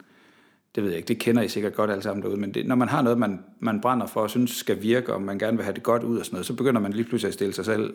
det 0.74 0.83
ved 0.83 0.90
jeg 0.90 0.96
ikke, 0.96 1.09
det 1.09 1.18
kender 1.18 1.42
I 1.42 1.48
sikkert 1.48 1.74
godt 1.74 1.90
alle 1.90 2.03
sammen 2.03 2.22
derude, 2.22 2.40
men 2.40 2.55
det, 2.55 2.66
når 2.66 2.74
man 2.74 2.88
har 2.88 3.03
noget, 3.03 3.18
man, 3.18 3.44
man 3.61 3.81
brænder 3.81 4.07
for 4.07 4.20
og 4.20 4.31
synes 4.31 4.51
skal 4.51 4.83
virke, 4.83 5.14
og 5.14 5.22
man 5.22 5.38
gerne 5.38 5.57
vil 5.57 5.64
have 5.64 5.74
det 5.74 5.83
godt 5.83 6.03
ud 6.03 6.18
og 6.18 6.24
sådan 6.24 6.35
noget, 6.35 6.46
så 6.46 6.55
begynder 6.55 6.81
man 6.81 6.92
lige 6.92 7.05
pludselig 7.05 7.29
at 7.29 7.35
stille 7.35 7.55
sig 7.55 7.64
selv, 7.64 7.94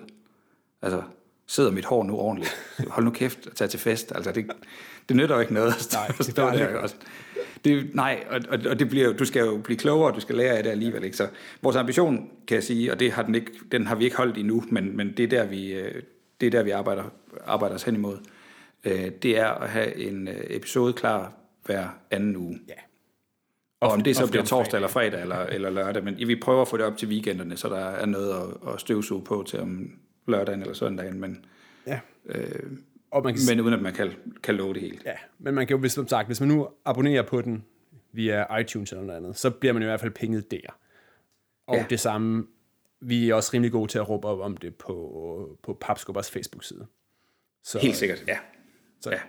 altså 0.81 1.01
sidder 1.47 1.71
mit 1.71 1.85
hår 1.85 2.03
nu 2.03 2.17
ordentligt? 2.17 2.55
Hold 2.87 3.05
nu 3.05 3.11
kæft 3.11 3.47
og 3.47 3.55
tag 3.55 3.69
til 3.69 3.79
fest. 3.79 4.11
Altså, 4.15 4.31
det, 4.31 4.45
det 5.09 5.15
nytter 5.15 5.35
jo 5.35 5.41
ikke 5.41 5.53
noget. 5.53 5.73
Nej, 5.93 6.07
det 6.07 6.35
gør 6.35 6.51
det 6.51 6.67
også. 6.67 6.95
Det, 7.65 7.95
nej, 7.95 8.23
og, 8.29 8.39
og, 8.49 8.59
og 8.69 8.79
det 8.79 8.89
bliver, 8.89 9.13
du 9.13 9.25
skal 9.25 9.45
jo 9.45 9.57
blive 9.57 9.77
klogere, 9.77 10.15
du 10.15 10.19
skal 10.19 10.35
lære 10.35 10.57
af 10.57 10.63
det 10.63 10.69
alligevel. 10.69 11.03
Ikke? 11.03 11.17
Så 11.17 11.27
vores 11.61 11.75
ambition, 11.75 12.29
kan 12.47 12.55
jeg 12.55 12.63
sige, 12.63 12.91
og 12.91 12.99
det 12.99 13.11
har 13.11 13.23
den, 13.23 13.35
ikke, 13.35 13.51
den 13.71 13.87
har 13.87 13.95
vi 13.95 14.03
ikke 14.03 14.17
holdt 14.17 14.37
endnu, 14.37 14.63
men, 14.69 14.97
men 14.97 15.13
det 15.17 15.23
er 15.23 15.27
der, 15.27 15.45
vi, 15.45 15.73
øh, 15.73 16.01
det 16.41 16.47
er 16.47 16.51
der, 16.51 16.63
vi 16.63 16.69
arbejder, 16.69 17.03
arbejder 17.45 17.75
os 17.75 17.83
hen 17.83 17.95
imod. 17.95 18.17
Øh, 18.83 19.11
det 19.23 19.37
er 19.37 19.47
at 19.47 19.69
have 19.69 19.95
en 19.95 20.27
øh, 20.27 20.41
episode 20.49 20.93
klar 20.93 21.33
hver 21.65 21.87
anden 22.11 22.37
uge. 22.37 22.59
Ja. 22.67 22.73
Og 23.81 23.91
om 23.91 24.01
det 24.01 24.15
så 24.15 24.27
bliver 24.27 24.45
torsdag 24.45 24.77
eller 24.77 24.87
fredag 24.87 25.21
eller, 25.21 25.39
eller 25.45 25.69
lørdag, 25.69 26.03
men 26.03 26.17
vi 26.17 26.35
prøver 26.35 26.61
at 26.61 26.67
få 26.67 26.77
det 26.77 26.85
op 26.85 26.97
til 26.97 27.07
weekenderne, 27.07 27.57
så 27.57 27.69
der 27.69 27.79
er 27.79 28.05
noget 28.05 28.33
at, 28.33 28.73
at 28.73 28.79
støvsuge 28.79 29.23
på 29.23 29.43
til 29.47 29.59
om 29.59 29.91
lørdagen 30.27 30.61
eller 30.61 30.73
søndagen, 30.73 31.19
men, 31.19 31.45
ja. 31.87 31.99
øh, 32.25 32.71
og 33.11 33.23
man 33.23 33.33
kan, 33.33 33.43
men 33.49 33.59
uden 33.59 33.73
at 33.73 33.81
man 33.81 33.93
kan, 33.93 34.11
kan 34.43 34.55
love 34.55 34.73
det 34.73 34.81
helt. 34.81 35.05
Ja, 35.05 35.15
men 35.39 35.53
man 35.53 35.67
kan 35.67 35.75
jo, 35.75 35.79
hvis, 35.79 35.91
som 35.91 36.07
sagt, 36.07 36.27
hvis 36.27 36.39
man 36.39 36.49
nu 36.49 36.69
abonnerer 36.85 37.21
på 37.21 37.41
den 37.41 37.63
via 38.11 38.57
iTunes 38.57 38.91
eller 38.91 39.03
noget 39.03 39.17
andet, 39.17 39.37
så 39.37 39.49
bliver 39.49 39.73
man 39.73 39.81
i 39.81 39.85
hvert 39.85 39.99
fald 39.99 40.11
penget 40.11 40.51
der. 40.51 40.79
Og 41.67 41.75
ja. 41.75 41.85
det 41.89 41.99
samme, 41.99 42.47
vi 42.99 43.29
er 43.29 43.35
også 43.35 43.51
rimelig 43.53 43.71
gode 43.71 43.91
til 43.91 43.99
at 43.99 44.09
råbe 44.09 44.27
op 44.27 44.39
om 44.39 44.57
det 44.57 44.75
på, 44.75 45.57
på 45.63 45.77
Papskubbers 45.81 46.31
Facebook-side. 46.31 46.85
Så, 47.63 47.79
Helt 47.79 47.95
sikkert, 47.95 48.23
ja. 48.27 48.37
Så, 49.01 49.11
ja. 49.11 49.19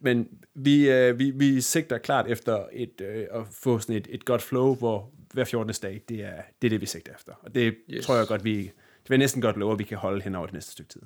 Men 0.00 0.28
vi, 0.54 0.90
øh, 0.90 1.18
vi, 1.18 1.30
vi 1.30 1.60
sigter 1.60 1.98
klart 1.98 2.26
efter 2.30 2.66
et, 2.72 3.00
øh, 3.00 3.26
at 3.32 3.42
få 3.50 3.78
sådan 3.78 3.96
et, 3.96 4.08
et 4.10 4.24
godt 4.24 4.42
flow, 4.42 4.74
hvor 4.74 5.12
hver 5.32 5.44
14. 5.44 5.74
dag, 5.82 6.02
det 6.08 6.24
er, 6.24 6.42
det 6.62 6.68
er 6.68 6.70
det, 6.70 6.80
vi 6.80 6.86
sigter 6.86 7.14
efter. 7.14 7.32
Og 7.42 7.54
det 7.54 7.76
yes. 7.90 8.04
tror 8.04 8.16
jeg 8.16 8.26
godt, 8.26 8.44
vi, 8.44 8.72
vil 9.10 9.16
jeg 9.16 9.18
næsten 9.18 9.42
godt 9.42 9.56
love, 9.56 9.72
at 9.72 9.78
vi 9.78 9.84
kan 9.84 9.98
holde 9.98 10.22
hen 10.22 10.34
over 10.34 10.46
det 10.46 10.54
næste 10.54 10.72
stykke 10.72 10.88
tid. 10.88 11.02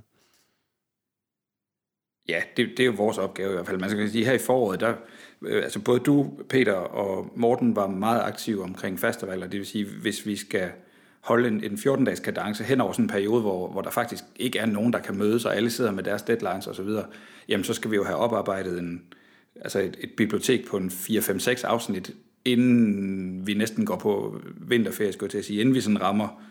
Ja, 2.29 2.43
det, 2.57 2.69
det 2.69 2.81
er 2.81 2.85
jo 2.85 2.93
vores 2.97 3.19
opgave 3.19 3.51
i 3.51 3.53
hvert 3.53 3.67
fald. 3.67 3.81
Man 3.81 3.91
skal 3.91 4.11
sige, 4.11 4.25
her 4.25 4.33
i 4.33 4.39
foråret, 4.39 4.81
der, 4.81 4.95
øh, 5.43 5.63
altså 5.63 5.81
både 5.81 6.01
du, 6.01 6.39
Peter 6.49 6.73
og 6.73 7.33
Morten 7.37 7.77
var 7.77 7.87
meget 7.87 8.23
aktive 8.23 8.63
omkring 8.63 9.01
festivaler. 9.01 9.47
Det 9.47 9.59
vil 9.59 9.67
sige, 9.67 9.87
hvis 10.03 10.27
vi 10.27 10.37
skal 10.37 10.71
holde 11.21 11.49
en, 11.49 11.65
en 11.65 11.73
14-dages 11.73 12.21
kadence 12.21 12.65
hen 12.65 12.81
over 12.81 12.93
sådan 12.93 13.05
en 13.05 13.09
periode, 13.09 13.41
hvor, 13.41 13.71
hvor 13.71 13.83
der 13.83 13.91
faktisk 13.91 14.25
ikke 14.37 14.59
er 14.59 14.67
nogen, 14.67 14.93
der 14.93 14.99
kan 14.99 15.19
mødes, 15.19 15.45
og 15.45 15.57
alle 15.57 15.71
sidder 15.71 15.91
med 15.91 16.03
deres 16.03 16.23
deadlines 16.23 16.67
osv., 16.67 16.89
jamen 17.49 17.65
så 17.65 17.75
skal 17.75 17.91
vi 17.91 17.97
jo 17.97 18.05
have 18.05 18.19
oparbejdet 18.19 18.79
en, 18.79 19.03
altså 19.61 19.79
et, 19.79 19.97
et 20.01 20.11
bibliotek 20.17 20.69
på 20.69 20.77
en 20.77 20.89
4-5-6 20.89 21.67
afsnit, 21.67 22.11
inden 22.45 23.47
vi 23.47 23.55
næsten 23.55 23.87
går 23.87 23.97
på 23.97 24.41
vinterferie, 24.57 25.13
skulle 25.13 25.27
jeg 25.27 25.31
til 25.31 25.39
at 25.39 25.45
sige, 25.45 25.61
inden 25.61 25.75
vi 25.75 25.81
sådan 25.81 26.01
rammer 26.01 26.43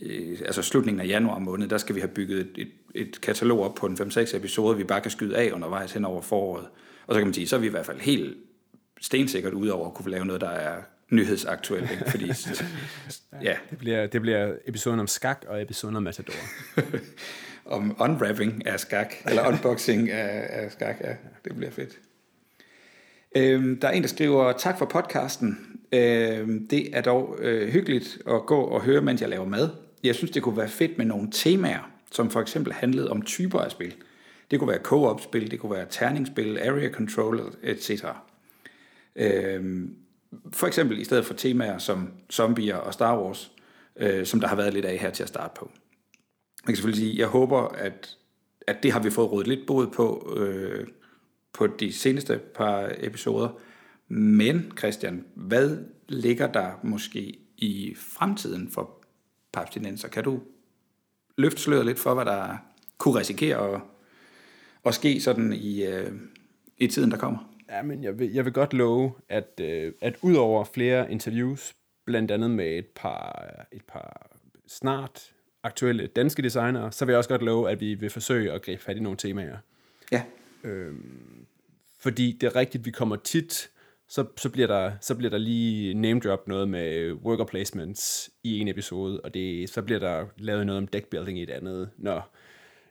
øh, 0.00 0.38
altså 0.44 0.62
slutningen 0.62 1.00
af 1.00 1.06
januar 1.06 1.38
måned, 1.38 1.68
der 1.68 1.78
skal 1.78 1.94
vi 1.94 2.00
have 2.00 2.08
bygget 2.08 2.40
et, 2.40 2.50
et, 2.56 2.70
et 2.94 3.20
katalog 3.20 3.64
op 3.64 3.74
på 3.74 3.86
en 3.86 3.94
5-6 3.94 4.36
episoder, 4.36 4.76
vi 4.76 4.84
bare 4.84 5.00
kan 5.00 5.10
skyde 5.10 5.36
af 5.36 5.52
undervejs 5.52 5.92
hen 5.92 6.04
over 6.04 6.22
foråret. 6.22 6.66
Og 7.06 7.14
så 7.14 7.20
kan 7.20 7.26
man 7.26 7.34
sige, 7.34 7.48
så 7.48 7.56
er 7.56 7.60
vi 7.60 7.66
i 7.66 7.70
hvert 7.70 7.86
fald 7.86 8.00
helt 8.00 8.36
stensikkert 9.00 9.52
ud 9.52 9.68
over 9.68 9.86
at 9.86 9.94
kunne 9.94 10.10
lave 10.10 10.24
noget, 10.24 10.40
der 10.40 10.50
er 10.50 10.82
nyhedsaktuelt. 11.10 11.90
Ikke? 11.90 12.10
Fordi, 12.10 12.26
ja. 13.42 13.56
det, 13.70 13.78
bliver, 13.78 14.06
det 14.06 14.20
bliver 14.20 14.54
episoden 14.66 15.00
om 15.00 15.06
skak 15.06 15.44
og 15.48 15.62
episoden 15.62 15.96
om 15.96 16.02
Matador. 16.02 16.34
om 17.64 17.96
unwrapping 18.00 18.66
af 18.66 18.80
skak, 18.80 19.14
eller 19.26 19.48
unboxing 19.48 20.10
af, 20.10 20.62
af 20.62 20.72
skak, 20.72 20.96
ja, 21.00 21.14
det 21.44 21.56
bliver 21.56 21.70
fedt. 21.70 21.98
Øhm, 23.36 23.80
der 23.80 23.88
er 23.88 23.92
en, 23.92 24.02
der 24.02 24.08
skriver, 24.08 24.52
tak 24.52 24.78
for 24.78 24.86
podcasten. 24.86 25.78
Øh, 25.92 26.48
det 26.70 26.96
er 26.96 27.00
dog 27.00 27.38
øh, 27.38 27.68
hyggeligt 27.68 28.18
at 28.26 28.46
gå 28.46 28.60
og 28.60 28.82
høre, 28.82 29.02
mens 29.02 29.20
jeg 29.20 29.28
laver 29.28 29.44
mad. 29.44 29.70
Jeg 30.04 30.14
synes, 30.14 30.30
det 30.30 30.42
kunne 30.42 30.56
være 30.56 30.68
fedt 30.68 30.98
med 30.98 31.06
nogle 31.06 31.28
temaer, 31.32 31.90
som 32.12 32.30
for 32.30 32.40
eksempel 32.40 32.72
handlede 32.72 33.10
om 33.10 33.22
typer 33.22 33.58
af 33.58 33.70
spil. 33.70 33.94
Det 34.50 34.58
kunne 34.58 34.68
være 34.68 34.82
co-op-spil, 34.82 35.50
det 35.50 35.60
kunne 35.60 35.72
være 35.72 35.86
terningsspil, 35.90 36.58
area 36.58 36.90
control, 36.90 37.54
etc. 37.62 38.04
Øh, 39.16 39.88
for 40.52 40.66
eksempel 40.66 40.98
i 40.98 41.04
stedet 41.04 41.26
for 41.26 41.34
temaer 41.34 41.78
som 41.78 42.10
zombier 42.32 42.76
og 42.76 42.94
Star 42.94 43.22
Wars, 43.22 43.52
øh, 43.96 44.26
som 44.26 44.40
der 44.40 44.48
har 44.48 44.56
været 44.56 44.74
lidt 44.74 44.84
af 44.84 44.98
her 44.98 45.10
til 45.10 45.22
at 45.22 45.28
starte 45.28 45.52
på. 45.56 45.70
Jeg 46.62 46.66
kan 46.66 46.76
selvfølgelig 46.76 47.04
sige, 47.04 47.18
jeg 47.18 47.26
håber, 47.26 47.60
at, 47.60 48.16
at 48.66 48.82
det 48.82 48.92
har 48.92 49.00
vi 49.00 49.10
fået 49.10 49.32
rådet 49.32 49.48
lidt 49.48 49.66
bod 49.66 49.86
på 49.86 50.36
øh, 50.36 50.86
på 51.52 51.66
de 51.66 51.92
seneste 51.92 52.40
par 52.54 52.90
episoder. 52.98 53.48
Men 54.14 54.72
Christian, 54.78 55.24
hvad 55.34 55.78
ligger 56.08 56.52
der 56.52 56.80
måske 56.82 57.38
i 57.56 57.94
fremtiden 57.96 58.70
for 58.70 59.04
papstinenser? 59.52 60.08
Kan 60.08 60.24
du 60.24 60.40
løfte 61.36 61.60
sløret 61.60 61.86
lidt 61.86 61.98
for, 61.98 62.14
hvad 62.14 62.24
der 62.24 62.56
kunne 62.98 63.18
risikere 63.18 63.74
at, 63.74 63.80
at 64.84 64.94
ske 64.94 65.20
sådan 65.20 65.52
i, 65.52 65.84
øh, 65.84 66.12
i 66.78 66.86
tiden, 66.86 67.10
der 67.10 67.16
kommer? 67.16 67.52
Ja, 67.70 67.82
men 67.82 68.04
jeg 68.04 68.18
vil, 68.18 68.32
jeg 68.32 68.44
vil 68.44 68.52
godt 68.52 68.72
love, 68.72 69.12
at, 69.28 69.60
øh, 69.60 69.92
at 70.00 70.16
ud 70.22 70.34
over 70.34 70.64
flere 70.64 71.12
interviews, 71.12 71.74
blandt 72.04 72.30
andet 72.30 72.50
med 72.50 72.78
et 72.78 72.86
par, 72.86 73.50
et 73.72 73.84
par 73.84 74.36
snart 74.68 75.32
aktuelle 75.62 76.06
danske 76.06 76.42
designere, 76.42 76.92
så 76.92 77.04
vil 77.04 77.12
jeg 77.12 77.18
også 77.18 77.30
godt 77.30 77.42
love, 77.42 77.70
at 77.70 77.80
vi 77.80 77.94
vil 77.94 78.10
forsøge 78.10 78.52
at 78.52 78.62
gribe 78.62 78.82
fat 78.82 78.96
i 78.96 79.00
nogle 79.00 79.18
temaer. 79.18 79.56
Ja. 80.12 80.22
Øhm, 80.64 81.46
fordi 81.98 82.38
det 82.40 82.46
er 82.46 82.56
rigtigt, 82.56 82.84
vi 82.84 82.90
kommer 82.90 83.16
tit, 83.16 83.70
så, 84.12 84.26
så, 84.36 84.50
bliver, 84.50 84.66
der, 84.66 84.92
så 85.00 85.14
bliver 85.14 85.30
der 85.30 85.38
lige 85.38 85.94
name 85.94 86.20
drop 86.20 86.48
noget 86.48 86.68
med 86.68 87.12
worker 87.12 87.44
placements 87.44 88.30
i 88.44 88.58
en 88.58 88.68
episode, 88.68 89.20
og 89.20 89.34
det, 89.34 89.70
så 89.70 89.82
bliver 89.82 90.00
der 90.00 90.26
lavet 90.38 90.66
noget 90.66 90.78
om 90.78 90.86
deck 90.86 91.06
building 91.06 91.38
i 91.38 91.42
et 91.42 91.50
andet, 91.50 91.90
når, 91.98 92.34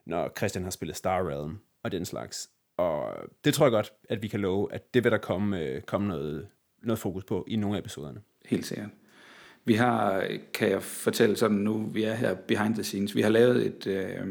når 0.06 0.32
Christian 0.38 0.64
har 0.64 0.72
spillet 0.72 0.98
Star 0.98 1.30
Realm 1.30 1.58
og 1.84 1.92
den 1.92 2.06
slags. 2.06 2.50
Og 2.78 3.14
det 3.44 3.54
tror 3.54 3.66
jeg 3.66 3.72
godt, 3.72 3.94
at 4.10 4.24
vi 4.24 4.28
kan 4.28 4.40
love, 4.40 4.74
at 4.74 4.94
det 4.94 5.04
vil 5.04 5.12
der 5.12 5.18
komme, 5.18 5.60
øh, 5.60 5.82
komme 5.82 6.08
noget, 6.08 6.48
noget 6.84 7.00
fokus 7.00 7.24
på 7.24 7.46
i 7.48 7.56
nogle 7.56 7.78
af 7.78 7.82
episoderne. 7.82 8.22
Helt 8.46 8.66
sikkert. 8.66 8.90
Vi 9.66 9.74
har, 9.74 10.28
kan 10.54 10.70
jeg 10.70 10.84
fortælle 10.84 11.36
sådan 11.36 11.58
nu, 11.58 11.90
vi 11.94 12.04
er 12.04 12.14
her 12.14 12.34
behind 12.34 12.74
the 12.74 12.84
scenes, 12.84 13.16
vi 13.16 13.22
har 13.22 13.30
lavet 13.30 13.66
et, 13.66 13.88
øh, 13.88 14.28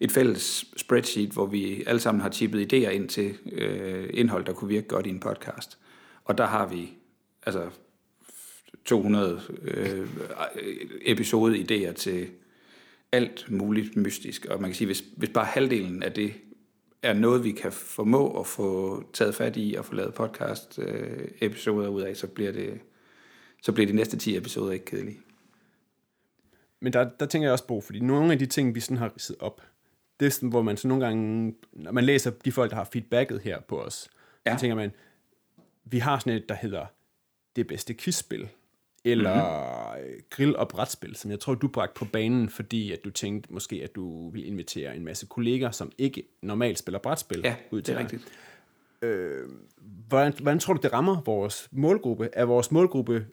et 0.00 0.12
fælles 0.12 0.64
spreadsheet, 0.76 1.30
hvor 1.30 1.46
vi 1.46 1.84
alle 1.86 2.00
sammen 2.00 2.22
har 2.22 2.28
tippet 2.28 2.72
idéer 2.72 2.90
ind 2.90 3.08
til 3.08 3.34
øh, 3.52 4.10
indhold, 4.12 4.44
der 4.44 4.52
kunne 4.52 4.68
virke 4.68 4.88
godt 4.88 5.06
i 5.06 5.10
en 5.10 5.20
podcast. 5.20 5.78
Og 6.24 6.38
der 6.38 6.46
har 6.46 6.66
vi 6.66 6.92
altså 7.46 7.70
200 8.84 9.40
øh, 9.62 10.08
episode 11.02 11.58
idéer 11.58 11.92
til 11.92 12.28
alt 13.12 13.50
muligt 13.50 13.96
mystisk. 13.96 14.46
Og 14.46 14.60
man 14.60 14.70
kan 14.70 14.74
sige, 14.74 14.86
hvis, 14.86 15.04
hvis 15.16 15.30
bare 15.34 15.44
halvdelen 15.44 16.02
af 16.02 16.12
det 16.12 16.34
er 17.02 17.12
noget, 17.12 17.44
vi 17.44 17.50
kan 17.50 17.72
formå 17.72 18.40
at 18.40 18.46
få 18.46 19.02
taget 19.12 19.34
fat 19.34 19.56
i 19.56 19.74
og 19.78 19.84
få 19.84 19.94
lavet 19.94 20.14
podcast 20.14 20.78
øh, 20.78 21.28
episoder 21.40 21.88
ud 21.88 22.02
af, 22.02 22.16
så 22.16 22.26
bliver 22.26 22.52
det 22.52 22.80
så 23.62 23.72
bliver 23.72 23.86
de 23.86 23.92
næste 23.92 24.16
10 24.16 24.36
episoder 24.36 24.72
ikke 24.72 24.84
kedelige. 24.84 25.20
Men 26.80 26.92
der, 26.92 27.10
der 27.20 27.26
tænker 27.26 27.46
jeg 27.46 27.52
også 27.52 27.66
på, 27.66 27.80
fordi 27.80 28.00
nogle 28.00 28.32
af 28.32 28.38
de 28.38 28.46
ting, 28.46 28.74
vi 28.74 28.80
sådan 28.80 28.96
har 28.96 29.12
ridset 29.14 29.36
op, 29.40 29.60
det 30.20 30.26
er 30.26 30.30
sådan, 30.30 30.48
hvor 30.48 30.62
man 30.62 30.76
så 30.76 30.88
nogle 30.88 31.04
gange, 31.04 31.54
når 31.72 31.92
man 31.92 32.04
læser 32.04 32.30
de 32.30 32.52
folk, 32.52 32.70
der 32.70 32.76
har 32.76 32.88
feedbacket 32.92 33.40
her 33.40 33.60
på 33.60 33.82
os, 33.82 34.08
ja. 34.46 34.56
så 34.56 34.60
tænker 34.60 34.74
man, 34.74 34.90
vi 35.84 35.98
har 35.98 36.18
sådan 36.18 36.32
et, 36.32 36.48
der 36.48 36.54
hedder 36.54 36.86
det 37.56 37.66
bedste 37.66 37.94
quizspil, 37.94 38.48
eller 39.04 39.34
mm-hmm. 39.34 40.20
grill- 40.30 40.56
og 40.56 40.68
brætspil, 40.68 41.16
som 41.16 41.30
jeg 41.30 41.40
tror, 41.40 41.54
du 41.54 41.68
bragte 41.68 41.94
på 41.98 42.04
banen, 42.04 42.48
fordi 42.48 42.92
at 42.92 43.04
du 43.04 43.10
tænkte 43.10 43.52
måske, 43.52 43.80
at 43.84 43.94
du 43.94 44.30
vil 44.30 44.46
invitere 44.46 44.96
en 44.96 45.04
masse 45.04 45.26
kolleger, 45.26 45.70
som 45.70 45.92
ikke 45.98 46.22
normalt 46.42 46.78
spiller 46.78 46.98
brætspil, 46.98 47.40
ja, 47.44 47.56
ud 47.70 47.82
til 47.82 47.94
det 47.94 48.00
er 48.00 48.04
rigtigt. 48.04 48.22
Øh, 49.02 49.48
hvordan, 50.08 50.32
hvordan 50.42 50.58
tror 50.58 50.74
du, 50.74 50.80
det 50.82 50.92
rammer 50.92 51.20
vores 51.20 51.68
målgruppe? 51.72 52.28
Er 52.32 52.44
vores 52.44 52.70
målgruppe 52.70 53.26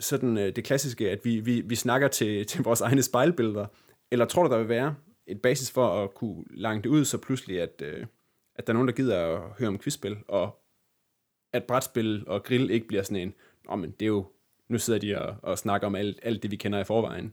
sådan 0.00 0.38
øh, 0.38 0.56
det 0.56 0.64
klassiske, 0.64 1.10
at 1.10 1.24
vi, 1.24 1.40
vi, 1.40 1.60
vi 1.60 1.74
snakker 1.74 2.08
til, 2.08 2.46
til 2.50 2.62
vores 2.62 2.80
egne 2.80 3.02
spejlbilleder? 3.02 3.66
Eller 4.10 4.24
tror 4.24 4.42
du, 4.42 4.50
der 4.50 4.58
vil 4.58 4.68
være 4.68 4.94
et 5.26 5.42
basis 5.42 5.70
for 5.70 6.04
at 6.04 6.14
kunne 6.14 6.44
lange 6.50 6.82
det 6.82 6.88
ud, 6.88 7.04
så 7.04 7.18
pludselig, 7.18 7.60
at, 7.60 7.82
øh, 7.82 8.06
at 8.54 8.66
der 8.66 8.72
er 8.72 8.74
nogen, 8.74 8.88
der 8.88 8.94
gider 8.94 9.26
at 9.26 9.42
høre 9.58 9.68
om 9.68 9.78
quizspil, 9.78 10.16
og 10.28 10.63
at 11.54 11.64
brætspil 11.64 12.24
og 12.26 12.42
grill 12.42 12.70
ikke 12.70 12.86
bliver 12.86 13.02
sådan 13.02 13.22
en, 13.22 13.34
oh, 13.68 13.78
men 13.78 13.90
det 13.90 14.06
er 14.06 14.08
jo, 14.08 14.26
nu 14.68 14.78
sidder 14.78 15.00
de 15.00 15.18
og, 15.18 15.36
og 15.42 15.58
snakker 15.58 15.86
om 15.86 15.94
alt, 15.94 16.18
alt 16.22 16.42
det, 16.42 16.50
vi 16.50 16.56
kender 16.56 16.78
i 16.80 16.84
forvejen. 16.84 17.32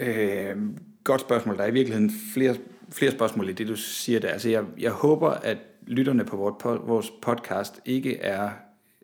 Øh, 0.00 0.56
godt 1.04 1.20
spørgsmål. 1.20 1.56
Der 1.56 1.62
er 1.62 1.68
i 1.68 1.72
virkeligheden 1.72 2.10
flere, 2.34 2.56
flere 2.90 3.12
spørgsmål 3.12 3.48
i 3.48 3.52
det, 3.52 3.68
du 3.68 3.76
siger 3.76 4.20
der. 4.20 4.28
Altså, 4.28 4.48
jeg, 4.48 4.64
jeg 4.78 4.92
håber, 4.92 5.30
at 5.30 5.58
lytterne 5.86 6.24
på 6.24 6.36
vores, 6.36 6.64
vores 6.64 7.12
podcast 7.22 7.80
ikke 7.84 8.16
er 8.16 8.50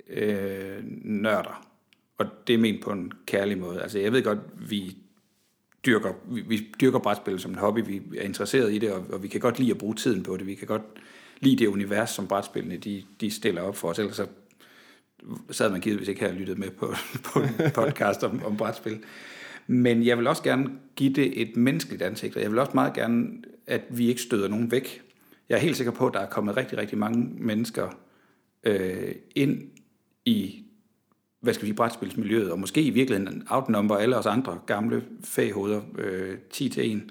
øh, 0.08 0.84
nørder. 1.02 1.68
Og 2.18 2.26
det 2.46 2.54
er 2.54 2.58
ment 2.58 2.84
på 2.84 2.90
en 2.90 3.12
kærlig 3.26 3.58
måde. 3.58 3.82
Altså, 3.82 3.98
jeg 3.98 4.12
ved 4.12 4.22
godt, 4.22 4.38
vi 4.70 4.96
dyrker, 5.86 6.12
vi, 6.28 6.40
vi 6.40 6.66
dyrker 6.80 6.98
brætspil 6.98 7.40
som 7.40 7.50
en 7.50 7.58
hobby, 7.58 7.86
vi 7.86 8.02
er 8.18 8.22
interesseret 8.22 8.72
i 8.72 8.78
det, 8.78 8.92
og, 8.92 9.04
og 9.10 9.22
vi 9.22 9.28
kan 9.28 9.40
godt 9.40 9.58
lide 9.58 9.70
at 9.70 9.78
bruge 9.78 9.94
tiden 9.94 10.22
på 10.22 10.36
det. 10.36 10.46
Vi 10.46 10.54
kan 10.54 10.66
godt 10.66 10.82
lide 11.40 11.56
det 11.56 11.66
univers, 11.66 12.10
som 12.10 12.28
brætspillene 12.28 12.76
de, 12.76 13.02
de 13.20 13.30
stiller 13.30 13.62
op 13.62 13.76
for 13.76 13.88
os. 13.88 13.98
Ellers 13.98 14.16
så 14.16 14.26
sad 15.50 15.70
man 15.70 15.80
givetvis 15.80 16.08
ikke 16.08 16.20
her 16.20 16.28
og 16.28 16.34
lyttet 16.34 16.58
med 16.58 16.70
på, 16.70 16.94
på 17.32 17.40
en 17.40 17.70
podcast 17.74 18.22
om, 18.22 18.44
om 18.44 18.56
brætspil. 18.56 19.02
Men 19.66 20.06
jeg 20.06 20.18
vil 20.18 20.26
også 20.26 20.42
gerne 20.42 20.70
give 20.96 21.12
det 21.12 21.40
et 21.42 21.56
menneskeligt 21.56 22.02
ansigt, 22.02 22.36
og 22.36 22.42
jeg 22.42 22.50
vil 22.50 22.58
også 22.58 22.72
meget 22.74 22.94
gerne, 22.94 23.28
at 23.66 23.82
vi 23.90 24.08
ikke 24.08 24.22
støder 24.22 24.48
nogen 24.48 24.70
væk. 24.70 25.02
Jeg 25.48 25.56
er 25.56 25.60
helt 25.60 25.76
sikker 25.76 25.92
på, 25.92 26.06
at 26.06 26.14
der 26.14 26.20
er 26.20 26.30
kommet 26.30 26.56
rigtig, 26.56 26.78
rigtig 26.78 26.98
mange 26.98 27.28
mennesker 27.38 27.98
øh, 28.64 29.14
ind 29.34 29.62
i 30.24 30.64
hvad 31.44 31.54
skal 31.54 31.62
vi 31.62 31.68
sige, 31.68 31.76
brætspilsmiljøet, 31.76 32.52
og 32.52 32.58
måske 32.58 32.82
i 32.82 32.90
virkeligheden 32.90 33.42
outnumber 33.50 33.96
alle 33.96 34.16
os 34.16 34.26
andre 34.26 34.58
gamle 34.66 35.04
faghoveder 35.24 35.80
øh, 35.98 36.38
10 36.50 36.68
til 36.68 36.92
1, 36.96 37.02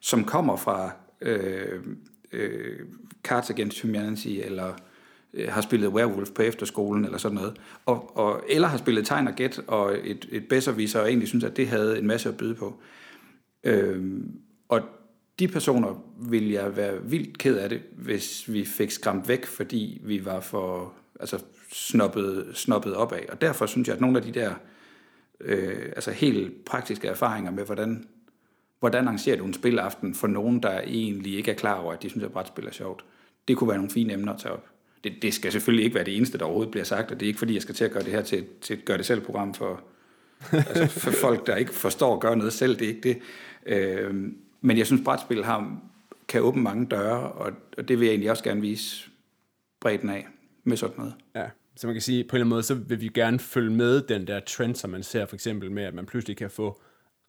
som 0.00 0.24
kommer 0.24 0.56
fra 0.56 0.90
øh, 1.20 1.82
øh, 2.32 2.78
Cards 3.22 3.50
Against 3.50 3.82
Humanity, 3.82 4.28
eller 4.28 4.72
øh, 5.34 5.48
har 5.48 5.60
spillet 5.60 5.88
Werewolf 5.88 6.30
på 6.30 6.42
efterskolen, 6.42 7.04
eller 7.04 7.18
sådan 7.18 7.36
noget, 7.36 7.56
og, 7.86 8.16
og, 8.16 8.42
eller 8.48 8.68
har 8.68 8.78
spillet 8.78 9.06
Tegn 9.06 9.28
og 9.28 9.34
Gæt, 9.34 9.60
og 9.66 9.96
et, 10.04 10.28
et 10.30 10.48
bedserviser, 10.48 11.00
og 11.00 11.08
egentlig 11.08 11.28
synes, 11.28 11.44
at 11.44 11.56
det 11.56 11.68
havde 11.68 11.98
en 11.98 12.06
masse 12.06 12.28
at 12.28 12.36
byde 12.36 12.54
på. 12.54 12.80
Øh, 13.64 14.20
og 14.68 14.80
de 15.38 15.48
personer 15.48 16.04
vil 16.30 16.50
jeg 16.50 16.76
være 16.76 17.02
vildt 17.02 17.38
ked 17.38 17.56
af 17.56 17.68
det, 17.68 17.82
hvis 17.92 18.52
vi 18.52 18.64
fik 18.64 18.90
skræmt 18.90 19.28
væk, 19.28 19.46
fordi 19.46 20.00
vi 20.04 20.24
var 20.24 20.40
for 20.40 20.92
altså 21.20 21.38
snoppet, 21.72 22.46
snoppet 22.54 22.94
op 22.94 23.12
af. 23.12 23.26
Og 23.28 23.40
derfor 23.40 23.66
synes 23.66 23.88
jeg, 23.88 23.94
at 23.94 24.00
nogle 24.00 24.18
af 24.18 24.24
de 24.24 24.32
der 24.32 24.54
øh, 25.40 25.92
altså 25.96 26.10
helt 26.10 26.64
praktiske 26.64 27.08
erfaringer 27.08 27.50
med, 27.50 27.64
hvordan, 27.64 28.06
hvordan 28.80 29.06
arrangerer 29.06 29.36
du 29.36 29.44
en 29.44 29.54
spilaften 29.54 30.14
for 30.14 30.26
nogen, 30.26 30.62
der 30.62 30.80
egentlig 30.80 31.36
ikke 31.36 31.50
er 31.50 31.54
klar 31.54 31.74
over, 31.74 31.92
at 31.92 32.02
de 32.02 32.10
synes, 32.10 32.24
at 32.24 32.32
brætspil 32.32 32.66
er 32.66 32.72
sjovt, 32.72 33.04
det 33.48 33.56
kunne 33.56 33.68
være 33.68 33.76
nogle 33.76 33.90
fine 33.90 34.12
emner 34.12 34.32
at 34.32 34.40
tage 34.40 34.52
op. 34.52 34.66
Det, 35.04 35.12
det 35.22 35.34
skal 35.34 35.52
selvfølgelig 35.52 35.84
ikke 35.84 35.94
være 35.94 36.04
det 36.04 36.16
eneste, 36.16 36.38
der 36.38 36.44
overhovedet 36.44 36.70
bliver 36.70 36.84
sagt, 36.84 37.10
og 37.10 37.20
det 37.20 37.26
er 37.26 37.28
ikke 37.28 37.38
fordi, 37.38 37.54
jeg 37.54 37.62
skal 37.62 37.74
til 37.74 37.84
at 37.84 37.90
gøre 37.90 38.02
det 38.02 38.12
her 38.12 38.22
til, 38.22 38.46
til 38.60 38.78
et 38.78 38.84
gør-det-selv-program 38.84 39.54
for, 39.54 39.84
altså 40.52 40.86
for 40.86 41.10
folk, 41.26 41.46
der 41.46 41.56
ikke 41.56 41.74
forstår 41.74 42.14
at 42.14 42.20
gøre 42.20 42.36
noget 42.36 42.52
selv. 42.52 42.78
Det 42.78 42.84
er 42.84 42.88
ikke 42.88 43.08
det. 43.08 43.18
Øh, 43.66 44.14
men 44.60 44.78
jeg 44.78 44.86
synes, 44.86 45.02
brætspil 45.04 45.44
har, 45.44 45.80
kan 46.28 46.42
åbne 46.42 46.62
mange 46.62 46.86
døre, 46.86 47.32
og, 47.32 47.52
og 47.78 47.88
det 47.88 48.00
vil 48.00 48.06
jeg 48.06 48.12
egentlig 48.12 48.30
også 48.30 48.44
gerne 48.44 48.60
vise 48.60 49.10
bredden 49.80 50.10
af 50.10 50.26
med 50.64 50.76
sådan 50.76 50.96
noget. 50.98 51.14
Ja, 51.34 51.46
så 51.76 51.86
man 51.86 51.94
kan 51.94 52.02
sige, 52.02 52.24
på 52.24 52.36
en 52.36 52.36
eller 52.36 52.44
anden 52.44 52.48
måde, 52.48 52.62
så 52.62 52.74
vil 52.74 53.00
vi 53.00 53.08
gerne 53.08 53.38
følge 53.38 53.70
med 53.70 54.02
den 54.02 54.26
der 54.26 54.40
trend, 54.40 54.74
som 54.74 54.90
man 54.90 55.02
ser 55.02 55.26
for 55.26 55.36
eksempel 55.36 55.70
med, 55.70 55.82
at 55.82 55.94
man 55.94 56.06
pludselig 56.06 56.36
kan 56.36 56.50
få 56.50 56.80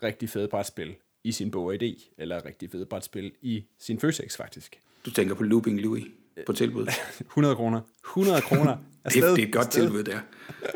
rigtig 0.03 0.29
fede 0.29 0.47
brætspil 0.47 0.95
i 1.27 1.31
sin 1.31 1.51
bog 1.51 1.75
ID, 1.75 1.95
eller 2.17 2.45
rigtig 2.45 2.71
fede 2.71 2.85
brætspil 2.85 3.31
i 3.41 3.65
sin 3.79 3.99
Føtex 3.99 4.37
faktisk. 4.37 4.81
Du 5.05 5.11
tænker 5.11 5.35
på 5.35 5.43
Looping 5.43 5.81
Louis 5.81 6.05
på 6.45 6.53
tilbud? 6.53 6.87
100 7.19 7.55
kroner. 7.55 7.81
100 8.05 8.41
kroner. 8.41 8.77
det, 9.05 9.13
det 9.13 9.23
er 9.23 9.47
et 9.47 9.53
godt 9.53 9.71
tilbud 9.71 10.03
der. 10.03 10.19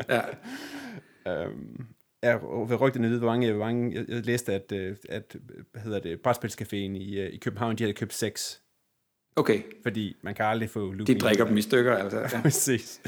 Ja. 0.08 0.20
øhm, 1.44 1.86
jeg 2.22 2.40
vil 2.68 2.76
rygtene 2.76 3.08
vide, 3.08 3.18
hvor 3.18 3.28
mange, 3.28 3.52
hvor 3.52 3.64
mange 3.64 3.94
jeg, 3.94 4.04
jeg 4.08 4.26
læste, 4.26 4.54
at, 4.54 4.72
øh, 4.72 4.96
at 5.08 5.36
hvad 5.72 5.82
hedder 5.82 6.00
det, 6.00 6.20
Brætspilscaféen 6.20 6.74
i, 6.74 7.20
øh, 7.20 7.32
i 7.32 7.36
København, 7.36 7.76
de 7.76 7.82
havde 7.82 7.94
købt 7.94 8.14
seks 8.14 8.62
Okay. 9.36 9.62
Fordi 9.82 10.16
man 10.22 10.34
kan 10.34 10.44
aldrig 10.44 10.70
få 10.70 10.92
looping. 10.92 11.06
De 11.06 11.24
drikker 11.24 11.44
dem 11.44 11.56
i 11.56 11.62
stykker, 11.62 11.96
altså. 11.96 12.18
Ja. 12.32 12.42
Præcis. 12.42 13.00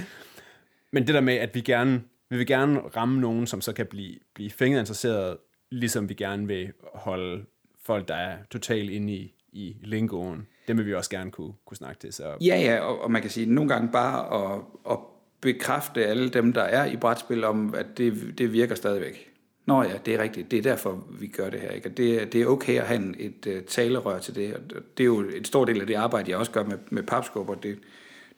Men 0.93 1.07
det 1.07 1.15
der 1.15 1.21
med, 1.21 1.35
at 1.35 1.55
vi 1.55 1.61
gerne, 1.61 2.03
vi 2.31 2.37
vil 2.37 2.47
gerne 2.47 2.81
ramme 2.81 3.21
nogen, 3.21 3.47
som 3.47 3.61
så 3.61 3.73
kan 3.73 3.87
blive, 3.87 4.17
blive 4.35 4.51
fænget 4.51 4.81
interesseret, 4.81 5.37
ligesom 5.75 6.09
vi 6.09 6.15
gerne 6.15 6.47
vil 6.47 6.73
holde 6.95 7.45
folk, 7.83 8.09
der 8.09 8.15
er 8.15 8.37
totalt 8.51 8.91
inde 8.91 9.13
i, 9.13 9.35
i 9.53 9.77
lingoen, 9.83 10.47
dem 10.69 10.79
vil 10.79 10.87
vi 10.87 10.95
også 10.95 11.11
gerne 11.11 11.31
kunne, 11.31 11.53
kunne 11.65 11.77
snakke 11.77 12.01
til. 12.01 12.13
Så. 12.13 12.37
Ja, 12.41 12.61
ja, 12.61 12.81
og, 12.81 13.01
og 13.01 13.11
man 13.11 13.23
kan 13.23 13.31
sige, 13.31 13.47
nogle 13.47 13.69
gange 13.69 13.89
bare 13.93 14.53
at, 14.55 14.61
at 14.91 14.99
bekræfte 15.41 16.07
alle 16.07 16.29
dem, 16.29 16.53
der 16.53 16.63
er 16.63 16.87
i 16.87 16.97
brætspil, 16.97 17.45
om 17.45 17.75
at 17.75 17.87
det, 17.99 18.39
det 18.39 18.53
virker 18.53 18.75
stadigvæk. 18.75 19.31
Nå 19.67 19.83
ja, 19.83 19.97
det 20.07 20.15
er 20.15 20.23
rigtigt. 20.23 20.51
Det 20.51 20.59
er 20.59 20.63
derfor, 20.63 21.07
vi 21.21 21.27
gør 21.27 21.51
det 21.51 21.61
her. 21.61 21.71
Ikke? 21.71 21.89
Og 21.89 21.97
det, 21.97 22.33
det 22.33 22.43
er 22.43 22.47
okay 22.47 22.79
at 22.79 22.87
have 22.87 23.01
en, 23.01 23.15
et 23.19 23.47
uh, 23.47 23.65
talerør 23.67 24.19
til 24.19 24.35
det. 24.35 24.55
Og 24.55 24.61
det 24.97 25.05
er 25.05 25.05
jo 25.05 25.21
en 25.21 25.45
stor 25.45 25.65
del 25.65 25.81
af 25.81 25.87
det 25.87 25.95
arbejde, 25.95 26.31
jeg 26.31 26.39
også 26.39 26.53
gør 26.53 26.65
med, 26.65 26.79
med 26.91 27.03
papskubber. 27.03 27.55
Det, 27.55 27.79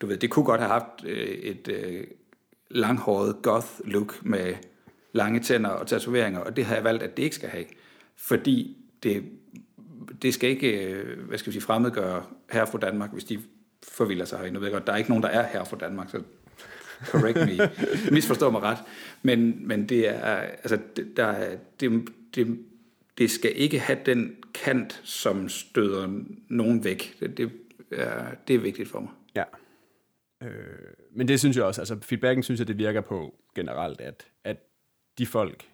du 0.01 0.07
ved, 0.07 0.16
det 0.16 0.30
kunne 0.30 0.45
godt 0.45 0.61
have 0.61 0.72
haft 0.72 1.05
uh, 1.05 1.11
et 1.11 1.68
uh, 1.68 2.05
langhåret 2.70 3.37
goth-look 3.47 4.14
med 4.22 4.55
lange 5.16 5.40
tænder 5.40 5.70
og 5.70 5.86
tatoveringer, 5.86 6.40
og 6.40 6.56
det 6.56 6.64
har 6.64 6.74
jeg 6.74 6.84
valgt, 6.84 7.02
at 7.02 7.16
det 7.16 7.22
ikke 7.22 7.36
skal 7.36 7.48
have. 7.48 7.64
Fordi 8.16 8.76
det, 9.02 9.24
det 10.22 10.34
skal 10.34 10.50
ikke, 10.50 10.96
hvad 11.28 11.38
skal 11.38 11.50
vi 11.50 11.52
sige, 11.52 11.62
fremmedgøre 11.62 12.22
her 12.50 12.64
fra 12.64 12.78
Danmark, 12.78 13.12
hvis 13.12 13.24
de 13.24 13.38
forvilder 13.82 14.24
sig 14.24 14.38
herinde. 14.38 14.58
Jeg 14.58 14.64
ved 14.64 14.72
godt, 14.72 14.86
der 14.86 14.92
er 14.92 14.96
ikke 14.96 15.10
nogen, 15.10 15.22
der 15.22 15.28
er 15.28 15.46
her 15.46 15.64
fra 15.64 15.76
Danmark, 15.76 16.10
så 16.10 16.22
correct 17.04 17.36
me, 17.36 17.70
misforstår 18.14 18.50
mig 18.50 18.62
ret. 18.62 18.78
Men, 19.22 19.68
men 19.68 19.88
det 19.88 20.08
er, 20.08 20.36
altså, 20.36 20.78
der, 21.16 21.56
det, 21.80 22.08
det, 22.34 22.58
det 23.18 23.30
skal 23.30 23.52
ikke 23.54 23.78
have 23.78 23.98
den 24.06 24.36
kant, 24.54 25.00
som 25.04 25.48
støder 25.48 26.08
nogen 26.48 26.84
væk. 26.84 27.16
Det, 27.20 27.38
det, 27.38 27.50
er, 27.92 28.24
det 28.48 28.54
er 28.54 28.60
vigtigt 28.60 28.88
for 28.88 29.00
mig. 29.00 29.10
Ja. 29.34 29.44
Øh, 30.42 30.50
men 31.12 31.28
det 31.28 31.38
synes 31.38 31.56
jeg 31.56 31.64
også, 31.64 31.80
altså 31.80 31.98
feedbacken 32.02 32.42
synes 32.42 32.60
jeg, 32.60 32.68
det 32.68 32.78
virker 32.78 33.00
på 33.00 33.34
generelt, 33.54 34.00
at, 34.00 34.26
at 34.44 34.56
de 35.18 35.26
folk, 35.26 35.68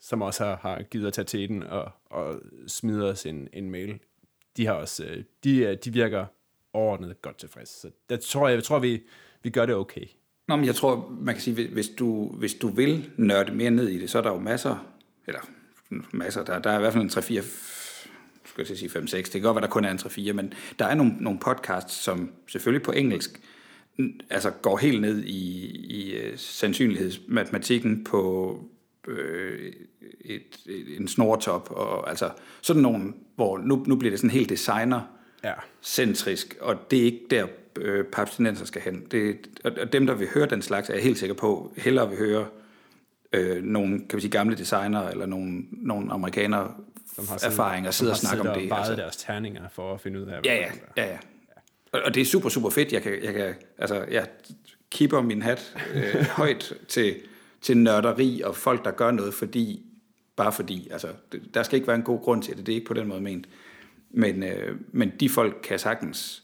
som 0.00 0.22
også 0.22 0.44
har, 0.44 0.56
har 0.56 0.82
givet 0.82 1.06
at 1.06 1.12
tage 1.12 1.24
til 1.24 1.48
den 1.48 1.62
og, 1.62 1.92
og 2.04 2.40
smider 2.66 3.10
os 3.12 3.26
en, 3.26 3.48
en 3.52 3.70
mail, 3.70 3.98
de 4.56 4.66
har 4.66 4.72
også, 4.72 5.04
øh, 5.04 5.24
de, 5.44 5.58
øh, 5.58 5.76
de 5.84 5.92
virker 5.92 6.26
overordnet 6.72 7.22
godt 7.22 7.38
tilfreds. 7.38 7.68
Så 7.68 7.90
der 8.08 8.16
tror 8.16 8.48
jeg, 8.48 8.54
jeg 8.54 8.64
tror, 8.64 8.78
vi, 8.78 9.02
vi 9.42 9.50
gør 9.50 9.66
det 9.66 9.74
okay. 9.74 10.06
Nå, 10.48 10.56
men 10.56 10.64
jeg 10.64 10.74
tror, 10.74 11.16
man 11.20 11.34
kan 11.34 11.42
sige, 11.42 11.68
hvis 11.68 11.88
du, 11.88 12.28
hvis 12.28 12.54
du 12.54 12.68
vil 12.68 13.10
nørde 13.16 13.54
mere 13.54 13.70
ned 13.70 13.88
i 13.88 14.00
det, 14.00 14.10
så 14.10 14.18
er 14.18 14.22
der 14.22 14.32
jo 14.32 14.38
masser, 14.38 14.86
eller 15.26 15.40
masser, 16.12 16.44
der, 16.44 16.58
der 16.58 16.70
er 16.70 16.76
i 16.76 16.80
hvert 16.80 16.92
fald 16.92 17.04
en 17.04 17.10
3-4, 17.10 17.44
skal 18.44 18.66
jeg 18.68 18.78
sige 18.78 18.98
5-6, 18.98 19.16
det 19.16 19.32
kan 19.32 19.42
godt 19.42 19.54
være, 19.54 19.62
der 19.62 19.70
kun 19.70 19.84
er 19.84 19.90
en 19.90 19.98
3-4, 19.98 20.32
men 20.32 20.52
der 20.78 20.84
er 20.84 20.94
nogle, 20.94 21.16
nogle 21.20 21.38
podcasts, 21.38 21.94
som 21.94 22.32
selvfølgelig 22.46 22.82
på 22.82 22.92
engelsk, 22.92 23.40
altså 24.30 24.50
går 24.50 24.76
helt 24.76 25.00
ned 25.00 25.24
i, 25.24 25.66
i 25.76 26.12
øh, 26.16 26.38
sandsynlighedsmatematikken 26.38 28.04
på 28.04 28.60
øh, 29.08 29.72
et, 30.20 30.42
et, 30.66 31.00
en 31.00 31.08
snortop, 31.08 31.70
og 31.70 32.08
altså 32.08 32.30
sådan 32.62 32.82
nogle, 32.82 33.12
hvor 33.36 33.58
nu, 33.58 33.84
nu 33.86 33.96
bliver 33.96 34.10
det 34.10 34.20
sådan 34.20 34.30
helt 34.30 34.50
designer 34.50 35.00
ja. 35.44 35.52
centrisk, 35.82 36.56
og 36.60 36.90
det 36.90 36.98
er 36.98 37.04
ikke 37.04 37.26
der, 37.30 37.46
øh, 37.78 38.04
papstinenser 38.04 38.64
skal 38.64 38.82
hen. 38.82 39.06
Det, 39.10 39.36
og 39.64 39.92
dem, 39.92 40.06
der 40.06 40.14
vil 40.14 40.28
høre 40.34 40.46
den 40.46 40.62
slags, 40.62 40.90
er 40.90 40.94
jeg 40.94 41.02
helt 41.02 41.18
sikker 41.18 41.34
på, 41.34 41.72
hellere 41.76 42.08
vil 42.08 42.18
høre 42.18 42.46
øh, 43.32 43.62
nogle 43.62 43.98
kan 44.08 44.16
vi 44.16 44.20
sige, 44.20 44.30
gamle 44.30 44.56
designer 44.56 45.08
eller 45.08 45.26
nogle, 45.26 45.62
nogle 45.70 46.12
amerikanere 46.12 46.74
som 47.14 47.28
har 47.28 47.44
erfaringer 47.44 47.90
og 47.90 47.94
sidder 47.94 48.12
og 48.12 48.18
snakker 48.18 48.50
om 48.50 48.60
det. 48.60 48.68
Som 48.68 48.78
altså. 48.78 48.96
deres 48.96 49.16
terninger 49.16 49.68
for 49.72 49.94
at 49.94 50.00
finde 50.00 50.20
ud 50.20 50.26
af, 50.26 50.40
ja, 50.44 50.54
ja, 50.54 50.70
ja, 50.96 51.10
ja. 51.10 51.18
Og, 51.92 52.00
og 52.04 52.14
det 52.14 52.20
er 52.20 52.24
super, 52.24 52.48
super 52.48 52.70
fedt. 52.70 52.92
Jeg 52.92 53.02
kan, 53.02 53.12
jeg 53.22 53.34
kan 53.34 53.54
altså, 53.78 54.04
jeg 54.10 54.26
kipper 54.90 55.22
min 55.22 55.42
hat 55.42 55.76
øh, 55.94 56.24
højt 56.40 56.72
til, 56.88 57.16
til 57.66 57.76
nørderi 57.76 58.40
og 58.44 58.56
folk, 58.56 58.84
der 58.84 58.90
gør 58.90 59.10
noget, 59.10 59.34
fordi, 59.34 59.86
bare 60.36 60.52
fordi. 60.52 60.88
Altså, 60.90 61.08
der 61.54 61.62
skal 61.62 61.76
ikke 61.76 61.86
være 61.86 61.96
en 61.96 62.02
god 62.02 62.20
grund 62.20 62.42
til 62.42 62.56
det. 62.56 62.66
Det 62.66 62.72
er 62.72 62.76
ikke 62.76 62.86
på 62.86 62.94
den 62.94 63.08
måde 63.08 63.20
ment. 63.20 63.48
Men, 64.10 64.42
øh, 64.42 64.76
men 64.92 65.12
de 65.20 65.28
folk 65.28 65.60
kan 65.62 65.78
sagtens 65.78 66.42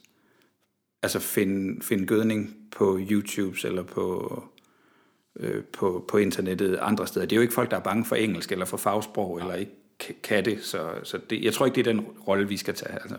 altså 1.02 1.18
finde, 1.18 1.82
finde 1.82 2.06
gødning 2.06 2.56
på 2.76 2.98
YouTube 3.10 3.56
eller 3.64 3.82
på, 3.82 4.42
øh, 5.36 5.64
på, 5.64 6.04
på 6.08 6.18
internettet 6.18 6.78
andre 6.80 7.06
steder. 7.06 7.26
Det 7.26 7.32
er 7.32 7.36
jo 7.36 7.42
ikke 7.42 7.54
folk, 7.54 7.70
der 7.70 7.76
er 7.76 7.82
bange 7.82 8.04
for 8.04 8.16
engelsk 8.16 8.52
eller 8.52 8.64
for 8.64 8.76
fagsprog 8.76 9.38
eller 9.40 9.54
ikke 9.54 9.72
kan 10.22 10.44
det, 10.44 10.62
så, 10.62 10.90
så 11.02 11.18
det, 11.30 11.44
jeg 11.44 11.52
tror 11.52 11.66
ikke, 11.66 11.74
det 11.74 11.86
er 11.86 11.92
den 11.92 12.00
rolle, 12.00 12.48
vi 12.48 12.56
skal 12.56 12.74
tage. 12.74 12.92
Altså. 12.92 13.16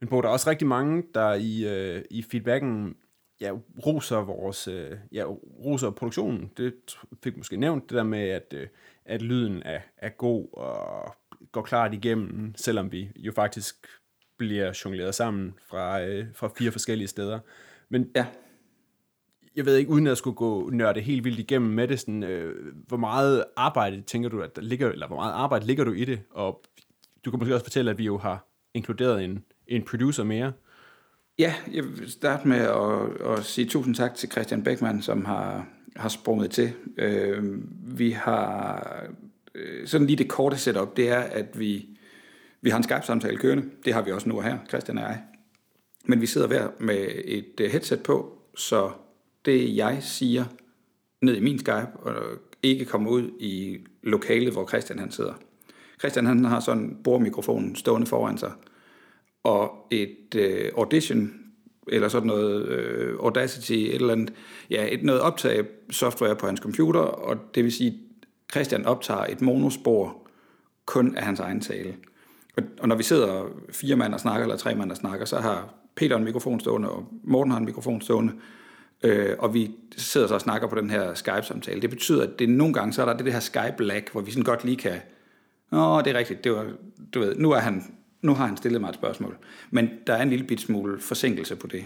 Men 0.00 0.08
på, 0.08 0.20
der 0.20 0.28
er 0.28 0.32
også 0.32 0.50
rigtig 0.50 0.68
mange, 0.68 1.02
der 1.14 1.34
i, 1.34 1.66
øh, 1.66 2.02
i 2.10 2.22
feedbacken 2.22 2.96
ja, 3.42 3.52
roser 3.86 4.16
vores 4.16 4.68
øh, 4.68 4.90
ja, 5.12 5.24
roser 5.64 5.90
produktionen. 5.90 6.50
Det 6.56 6.74
fik 7.22 7.36
måske 7.36 7.56
nævnt, 7.56 7.90
det 7.90 7.96
der 7.96 8.02
med, 8.02 8.28
at, 8.28 8.54
øh, 8.54 8.68
at 9.04 9.22
lyden 9.22 9.62
er, 9.64 9.80
er 9.96 10.08
god 10.08 10.48
og 10.52 11.14
går 11.52 11.62
klart 11.62 11.94
igennem, 11.94 12.54
selvom 12.56 12.92
vi 12.92 13.08
jo 13.16 13.32
faktisk 13.32 13.86
bliver 14.38 14.80
jongleret 14.84 15.14
sammen 15.14 15.54
fra, 15.70 16.02
øh, 16.02 16.26
fra 16.34 16.50
fire 16.56 16.70
forskellige 16.70 17.08
steder. 17.08 17.38
Men 17.88 18.10
ja. 18.16 18.26
jeg 19.56 19.66
ved 19.66 19.76
ikke, 19.76 19.90
uden 19.90 20.06
at 20.06 20.18
skulle 20.18 20.36
gå 20.36 20.70
nørde 20.70 21.00
helt 21.00 21.24
vildt 21.24 21.38
igennem 21.38 21.70
med 21.70 21.88
det, 21.88 22.00
sådan, 22.00 22.22
øh, 22.22 22.74
hvor 22.88 22.96
meget 22.96 23.44
arbejde 23.56 24.02
tænker 24.02 24.28
du, 24.28 24.40
at 24.40 24.56
der 24.56 24.62
ligger, 24.62 24.90
eller 24.90 25.06
hvor 25.06 25.16
meget 25.16 25.32
arbejde 25.32 25.66
ligger 25.66 25.84
du 25.84 25.92
i 25.92 26.04
det? 26.04 26.20
Og 26.30 26.62
du 27.24 27.30
kan 27.30 27.38
måske 27.38 27.54
også 27.54 27.66
fortælle, 27.66 27.90
at 27.90 27.98
vi 27.98 28.04
jo 28.04 28.18
har 28.18 28.46
inkluderet 28.74 29.24
en, 29.24 29.44
en 29.66 29.84
producer 29.84 30.24
mere. 30.24 30.52
Ja, 31.38 31.54
jeg 31.72 31.84
vil 31.84 32.10
starte 32.10 32.48
med 32.48 32.56
at, 32.58 33.30
at 33.38 33.44
sige 33.44 33.68
tusind 33.68 33.94
tak 33.94 34.14
til 34.14 34.30
Christian 34.30 34.62
Beckmann, 34.62 35.02
som 35.02 35.24
har, 35.24 35.66
har 35.96 36.08
sprunget 36.08 36.50
til. 36.50 36.72
Øh, 36.98 37.42
vi 37.98 38.10
har 38.10 39.06
øh, 39.54 39.86
sådan 39.86 40.06
lige 40.06 40.16
det 40.16 40.28
korte 40.28 40.56
setup, 40.56 40.96
det 40.96 41.08
er, 41.08 41.20
at 41.20 41.58
vi 41.58 41.88
vi 42.62 42.70
har 42.70 42.76
en 42.76 42.82
Skype-samtale 42.82 43.38
kørende. 43.38 43.64
Det 43.84 43.94
har 43.94 44.02
vi 44.02 44.12
også 44.12 44.28
nu 44.28 44.40
her, 44.40 44.58
Christian 44.68 44.98
og 44.98 45.04
jeg. 45.04 45.22
Men 46.04 46.20
vi 46.20 46.26
sidder 46.26 46.46
hver 46.46 46.68
med 46.80 47.08
et 47.24 47.60
øh, 47.60 47.70
headset 47.70 48.02
på, 48.02 48.38
så 48.56 48.90
det 49.44 49.76
jeg 49.76 49.98
siger 50.00 50.44
ned 51.22 51.36
i 51.36 51.40
min 51.40 51.58
Skype, 51.58 51.88
og 52.02 52.14
ikke 52.62 52.84
kommer 52.84 53.10
ud 53.10 53.30
i 53.40 53.78
lokalet, 54.02 54.52
hvor 54.52 54.68
Christian 54.68 54.98
han 54.98 55.10
sidder. 55.10 55.34
Christian 55.98 56.26
han 56.26 56.44
har 56.44 56.60
sådan 56.60 56.82
en 56.82 56.98
bordmikrofon 57.04 57.76
stående 57.76 58.06
foran 58.06 58.38
sig, 58.38 58.52
og 59.44 59.86
et 59.90 60.34
øh, 60.36 60.70
audition, 60.76 61.32
eller 61.88 62.08
sådan 62.08 62.26
noget 62.26 62.68
øh, 62.68 63.18
Audacity, 63.20 63.72
et 63.72 63.94
eller 63.94 64.12
andet, 64.12 64.32
ja, 64.70 64.86
et 64.90 65.02
noget 65.02 65.20
optag 65.20 65.64
software 65.90 66.36
på 66.36 66.46
hans 66.46 66.60
computer, 66.60 67.00
og 67.00 67.36
det 67.54 67.64
vil 67.64 67.72
sige, 67.72 67.98
Christian 68.52 68.86
optager 68.86 69.24
et 69.24 69.40
monospor 69.40 70.28
kun 70.86 71.16
af 71.16 71.24
hans 71.24 71.40
egen 71.40 71.60
tale. 71.60 71.96
Og 72.56 72.62
og 72.80 72.88
når 72.88 72.96
vi 72.96 73.02
sidder 73.02 73.44
fire 73.70 73.96
mand 73.96 74.14
og 74.14 74.20
snakker, 74.20 74.42
eller 74.42 74.56
tre 74.56 74.74
mand 74.74 74.90
og 74.90 74.96
snakker, 74.96 75.26
så 75.26 75.36
har 75.36 75.74
Peter 75.94 76.16
en 76.16 76.24
mikrofon 76.24 76.60
stående, 76.60 76.90
og 76.90 77.08
Morten 77.24 77.50
har 77.50 77.58
en 77.58 77.64
mikrofon 77.64 78.00
stående, 78.00 78.32
øh, 79.02 79.36
og 79.38 79.54
vi 79.54 79.70
sidder 79.96 80.26
så 80.26 80.34
og 80.34 80.40
snakker 80.40 80.68
på 80.68 80.76
den 80.76 80.90
her 80.90 81.14
Skype-samtale. 81.14 81.82
Det 81.82 81.90
betyder, 81.90 82.22
at 82.22 82.38
det 82.38 82.48
nogle 82.48 82.74
gange, 82.74 82.92
så 82.92 83.02
er 83.02 83.06
der 83.06 83.16
det, 83.16 83.24
det 83.24 83.32
her 83.32 83.40
Skype-lag, 83.40 84.04
hvor 84.12 84.20
vi 84.20 84.30
sådan 84.30 84.44
godt 84.44 84.64
lige 84.64 84.76
kan, 84.76 85.00
åh, 85.72 86.04
det 86.04 86.14
er 86.14 86.18
rigtigt, 86.18 86.44
det 86.44 86.52
var, 86.52 86.66
du 87.14 87.20
ved, 87.20 87.36
nu, 87.36 87.50
er 87.50 87.58
han, 87.58 87.94
nu 88.22 88.34
har 88.34 88.46
han 88.46 88.56
stillet 88.56 88.80
mig 88.80 88.88
et 88.88 88.94
spørgsmål. 88.94 89.36
Men 89.70 89.90
der 90.06 90.14
er 90.14 90.22
en 90.22 90.30
lille 90.30 90.46
bit 90.46 90.60
smule 90.60 91.00
forsinkelse 91.00 91.56
på 91.56 91.66
det. 91.66 91.84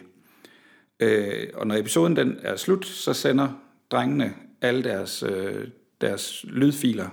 Øh, 1.01 1.49
og 1.55 1.67
når 1.67 1.75
episoden 1.75 2.17
den 2.17 2.37
er 2.43 2.57
slut, 2.57 2.87
så 2.87 3.13
sender 3.13 3.49
drengene 3.91 4.35
alle 4.61 4.85
deres, 4.85 5.23
øh, 5.23 5.69
deres 6.01 6.45
lydfiler. 6.49 7.09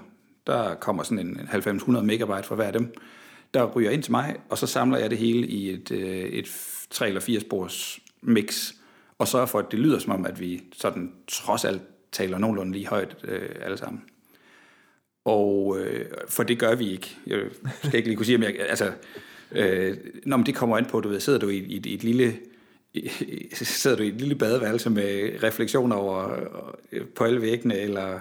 Der 0.47 0.75
kommer 0.75 1.03
sådan 1.03 1.27
en 1.27 1.39
90-100 1.51 2.01
megabyte 2.01 2.47
fra 2.47 2.55
hver 2.55 2.65
af 2.65 2.73
dem 2.73 2.93
der 3.53 3.65
ryger 3.65 3.91
ind 3.91 4.03
til 4.03 4.11
mig, 4.11 4.35
og 4.49 4.57
så 4.57 4.67
samler 4.67 4.97
jeg 4.97 5.09
det 5.09 5.17
hele 5.17 5.47
i 5.47 5.69
et, 5.69 5.91
øh, 5.91 6.19
et 6.19 6.47
3 6.89 7.07
eller 7.07 7.21
4 7.21 7.39
spors 7.39 7.99
mix, 8.21 8.71
og 9.17 9.27
sørger 9.27 9.45
for, 9.45 9.59
at 9.59 9.71
det 9.71 9.79
lyder 9.79 9.99
som 9.99 10.13
om, 10.13 10.25
at 10.25 10.39
vi 10.39 10.63
sådan 10.73 11.11
trods 11.27 11.65
alt 11.65 11.81
taler 12.11 12.37
nogenlunde 12.37 12.71
lige 12.71 12.87
højt 12.87 13.15
øh, 13.23 13.49
alle 13.61 13.77
sammen. 13.77 14.03
Og 15.25 15.79
øh, 15.79 16.05
for 16.29 16.43
det 16.43 16.59
gør 16.59 16.75
vi 16.75 16.91
ikke. 16.91 17.17
Jeg 17.27 17.39
skal 17.83 17.95
ikke 17.95 18.09
lige 18.09 18.17
kunne 18.17 18.25
sige, 18.25 18.35
om 18.35 18.43
jeg... 18.43 18.55
Altså, 18.69 18.91
øh, 19.51 19.97
når 20.25 20.37
det 20.37 20.55
kommer 20.55 20.77
ind 20.77 20.85
på, 20.85 21.01
du 21.01 21.09
ved, 21.09 21.19
sidder 21.19 21.39
du 21.39 21.49
i, 21.49 21.57
i, 21.57 21.81
i 21.85 21.93
et 21.93 22.03
lille 22.03 22.33
sidder 23.53 23.97
du 23.97 24.03
i 24.03 24.07
et 24.07 24.21
lille 24.21 24.35
badeværelse 24.35 24.89
med 24.89 25.43
refleksioner 25.43 25.95
over, 25.95 26.39
øh, 26.91 27.05
på 27.15 27.23
alle 27.23 27.41
væggene, 27.41 27.79
eller 27.79 28.19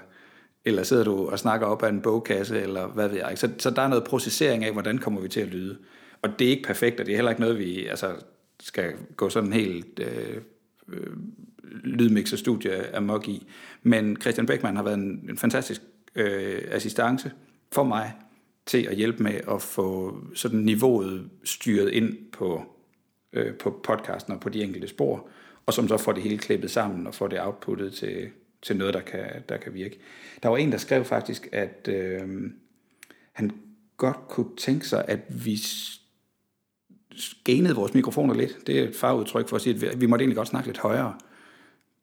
eller 0.64 0.82
sidder 0.82 1.04
du 1.04 1.28
og 1.28 1.38
snakker 1.38 1.66
op 1.66 1.82
af 1.82 1.88
en 1.88 2.00
bogkasse, 2.00 2.60
eller 2.60 2.86
hvad 2.86 3.08
ved 3.08 3.16
jeg. 3.16 3.32
Så, 3.38 3.50
så 3.58 3.70
der 3.70 3.82
er 3.82 3.88
noget 3.88 4.04
processering 4.04 4.64
af, 4.64 4.72
hvordan 4.72 4.98
kommer 4.98 5.20
vi 5.20 5.28
til 5.28 5.40
at 5.40 5.48
lyde. 5.48 5.78
Og 6.22 6.38
det 6.38 6.46
er 6.46 6.50
ikke 6.50 6.62
perfekt, 6.62 7.00
og 7.00 7.06
det 7.06 7.12
er 7.12 7.16
heller 7.16 7.30
ikke 7.30 7.40
noget, 7.40 7.58
vi 7.58 7.86
altså, 7.86 8.14
skal 8.60 8.92
gå 9.16 9.28
sådan 9.28 9.52
helt 9.52 10.00
øh, 10.00 10.36
øh, 10.88 11.12
lydmixer-studie 11.84 12.96
amok 12.96 13.28
i. 13.28 13.46
Men 13.82 14.16
Christian 14.20 14.46
Beckmann 14.46 14.76
har 14.76 14.84
været 14.84 14.98
en, 14.98 15.26
en 15.30 15.38
fantastisk 15.38 15.82
øh, 16.14 16.62
assistance 16.70 17.32
for 17.72 17.84
mig 17.84 18.12
til 18.66 18.86
at 18.86 18.96
hjælpe 18.96 19.22
med 19.22 19.40
at 19.50 19.62
få 19.62 20.18
sådan 20.34 20.58
niveauet 20.58 21.30
styret 21.44 21.90
ind 21.90 22.16
på, 22.32 22.62
øh, 23.32 23.54
på 23.54 23.80
podcasten 23.84 24.32
og 24.32 24.40
på 24.40 24.48
de 24.48 24.62
enkelte 24.62 24.88
spor, 24.88 25.28
og 25.66 25.72
som 25.72 25.88
så 25.88 25.96
får 25.96 26.12
det 26.12 26.22
hele 26.22 26.38
klippet 26.38 26.70
sammen 26.70 27.06
og 27.06 27.14
får 27.14 27.28
det 27.28 27.40
outputtet 27.40 27.92
til, 27.92 28.28
til 28.62 28.76
noget, 28.76 28.94
der 28.94 29.00
kan, 29.00 29.42
der 29.48 29.56
kan 29.56 29.74
virke. 29.74 29.98
Der 30.42 30.48
var 30.48 30.56
en, 30.56 30.72
der 30.72 30.78
skrev 30.78 31.04
faktisk, 31.04 31.48
at 31.52 31.88
øh, 31.88 32.50
han 33.32 33.50
godt 33.96 34.28
kunne 34.28 34.56
tænke 34.56 34.88
sig, 34.88 35.04
at 35.08 35.20
vi 35.28 35.58
genede 37.44 37.74
vores 37.74 37.94
mikrofoner 37.94 38.34
lidt. 38.34 38.66
Det 38.66 38.78
er 38.78 38.88
et 38.88 38.96
fagudtryk 38.96 39.48
for 39.48 39.56
at 39.56 39.62
sige, 39.62 39.88
at 39.88 40.00
vi 40.00 40.06
måtte 40.06 40.22
egentlig 40.22 40.36
godt 40.36 40.48
snakke 40.48 40.68
lidt 40.68 40.78
højere. 40.78 41.14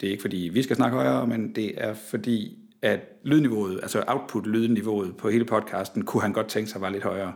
Det 0.01 0.07
er 0.07 0.11
ikke 0.11 0.21
fordi, 0.21 0.49
vi 0.53 0.63
skal 0.63 0.75
snakke 0.75 0.97
højere, 0.97 1.27
men 1.27 1.55
det 1.55 1.83
er 1.83 1.93
fordi, 1.93 2.57
at 2.81 2.99
lydniveauet, 3.23 3.79
altså 3.81 4.03
output-lydniveauet 4.07 5.17
på 5.17 5.29
hele 5.29 5.45
podcasten, 5.45 6.05
kunne 6.05 6.21
han 6.21 6.33
godt 6.33 6.47
tænke 6.47 6.69
sig 6.69 6.81
var 6.81 6.89
lidt 6.89 7.03
højere. 7.03 7.33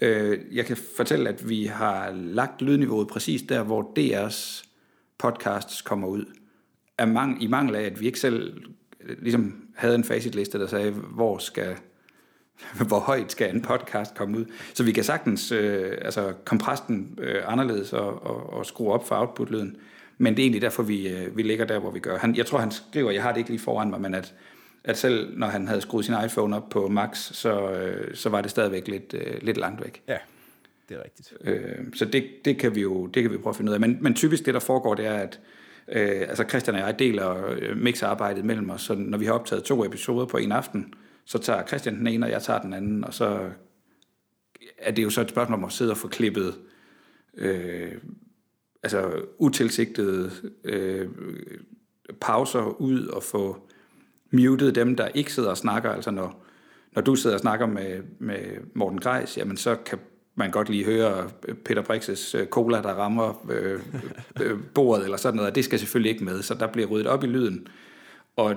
Øh, 0.00 0.38
jeg 0.52 0.66
kan 0.66 0.76
fortælle, 0.96 1.28
at 1.28 1.48
vi 1.48 1.64
har 1.64 2.10
lagt 2.10 2.62
lydniveauet 2.62 3.08
præcis 3.08 3.42
der, 3.42 3.62
hvor 3.62 3.92
DR's 3.98 4.66
podcasts 5.18 5.82
kommer 5.82 6.08
ud. 6.08 6.24
Er 6.98 7.06
mang, 7.06 7.42
I 7.42 7.46
mangel 7.46 7.74
af, 7.76 7.82
at 7.82 8.00
vi 8.00 8.06
ikke 8.06 8.20
selv 8.20 8.62
øh, 9.00 9.16
ligesom 9.22 9.68
havde 9.76 9.94
en 9.94 10.04
facitliste, 10.04 10.58
der 10.58 10.66
sagde, 10.66 10.90
hvor 10.90 11.38
skal 11.38 11.76
hvor 12.88 12.98
højt 12.98 13.32
skal 13.32 13.54
en 13.54 13.62
podcast 13.62 14.14
komme 14.14 14.38
ud. 14.38 14.44
Så 14.74 14.84
vi 14.84 14.92
kan 14.92 15.04
sagtens 15.04 15.52
øh, 15.52 15.98
altså 16.02 16.32
kompressen 16.44 17.18
øh, 17.22 17.42
anderledes 17.46 17.92
og, 17.92 18.26
og, 18.26 18.52
og 18.52 18.66
skrue 18.66 18.92
op 18.92 19.08
for 19.08 19.16
output-lyden. 19.16 19.76
Men 20.18 20.34
det 20.36 20.42
er 20.42 20.44
egentlig 20.44 20.62
derfor, 20.62 20.82
vi, 20.82 21.08
øh, 21.08 21.36
vi 21.36 21.42
ligger 21.42 21.64
der, 21.64 21.78
hvor 21.78 21.90
vi 21.90 21.98
gør. 21.98 22.18
Han, 22.18 22.36
jeg 22.36 22.46
tror, 22.46 22.58
han 22.58 22.70
skriver, 22.70 23.10
jeg 23.10 23.22
har 23.22 23.32
det 23.32 23.38
ikke 23.38 23.50
lige 23.50 23.60
foran 23.60 23.90
mig, 23.90 24.00
men 24.00 24.14
at, 24.14 24.34
at 24.84 24.98
selv 24.98 25.38
når 25.38 25.46
han 25.46 25.68
havde 25.68 25.80
skruet 25.80 26.04
sin 26.04 26.14
iPhone 26.24 26.56
op 26.56 26.68
på 26.68 26.88
max, 26.88 27.18
så, 27.18 27.70
øh, 27.70 28.14
så 28.14 28.28
var 28.28 28.40
det 28.40 28.50
stadigvæk 28.50 28.88
lidt, 28.88 29.14
øh, 29.14 29.42
lidt 29.42 29.56
langt 29.56 29.84
væk. 29.84 30.02
Ja, 30.08 30.16
det 30.88 30.96
er 30.96 31.04
rigtigt. 31.04 31.32
Øh, 31.40 31.94
så 31.94 32.04
det, 32.04 32.24
det, 32.44 32.58
kan 32.58 32.74
vi 32.74 32.80
jo 32.80 33.06
det 33.06 33.22
kan 33.22 33.32
vi 33.32 33.38
prøve 33.38 33.50
at 33.52 33.56
finde 33.56 33.70
ud 33.70 33.74
af. 33.74 33.80
Men, 33.80 33.98
men 34.00 34.14
typisk 34.14 34.46
det, 34.46 34.54
der 34.54 34.60
foregår, 34.60 34.94
det 34.94 35.06
er, 35.06 35.14
at 35.14 35.40
øh, 35.88 36.20
altså 36.20 36.44
Christian 36.48 36.76
og 36.76 36.80
jeg 36.80 36.98
deler 36.98 37.46
øh, 37.50 37.76
mixarbejdet 37.76 38.44
mellem 38.44 38.70
os, 38.70 38.82
så 38.82 38.94
når 38.94 39.18
vi 39.18 39.24
har 39.24 39.32
optaget 39.32 39.64
to 39.64 39.84
episoder 39.84 40.26
på 40.26 40.36
en 40.36 40.52
aften, 40.52 40.94
så 41.24 41.38
tager 41.38 41.66
Christian 41.66 41.98
den 41.98 42.06
ene, 42.06 42.26
og 42.26 42.30
jeg 42.30 42.42
tager 42.42 42.60
den 42.60 42.72
anden, 42.72 43.04
og 43.04 43.14
så 43.14 43.50
er 44.78 44.90
det 44.90 45.02
jo 45.02 45.10
så 45.10 45.20
et 45.20 45.30
spørgsmål 45.30 45.58
om 45.58 45.64
at 45.64 45.72
sidde 45.72 45.90
og 45.90 45.96
få 45.96 46.08
klippet 46.08 46.54
øh, 47.34 47.92
altså 48.82 49.22
utilsigtede 49.38 50.30
øh, 50.64 51.08
pauser 52.20 52.80
ud 52.80 53.06
og 53.06 53.22
få 53.22 53.69
muted 54.30 54.72
dem, 54.72 54.96
der 54.96 55.08
ikke 55.08 55.32
sidder 55.32 55.50
og 55.50 55.56
snakker. 55.56 55.90
Altså 55.90 56.10
når, 56.10 56.44
når 56.92 57.02
du 57.02 57.14
sidder 57.14 57.36
og 57.36 57.40
snakker 57.40 57.66
med, 57.66 58.02
med 58.18 58.38
Morten 58.74 59.00
Greis, 59.00 59.38
jamen 59.38 59.56
så 59.56 59.74
kan 59.74 59.98
man 60.34 60.50
godt 60.50 60.68
lige 60.68 60.84
høre 60.84 61.30
øh, 61.48 61.54
Peter 61.54 61.82
Brixes 61.82 62.34
øh, 62.34 62.46
cola, 62.46 62.82
der 62.82 62.94
rammer 62.94 63.46
øh, 63.50 63.80
øh, 64.42 64.58
bordet 64.74 65.04
eller 65.04 65.16
sådan 65.16 65.36
noget, 65.36 65.50
og 65.50 65.54
det 65.54 65.64
skal 65.64 65.78
selvfølgelig 65.78 66.12
ikke 66.12 66.24
med, 66.24 66.42
så 66.42 66.54
der 66.54 66.66
bliver 66.66 66.88
ryddet 66.88 67.06
op 67.06 67.24
i 67.24 67.26
lyden. 67.26 67.66
Og 68.36 68.56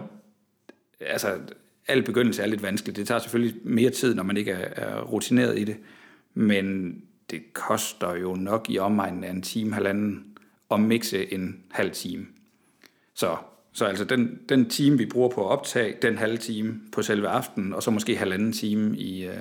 altså, 1.00 1.40
al 1.88 2.04
begyndelse 2.04 2.42
er 2.42 2.48
lidt 2.48 2.64
vanskeligt. 2.64 2.98
Det 2.98 3.08
tager 3.08 3.20
selvfølgelig 3.20 3.56
mere 3.64 3.90
tid, 3.90 4.16
når 4.16 4.24
man 4.24 4.38
ikke 4.38 4.52
er, 4.52 4.84
er 4.86 5.02
rutineret 5.02 5.60
i 5.60 5.64
det, 5.64 5.78
men 6.34 6.96
det 7.30 7.54
koster 7.54 8.16
jo 8.16 8.36
nok 8.36 8.66
i 8.70 8.78
omegnen 8.78 9.24
af 9.24 9.30
en 9.30 9.42
time, 9.42 9.74
halvanden, 9.74 10.26
at 10.72 10.80
mixe 10.80 11.34
en 11.34 11.64
halv 11.72 11.92
time. 11.92 12.26
Så, 13.16 13.38
så 13.74 13.86
altså 13.86 14.06
den, 14.06 14.40
den 14.50 14.70
time, 14.70 14.98
vi 14.98 15.06
bruger 15.06 15.30
på 15.30 15.46
at 15.46 15.52
optage, 15.52 15.96
den 16.02 16.18
halve 16.18 16.38
time 16.38 16.82
på 16.92 17.02
selve 17.02 17.28
aftenen, 17.28 17.74
og 17.74 17.84
så 17.84 17.92
måske 17.92 18.18
halvanden 18.18 18.54
time 18.54 18.98
i, 18.98 19.26
øh, 19.26 19.38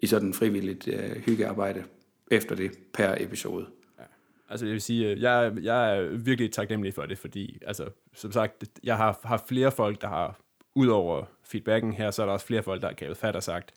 i 0.00 0.06
sådan 0.06 0.34
frivilligt 0.34 0.88
øh, 0.88 1.16
hyggearbejde 1.26 1.84
efter 2.30 2.54
det 2.54 2.70
per 2.94 3.14
episode. 3.20 3.66
Ja. 3.98 4.04
Altså 4.48 4.66
jeg 4.66 4.72
vil 4.72 4.80
sige, 4.80 5.10
øh, 5.10 5.22
jeg, 5.22 5.52
jeg 5.62 5.96
er 5.96 6.16
virkelig 6.16 6.52
taknemmelig 6.52 6.94
for 6.94 7.06
det, 7.06 7.18
fordi 7.18 7.58
altså, 7.66 7.88
som 8.14 8.32
sagt, 8.32 8.64
jeg 8.84 8.96
har 8.96 9.20
haft 9.24 9.48
flere 9.48 9.72
folk, 9.72 10.00
der 10.00 10.08
har, 10.08 10.40
ud 10.74 10.86
over 10.86 11.24
feedbacken 11.44 11.92
her, 11.92 12.10
så 12.10 12.22
er 12.22 12.26
der 12.26 12.32
også 12.32 12.46
flere 12.46 12.62
folk, 12.62 12.82
der 12.82 12.88
har 12.88 12.94
gavet 12.94 13.16
fat 13.16 13.36
og 13.36 13.42
sagt, 13.42 13.72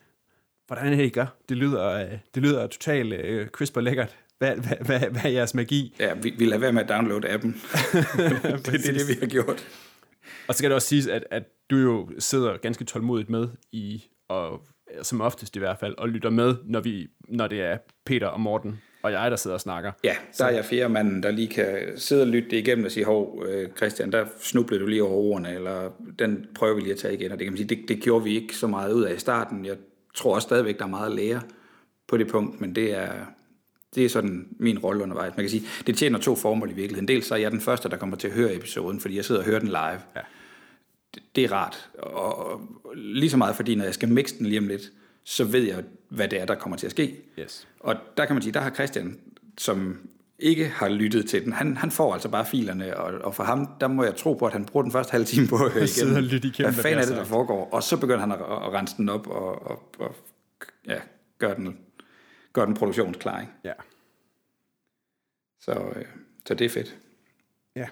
hvordan 0.66 0.92
er 0.92 0.96
det, 0.96 1.04
I 1.04 1.08
gør? 1.08 1.26
Det 1.48 1.56
lyder, 1.56 1.88
øh, 1.88 2.18
det 2.34 2.42
lyder 2.42 2.66
totalt 2.66 3.12
øh, 3.12 3.48
crisp 3.48 3.76
og 3.76 3.82
lækkert. 3.82 4.18
Hvad, 4.44 4.56
hvad, 4.56 4.76
hvad, 4.80 5.10
hvad 5.10 5.24
er 5.24 5.28
jeres 5.28 5.54
magi? 5.54 5.96
Ja, 6.00 6.14
vi, 6.14 6.34
vi 6.38 6.44
lader 6.44 6.58
være 6.58 6.72
med 6.72 6.82
at 6.82 6.88
downloade 6.88 7.28
appen. 7.28 7.52
det, 7.52 8.02
det 8.66 8.88
er 8.88 8.92
det, 8.92 9.08
vi 9.08 9.16
har 9.20 9.26
gjort. 9.26 9.68
Og 10.48 10.54
så 10.54 10.58
skal 10.58 10.70
det 10.70 10.74
også 10.74 10.88
siges, 10.88 11.06
at, 11.06 11.24
at 11.30 11.42
du 11.70 11.76
jo 11.76 12.08
sidder 12.18 12.56
ganske 12.56 12.84
tålmodigt 12.84 13.30
med 13.30 13.48
i, 13.72 14.04
og 14.28 14.60
som 15.02 15.20
oftest 15.20 15.56
i 15.56 15.58
hvert 15.58 15.78
fald, 15.80 15.94
og 15.98 16.08
lytter 16.08 16.30
med, 16.30 16.54
når, 16.64 16.80
vi, 16.80 17.06
når 17.28 17.46
det 17.46 17.60
er 17.60 17.78
Peter 18.06 18.26
og 18.26 18.40
Morten 18.40 18.80
og 19.02 19.12
jeg, 19.12 19.30
der 19.30 19.36
sidder 19.36 19.54
og 19.54 19.60
snakker. 19.60 19.92
Ja, 20.04 20.14
der 20.38 20.44
er 20.44 20.50
jeg 20.50 20.64
fjerde 20.64 20.92
manden, 20.92 21.22
der 21.22 21.30
lige 21.30 21.48
kan 21.48 21.92
sidde 21.96 22.22
og 22.22 22.28
lytte 22.28 22.50
det 22.50 22.56
igennem 22.56 22.84
og 22.84 22.90
sige, 22.90 23.04
hov, 23.04 23.44
øh, 23.46 23.68
Christian, 23.76 24.12
der 24.12 24.26
snublede 24.40 24.80
du 24.80 24.86
lige 24.86 25.02
over 25.02 25.12
ordene, 25.12 25.54
eller 25.54 25.90
den 26.18 26.46
prøver 26.54 26.74
vi 26.74 26.80
lige 26.80 26.92
at 26.92 26.98
tage 26.98 27.14
igen. 27.14 27.32
Og 27.32 27.38
det 27.38 27.44
kan 27.44 27.52
man 27.52 27.58
sige, 27.58 27.68
det, 27.68 27.88
det 27.88 28.02
gjorde 28.02 28.24
vi 28.24 28.36
ikke 28.36 28.56
så 28.56 28.66
meget 28.66 28.92
ud 28.92 29.02
af 29.02 29.14
i 29.14 29.18
starten. 29.18 29.66
Jeg 29.66 29.76
tror 30.14 30.34
også 30.34 30.46
stadigvæk, 30.46 30.78
der 30.78 30.84
er 30.84 30.88
meget 30.88 31.06
at 31.06 31.16
lære 31.16 31.40
på 32.08 32.16
det 32.16 32.28
punkt, 32.28 32.60
men 32.60 32.74
det 32.74 32.96
er, 32.96 33.12
det 33.94 34.04
er 34.04 34.08
sådan 34.08 34.48
min 34.58 34.78
rolle 34.78 35.02
undervejs. 35.02 35.36
Man 35.36 35.44
kan 35.44 35.50
sige, 35.50 35.66
det 35.86 35.96
tjener 35.96 36.18
to 36.18 36.36
formål 36.36 36.70
i 36.70 36.74
virkeligheden. 36.74 37.08
Dels 37.08 37.26
så 37.26 37.34
er 37.34 37.38
jeg 37.38 37.50
den 37.50 37.60
første, 37.60 37.88
der 37.88 37.96
kommer 37.96 38.16
til 38.16 38.28
at 38.28 38.34
høre 38.34 38.54
episoden, 38.54 39.00
fordi 39.00 39.16
jeg 39.16 39.24
sidder 39.24 39.40
og 39.40 39.46
hører 39.46 39.58
den 39.58 39.68
live. 39.68 40.00
Ja. 40.16 40.20
Det, 41.14 41.22
det 41.36 41.44
er 41.44 41.52
rart. 41.52 41.90
Og, 41.98 42.46
og 42.46 42.60
lige 42.94 43.30
så 43.30 43.36
meget, 43.36 43.56
fordi 43.56 43.74
når 43.74 43.84
jeg 43.84 43.94
skal 43.94 44.08
mixe 44.08 44.38
den 44.38 44.46
lige 44.46 44.58
om 44.58 44.68
lidt, 44.68 44.82
så 45.24 45.44
ved 45.44 45.62
jeg, 45.62 45.84
hvad 46.08 46.28
det 46.28 46.40
er, 46.40 46.44
der 46.44 46.54
kommer 46.54 46.76
til 46.76 46.86
at 46.86 46.90
ske. 46.90 47.16
Yes. 47.38 47.68
Og 47.80 47.96
der 48.16 48.24
kan 48.24 48.34
man 48.34 48.42
sige, 48.42 48.52
der 48.52 48.60
har 48.60 48.70
Christian, 48.70 49.18
som 49.58 49.98
ikke 50.38 50.68
har 50.68 50.88
lyttet 50.88 51.28
til 51.28 51.44
den, 51.44 51.52
han, 51.52 51.76
han 51.76 51.90
får 51.90 52.12
altså 52.12 52.28
bare 52.28 52.46
filerne, 52.46 52.96
og, 52.96 53.24
og 53.24 53.34
for 53.34 53.44
ham, 53.44 53.68
der 53.80 53.88
må 53.88 54.04
jeg 54.04 54.16
tro 54.16 54.34
på, 54.34 54.46
at 54.46 54.52
han 54.52 54.64
bruger 54.64 54.82
den 54.82 54.92
første 54.92 55.12
halve 55.12 55.24
time 55.24 55.48
på 55.48 55.56
at 55.56 55.72
høre 55.72 55.84
igen. 55.96 56.24
Lytte 56.24 56.48
igennem 56.48 56.74
hvad 56.74 56.82
fanden 56.82 57.00
er 57.00 57.06
det, 57.06 57.16
der 57.16 57.24
foregår? 57.24 57.68
Og 57.72 57.82
så 57.82 57.96
begynder 57.96 58.20
han 58.20 58.32
at, 58.32 58.38
at 58.38 58.72
rense 58.72 58.96
den 58.96 59.08
op 59.08 59.26
og, 59.26 59.66
og, 59.66 59.82
og 59.98 60.14
ja, 60.86 60.98
gøre 61.38 61.54
den 61.54 61.78
gør 62.54 62.64
den 62.64 62.74
produktionsklar. 62.74 63.40
Ikke? 63.40 63.52
Ja. 63.64 63.72
Så, 65.60 65.92
øh, 65.96 66.04
så 66.46 66.54
det 66.54 66.64
er 66.64 66.68
fedt. 66.68 66.98
Ja. 67.76 67.86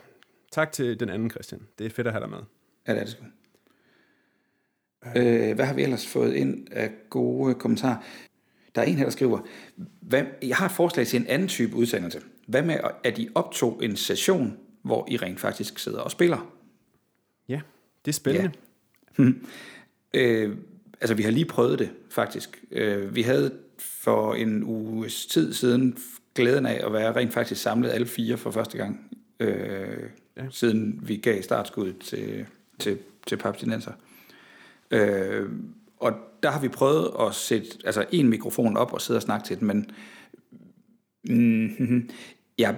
Tak 0.53 0.73
til 0.73 1.01
den 1.01 1.09
anden, 1.09 1.31
Christian. 1.31 1.61
Det 1.79 1.87
er 1.87 1.91
fedt 1.91 2.07
at 2.07 2.13
have 2.13 2.21
dig 2.21 2.31
med. 2.31 2.39
Ja, 2.87 2.93
det 2.93 3.01
er 3.01 3.05
det 3.05 3.13
sgu. 3.13 3.25
Øh, 5.17 5.55
hvad 5.55 5.65
har 5.65 5.75
vi 5.75 5.83
ellers 5.83 6.07
fået 6.07 6.35
ind 6.35 6.69
af 6.71 6.93
gode 7.11 7.55
kommentarer? 7.55 7.97
Der 8.75 8.81
er 8.81 8.87
en 8.87 8.97
her, 8.97 9.05
der 9.05 9.11
skriver, 9.11 9.41
hvad, 10.01 10.25
jeg 10.43 10.57
har 10.57 10.67
et 10.67 10.73
forslag 10.73 11.07
til 11.07 11.21
en 11.21 11.27
anden 11.27 11.49
type 11.49 11.77
udsendelse. 11.77 12.21
Hvad 12.47 12.63
med, 12.63 12.77
at 13.05 13.19
I 13.19 13.29
optog 13.35 13.85
en 13.85 13.97
session, 13.97 14.59
hvor 14.83 15.07
I 15.11 15.17
rent 15.17 15.41
faktisk 15.41 15.79
sidder 15.79 16.01
og 16.01 16.11
spiller? 16.11 16.53
Ja, 17.49 17.61
det 18.05 18.11
er 18.11 18.15
spændende. 18.15 18.53
Ja. 19.19 19.25
øh, 20.21 20.57
altså, 21.01 21.15
vi 21.15 21.23
har 21.23 21.31
lige 21.31 21.45
prøvet 21.45 21.79
det, 21.79 21.91
faktisk. 22.11 22.65
Øh, 22.71 23.15
vi 23.15 23.23
havde 23.23 23.59
for 23.83 24.35
en 24.35 24.65
uges 24.65 25.27
tid 25.27 25.53
siden 25.53 25.99
glæden 26.35 26.67
af 26.67 26.87
at 26.87 26.93
være 26.93 27.17
rent 27.17 27.33
faktisk 27.33 27.63
samlet 27.63 27.91
alle 27.91 28.07
fire 28.07 28.37
for 28.37 28.51
første 28.51 28.79
gang, 28.79 29.01
øh, 29.41 29.99
ja. 30.37 30.43
siden 30.51 31.01
vi 31.03 31.17
gav 31.17 31.43
startskud 31.43 31.93
til, 31.93 32.47
til, 32.79 32.99
til 33.27 33.37
Papstinenser. 33.37 33.93
Øh, 34.91 35.49
og 36.01 36.13
der 36.43 36.51
har 36.51 36.61
vi 36.61 36.69
prøvet 36.69 37.11
at 37.21 37.35
sætte 37.35 37.69
altså 37.85 38.05
en 38.13 38.29
mikrofon 38.29 38.77
op 38.77 38.93
og 38.93 39.01
sidde 39.01 39.19
og 39.19 39.23
snakke 39.23 39.47
til 39.47 39.61
den, 39.61 39.67
men 39.67 39.91
mm, 41.25 42.11
jeg, 42.59 42.77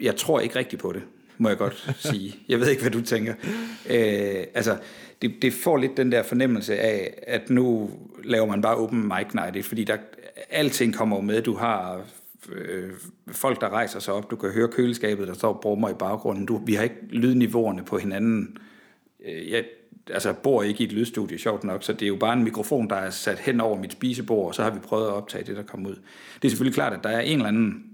jeg 0.00 0.16
tror 0.16 0.40
ikke 0.40 0.56
rigtigt 0.56 0.82
på 0.82 0.92
det, 0.92 1.02
må 1.38 1.48
jeg 1.48 1.58
godt 1.58 1.94
sige. 2.10 2.36
Jeg 2.48 2.60
ved 2.60 2.68
ikke, 2.68 2.82
hvad 2.82 2.90
du 2.90 3.00
tænker. 3.00 3.34
Øh, 3.90 4.44
altså, 4.54 4.78
det, 5.22 5.34
det 5.42 5.52
får 5.52 5.76
lidt 5.76 5.96
den 5.96 6.12
der 6.12 6.22
fornemmelse 6.22 6.76
af, 6.78 7.22
at 7.26 7.50
nu 7.50 7.90
laver 8.24 8.46
man 8.46 8.62
bare 8.62 8.76
open 8.76 9.02
mic 9.02 9.34
night, 9.34 9.66
fordi 9.66 9.84
der, 9.84 9.96
alting 10.50 10.94
kommer 10.94 11.20
med. 11.20 11.42
Du 11.42 11.54
har 11.54 12.02
øh, 12.52 12.90
folk, 13.28 13.60
der 13.60 13.68
rejser 13.68 14.00
sig 14.00 14.14
op. 14.14 14.30
Du 14.30 14.36
kan 14.36 14.50
høre 14.50 14.68
køleskabet, 14.68 15.28
der 15.28 15.34
står 15.34 15.58
brummer 15.62 15.88
i 15.88 15.94
baggrunden. 15.94 16.46
Du, 16.46 16.62
vi 16.66 16.74
har 16.74 16.82
ikke 16.82 17.06
lydniveauerne 17.10 17.84
på 17.84 17.98
hinanden. 17.98 18.56
Øh, 19.24 19.50
jeg 19.50 19.64
altså, 20.10 20.32
bor 20.32 20.62
ikke 20.62 20.80
i 20.80 20.86
et 20.86 20.92
lydstudie, 20.92 21.38
sjovt 21.38 21.64
nok, 21.64 21.82
så 21.82 21.92
det 21.92 22.02
er 22.02 22.08
jo 22.08 22.16
bare 22.16 22.32
en 22.32 22.44
mikrofon, 22.44 22.90
der 22.90 22.96
er 22.96 23.10
sat 23.10 23.38
hen 23.38 23.60
over 23.60 23.78
mit 23.78 23.92
spisebord, 23.92 24.46
og 24.46 24.54
så 24.54 24.62
har 24.62 24.70
vi 24.70 24.78
prøvet 24.78 25.06
at 25.06 25.12
optage 25.12 25.44
det, 25.44 25.56
der 25.56 25.62
kommer 25.62 25.90
ud. 25.90 25.94
Det 26.34 26.44
er 26.44 26.48
selvfølgelig 26.48 26.74
klart, 26.74 26.92
at 26.92 27.04
der 27.04 27.10
er 27.10 27.20
en 27.20 27.36
eller 27.36 27.48
anden 27.48 27.84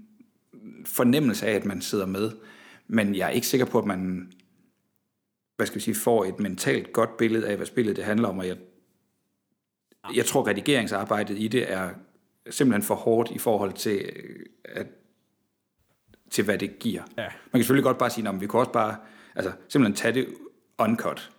fornemmelse 0.85 1.47
af, 1.47 1.55
at 1.55 1.65
man 1.65 1.81
sidder 1.81 2.05
med, 2.05 2.31
men 2.87 3.15
jeg 3.15 3.25
er 3.25 3.29
ikke 3.29 3.47
sikker 3.47 3.65
på, 3.65 3.79
at 3.79 3.85
man 3.85 4.31
hvad 5.61 5.67
skal 5.67 5.75
vi 5.75 5.83
sige, 5.83 5.95
får 5.95 6.25
et 6.25 6.39
mentalt 6.39 6.93
godt 6.93 7.17
billede 7.17 7.47
af, 7.47 7.55
hvad 7.55 7.65
spillet 7.65 7.95
det 7.95 8.03
handler 8.03 8.27
om, 8.27 8.37
og 8.37 8.47
jeg, 8.47 8.57
jeg 10.15 10.25
tror, 10.25 10.47
redigeringsarbejdet 10.47 11.39
i 11.39 11.47
det 11.47 11.71
er 11.71 11.89
simpelthen 12.49 12.83
for 12.83 12.95
hårdt 12.95 13.31
i 13.31 13.37
forhold 13.37 13.73
til, 13.73 14.11
at, 14.65 14.87
til 16.29 16.43
hvad 16.43 16.57
det 16.57 16.79
giver. 16.79 17.01
Ja. 17.17 17.23
Man 17.23 17.31
kan 17.53 17.61
selvfølgelig 17.61 17.83
godt 17.83 17.97
bare 17.97 18.09
sige, 18.09 18.29
at 18.29 18.41
vi 18.41 18.47
kan 18.47 18.59
også 18.59 18.71
bare 18.71 18.95
altså, 19.35 19.51
simpelthen 19.67 19.95
tage 19.95 20.13
det 20.13 20.27
uncut. 20.77 21.31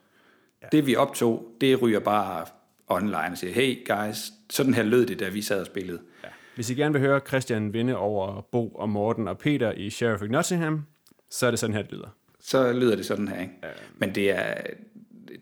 Ja. 0.63 0.67
Det 0.73 0.87
vi 0.87 0.97
optog, 0.97 1.57
det 1.61 1.83
ryger 1.83 2.01
bare 2.01 2.47
online 2.89 3.33
og 3.33 3.39
siger, 3.39 3.53
hey 3.53 3.87
guys, 3.87 4.33
sådan 4.51 4.75
her 4.75 4.83
lød 4.83 5.07
det, 5.07 5.21
da 5.21 5.29
vi 5.29 5.43
sad 5.43 5.61
og 5.61 5.67
spillede. 5.67 6.01
Ja. 6.25 6.29
Hvis 6.55 6.71
I 6.71 6.75
gerne 6.75 6.93
vil 6.93 7.01
høre 7.01 7.21
Christian 7.21 7.73
vinde 7.73 7.97
over 7.97 8.41
Bo 8.41 8.69
og 8.69 8.89
Morten 8.89 9.29
og 9.29 9.39
Peter 9.39 9.73
i 9.73 9.91
Sheriff 9.91 10.23
of 10.23 10.29
Nottingham, 10.29 10.83
så 11.31 11.47
er 11.47 11.51
det 11.51 11.59
sådan 11.59 11.77
her, 11.77 11.83
det 11.83 11.93
lyder. 11.93 12.17
Så 12.41 12.73
lyder 12.73 12.97
det 12.97 13.07
sådan 13.07 13.29
her, 13.29 13.41
ikke? 13.41 13.55
Ja. 13.63 13.69
Men 13.99 14.15
det, 14.15 14.31
er, 14.31 14.55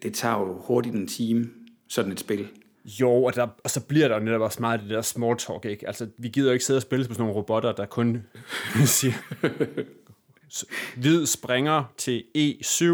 det 0.02 0.14
tager 0.14 0.38
jo 0.38 0.60
hurtigt 0.60 0.94
en 0.94 1.06
time, 1.06 1.50
sådan 1.88 2.12
et 2.12 2.20
spil. 2.20 2.48
Jo, 2.84 3.24
og, 3.24 3.34
der, 3.34 3.46
og 3.64 3.70
så 3.70 3.80
bliver 3.80 4.08
der 4.08 4.18
jo 4.18 4.24
netop 4.24 4.40
også 4.40 4.60
meget 4.60 4.80
det 4.80 4.90
der 4.90 5.02
small 5.02 5.36
talk, 5.38 5.64
ikke? 5.64 5.86
Altså, 5.86 6.08
vi 6.18 6.28
gider 6.28 6.48
jo 6.48 6.52
ikke 6.52 6.64
sidde 6.64 6.78
og 6.78 6.82
spille 6.82 7.04
på 7.08 7.14
sådan 7.14 7.22
nogle 7.22 7.36
robotter, 7.36 7.72
der 7.72 7.86
kun 7.86 8.22
siger... 8.84 9.12
hvid 10.96 11.26
springer 11.26 11.84
til 11.96 12.24
E7. 12.38 12.84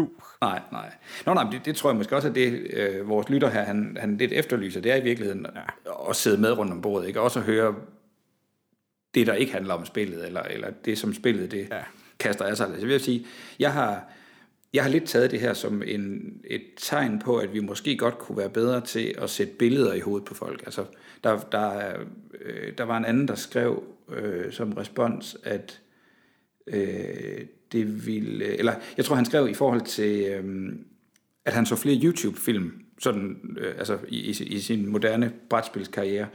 Nej, 0.41 0.61
nej. 0.71 0.93
Nå, 1.25 1.33
nej, 1.33 1.51
det, 1.51 1.65
det 1.65 1.75
tror 1.75 1.89
jeg 1.89 1.97
måske 1.97 2.15
også, 2.15 2.27
at 2.27 2.35
det, 2.35 2.67
øh, 2.73 3.09
vores 3.09 3.29
lytter 3.29 3.49
her, 3.49 3.63
han, 3.63 3.97
han 3.99 4.17
lidt 4.17 4.31
efterlyser, 4.31 4.81
det 4.81 4.91
er 4.91 4.95
i 4.95 5.03
virkeligheden 5.03 5.45
ja. 5.85 6.09
at 6.09 6.15
sidde 6.15 6.41
med 6.41 6.51
rundt 6.51 6.71
om 6.71 6.81
bordet, 6.81 7.07
ikke? 7.07 7.21
Også 7.21 7.39
at 7.39 7.45
høre 7.45 7.75
det, 9.13 9.27
der 9.27 9.33
ikke 9.33 9.51
handler 9.51 9.73
om 9.73 9.85
spillet, 9.85 10.25
eller, 10.25 10.41
eller 10.41 10.69
det, 10.85 10.97
som 10.97 11.13
spillet 11.13 11.51
det 11.51 11.67
ja. 11.71 11.79
kaster 12.19 12.45
af 12.45 12.57
sig. 12.57 12.65
Altså, 12.67 12.79
jeg 12.79 12.87
vil 12.87 12.99
sige, 12.99 13.25
jeg 13.59 13.73
har, 13.73 14.03
jeg 14.77 14.85
har 14.85 14.91
lidt 14.91 15.05
taget 15.05 15.31
det 15.31 15.39
her 15.39 15.53
som 15.53 15.83
en, 15.85 16.33
et 16.43 16.61
tegn 16.77 17.19
på, 17.19 17.37
at 17.37 17.53
vi 17.53 17.59
måske 17.59 17.97
godt 17.97 18.17
kunne 18.17 18.37
være 18.37 18.49
bedre 18.49 18.81
til 18.81 19.15
at 19.17 19.29
sætte 19.29 19.53
billeder 19.53 19.93
i 19.93 19.99
hovedet 19.99 20.25
på 20.25 20.33
folk. 20.33 20.61
Altså, 20.65 20.85
der, 21.23 21.39
der, 21.39 21.93
øh, 22.41 22.73
der 22.77 22.83
var 22.83 22.97
en 22.97 23.05
anden, 23.05 23.27
der 23.27 23.35
skrev 23.35 23.83
øh, 24.09 24.51
som 24.51 24.73
respons, 24.73 25.37
at 25.43 25.81
øh, 26.67 27.39
det 27.71 28.07
ville... 28.07 28.57
Eller 28.57 28.73
jeg 28.97 29.05
tror, 29.05 29.15
han 29.15 29.25
skrev 29.25 29.49
i 29.49 29.53
forhold 29.53 29.81
til, 29.81 30.25
øh, 30.25 30.73
at 31.45 31.53
han 31.53 31.65
så 31.65 31.75
flere 31.75 32.01
YouTube-film, 32.03 32.71
sådan, 32.99 33.57
øh, 33.57 33.73
altså 33.77 33.97
i, 34.07 34.17
i, 34.17 34.43
i 34.43 34.59
sin 34.59 34.87
moderne 34.87 35.33
brætspilskarriere, 35.49 36.27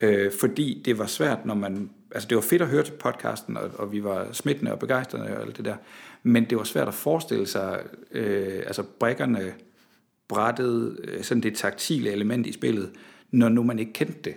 øh, 0.00 0.32
fordi 0.40 0.82
det 0.84 0.98
var 0.98 1.06
svært, 1.06 1.46
når 1.46 1.54
man... 1.54 1.90
Altså 2.14 2.28
det 2.28 2.36
var 2.36 2.42
fedt 2.42 2.62
at 2.62 2.68
høre 2.68 2.82
til 2.82 2.92
podcasten, 2.92 3.56
og, 3.56 3.70
og 3.74 3.92
vi 3.92 4.04
var 4.04 4.32
smittende 4.32 4.72
og 4.72 4.78
begejstrede 4.78 5.36
og 5.36 5.42
alt 5.42 5.56
det 5.56 5.64
der, 5.64 5.76
men 6.22 6.44
det 6.44 6.58
var 6.58 6.64
svært 6.64 6.88
at 6.88 6.94
forestille 6.94 7.46
sig, 7.46 7.82
øh, 8.10 8.62
altså 8.66 8.82
brækkerne 8.82 9.54
brættet, 10.28 11.00
øh, 11.04 11.22
sådan 11.22 11.42
det 11.42 11.56
taktile 11.56 12.10
element 12.10 12.46
i 12.46 12.52
spillet, 12.52 12.92
når 13.30 13.48
nu 13.48 13.62
man 13.62 13.78
ikke 13.78 13.92
kendte 13.92 14.20
det. 14.24 14.34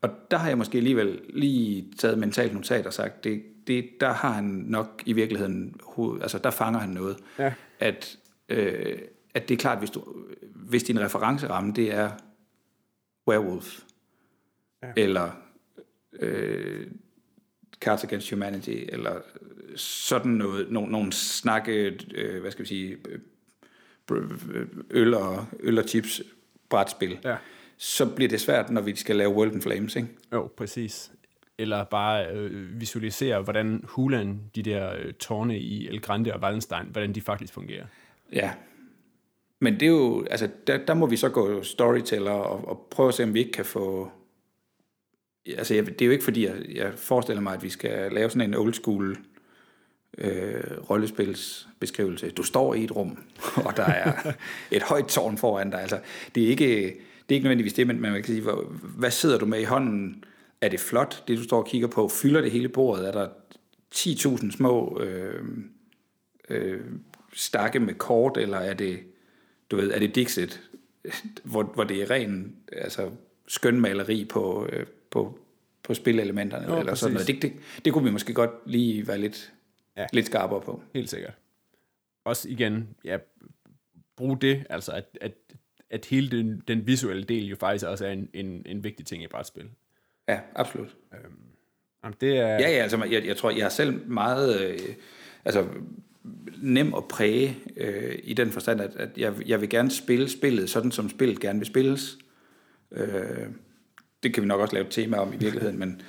Og 0.00 0.10
der 0.30 0.36
har 0.36 0.48
jeg 0.48 0.58
måske 0.58 0.78
alligevel 0.78 1.20
lige 1.28 1.92
taget 1.98 2.18
mentalt 2.18 2.54
notat 2.54 2.86
og 2.86 2.92
sagt, 2.92 3.24
det, 3.24 3.42
det, 3.66 3.90
der 4.00 4.12
har 4.12 4.32
han 4.32 4.44
nok 4.44 5.02
i 5.06 5.12
virkeligheden, 5.12 5.80
hoved, 5.82 6.22
altså 6.22 6.38
der 6.38 6.50
fanger 6.50 6.80
han 6.80 6.88
noget. 6.88 7.16
Ja. 7.38 7.52
At, 7.80 8.18
øh, 8.48 8.98
at 9.34 9.48
det 9.48 9.54
er 9.54 9.58
klart, 9.58 9.78
hvis, 9.78 9.90
du, 9.90 10.04
hvis 10.54 10.82
din 10.82 11.00
referenceramme, 11.00 11.72
det 11.72 11.94
er 11.94 12.10
Werewolf, 13.28 13.80
ja. 14.82 14.92
eller 14.96 15.30
øh, 16.20 16.86
Cards 17.80 18.04
Against 18.04 18.30
Humanity, 18.30 18.76
eller 18.88 19.20
sådan 19.76 20.30
noget, 20.32 20.70
nogle, 20.70 20.92
nogle 20.92 21.12
snakke, 21.12 21.98
øh, 22.14 22.40
hvad 22.40 22.50
skal 22.50 22.62
vi 22.62 22.68
sige, 22.68 22.96
øh, 23.08 23.18
øl 24.90 25.14
og, 25.14 25.46
øl 25.60 25.78
og 25.78 25.84
chips 25.84 26.22
brætspil, 26.68 27.18
Ja. 27.24 27.36
så 27.76 28.06
bliver 28.14 28.28
det 28.28 28.40
svært, 28.40 28.70
når 28.70 28.80
vi 28.80 28.96
skal 28.96 29.16
lave 29.16 29.30
World 29.30 29.52
in 29.52 29.62
Flames, 29.62 29.96
ikke? 29.96 30.08
Jo, 30.32 30.50
præcis. 30.56 31.12
Eller 31.58 31.84
bare 31.84 32.26
øh, 32.34 32.80
visualisere, 32.80 33.42
hvordan 33.42 33.84
Hulan, 33.84 34.40
de 34.54 34.62
der 34.62 34.96
øh, 34.98 35.12
tårne 35.12 35.58
i 35.58 35.88
El 35.88 36.00
Grande 36.00 36.34
og 36.34 36.40
Wallenstein, 36.40 36.86
hvordan 36.92 37.12
de 37.12 37.20
faktisk 37.20 37.52
fungerer. 37.52 37.86
Ja. 38.32 38.52
Men 39.60 39.74
det 39.74 39.82
er 39.82 39.90
jo, 39.90 40.24
altså, 40.30 40.48
der, 40.66 40.78
der 40.86 40.94
må 40.94 41.06
vi 41.06 41.16
så 41.16 41.28
gå 41.28 41.62
storyteller 41.62 42.30
og, 42.30 42.68
og 42.68 42.86
prøve 42.90 43.08
at 43.08 43.14
se, 43.14 43.22
om 43.22 43.34
vi 43.34 43.38
ikke 43.38 43.52
kan 43.52 43.64
få... 43.64 44.10
Altså, 45.46 45.74
jeg, 45.74 45.86
det 45.86 46.02
er 46.02 46.06
jo 46.06 46.12
ikke 46.12 46.24
fordi, 46.24 46.46
jeg, 46.46 46.56
jeg 46.74 46.92
forestiller 46.96 47.42
mig, 47.42 47.54
at 47.54 47.62
vi 47.62 47.68
skal 47.68 48.12
lave 48.12 48.30
sådan 48.30 48.48
en 48.48 48.54
old 48.54 48.74
school 48.74 49.16
øh, 50.18 50.90
rollespilsbeskrivelse. 50.90 52.30
Du 52.30 52.42
står 52.42 52.74
i 52.74 52.84
et 52.84 52.96
rum, 52.96 53.18
og 53.56 53.76
der 53.76 53.84
er 53.84 54.32
et 54.70 54.82
højt 54.82 55.06
tårn 55.06 55.38
foran 55.38 55.70
dig. 55.70 55.80
Altså, 55.80 56.00
det 56.34 56.44
er 56.44 56.48
ikke, 56.48 56.66
det 57.28 57.28
er 57.28 57.34
ikke 57.34 57.44
nødvendigvis 57.44 57.72
det, 57.72 57.86
men 57.86 58.00
man 58.00 58.12
kan 58.12 58.24
sige, 58.24 58.40
hvor, 58.40 58.72
hvad 58.96 59.10
sidder 59.10 59.38
du 59.38 59.46
med 59.46 59.60
i 59.60 59.64
hånden? 59.64 60.24
Er 60.60 60.68
det 60.68 60.80
flot, 60.80 61.24
det 61.28 61.38
du 61.38 61.42
står 61.42 61.58
og 61.58 61.66
kigger 61.66 61.88
på? 61.88 62.08
Fylder 62.08 62.40
det 62.40 62.50
hele 62.50 62.68
bordet? 62.68 63.08
Er 63.08 63.12
der 63.12 63.28
10.000 63.94 64.56
små 64.56 65.00
øh, 65.00 65.44
øh, 66.48 66.80
stakke 67.32 67.80
med 67.80 67.94
kort, 67.94 68.36
eller 68.36 68.58
er 68.58 68.74
det, 68.74 69.00
du 69.70 69.76
ved, 69.76 69.90
er 69.90 69.98
det 69.98 70.14
Dixit, 70.14 70.60
hvor, 71.44 71.62
hvor 71.62 71.84
det 71.84 72.02
er 72.02 72.10
ren 72.10 72.56
altså, 72.72 73.10
skønmaleri 73.46 74.24
på, 74.24 74.68
øh, 74.72 74.86
på, 75.10 75.38
på 75.82 75.94
spilelementerne, 75.94 76.72
Jo, 76.72 76.80
eller 76.80 76.94
sådan 76.94 77.12
noget. 77.12 77.28
Det, 77.28 77.42
det, 77.42 77.52
det 77.84 77.92
kunne 77.92 78.04
vi 78.04 78.10
måske 78.10 78.34
godt 78.34 78.50
lige 78.66 79.08
være 79.08 79.18
lidt, 79.18 79.52
Ja. 79.96 80.06
lidt 80.12 80.26
skarpere 80.26 80.60
på. 80.60 80.82
Helt 80.94 81.10
sikkert. 81.10 81.34
Også 82.24 82.48
igen, 82.48 82.88
ja, 83.04 83.18
brug 84.16 84.42
det, 84.42 84.64
altså 84.70 84.92
at, 84.92 85.18
at, 85.20 85.32
at 85.90 86.04
hele 86.04 86.38
den, 86.38 86.62
den 86.68 86.86
visuelle 86.86 87.24
del 87.24 87.44
jo 87.44 87.56
faktisk 87.56 87.86
også 87.86 88.06
er 88.06 88.10
en, 88.10 88.28
en, 88.34 88.62
en 88.66 88.84
vigtig 88.84 89.06
ting 89.06 89.22
i 89.22 89.26
brætspil. 89.26 89.70
Ja, 90.28 90.40
absolut. 90.54 90.96
Jamen, 92.04 92.16
det 92.20 92.38
er, 92.38 92.46
Ja, 92.46 92.70
ja, 92.70 92.82
altså 92.82 93.04
jeg, 93.04 93.26
jeg 93.26 93.36
tror, 93.36 93.50
jeg 93.50 93.64
er 93.64 93.68
selv 93.68 94.08
meget 94.08 94.60
øh, 94.60 94.78
altså, 95.44 95.66
nem 96.56 96.94
at 96.94 97.04
præge 97.08 97.58
øh, 97.76 98.18
i 98.22 98.34
den 98.34 98.50
forstand, 98.50 98.80
at, 98.80 98.96
at 98.96 99.18
jeg, 99.18 99.34
jeg 99.46 99.60
vil 99.60 99.68
gerne 99.68 99.90
spille 99.90 100.28
spillet 100.28 100.70
sådan, 100.70 100.92
som 100.92 101.08
spillet 101.08 101.40
gerne 101.40 101.58
vil 101.58 101.66
spilles. 101.66 102.18
Øh, 102.92 103.48
det 104.22 104.34
kan 104.34 104.42
vi 104.42 104.48
nok 104.48 104.60
også 104.60 104.74
lave 104.74 104.86
et 104.86 104.92
tema 104.92 105.16
om 105.16 105.32
i 105.32 105.36
virkeligheden, 105.36 105.78
men, 105.82 106.02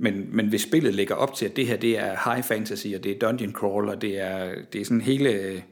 men, 0.00 0.36
men 0.36 0.48
hvis 0.48 0.62
spillet 0.62 0.94
ligger 0.94 1.14
op 1.14 1.34
til, 1.34 1.46
at 1.46 1.56
det 1.56 1.66
her 1.66 1.76
det 1.76 1.98
er 1.98 2.32
high 2.32 2.44
fantasy, 2.44 2.86
og 2.96 3.04
det 3.04 3.12
er 3.12 3.18
dungeon 3.18 3.52
crawl, 3.52 3.88
og 3.88 4.02
det 4.02 4.20
er, 4.20 4.54
det 4.72 4.80
er 4.80 4.84
sådan 4.84 5.00
hele, 5.00 5.62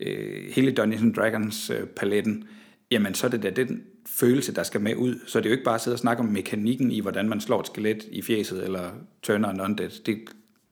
øh, 0.00 0.50
hele 0.52 0.72
Dungeons 0.72 1.02
and 1.02 1.14
Dragons 1.14 1.70
øh, 1.70 1.86
paletten, 1.86 2.48
jamen 2.90 3.14
så 3.14 3.26
er 3.26 3.30
det 3.30 3.42
da 3.42 3.50
den 3.50 3.84
følelse, 4.06 4.54
der 4.54 4.62
skal 4.62 4.80
med 4.80 4.96
ud. 4.96 5.20
Så 5.26 5.38
det 5.38 5.46
er 5.46 5.50
jo 5.50 5.54
ikke 5.54 5.64
bare 5.64 5.74
at 5.74 5.80
sidde 5.80 5.94
og 5.94 5.98
snakke 5.98 6.22
om 6.22 6.28
mekanikken 6.28 6.90
i, 6.90 7.00
hvordan 7.00 7.28
man 7.28 7.40
slår 7.40 7.60
et 7.60 7.66
skelet 7.66 8.04
i 8.10 8.22
fjeset, 8.22 8.64
eller 8.64 8.90
turner 9.22 9.48
en 9.48 9.60
undead. 9.60 9.90
Det, 9.90 10.18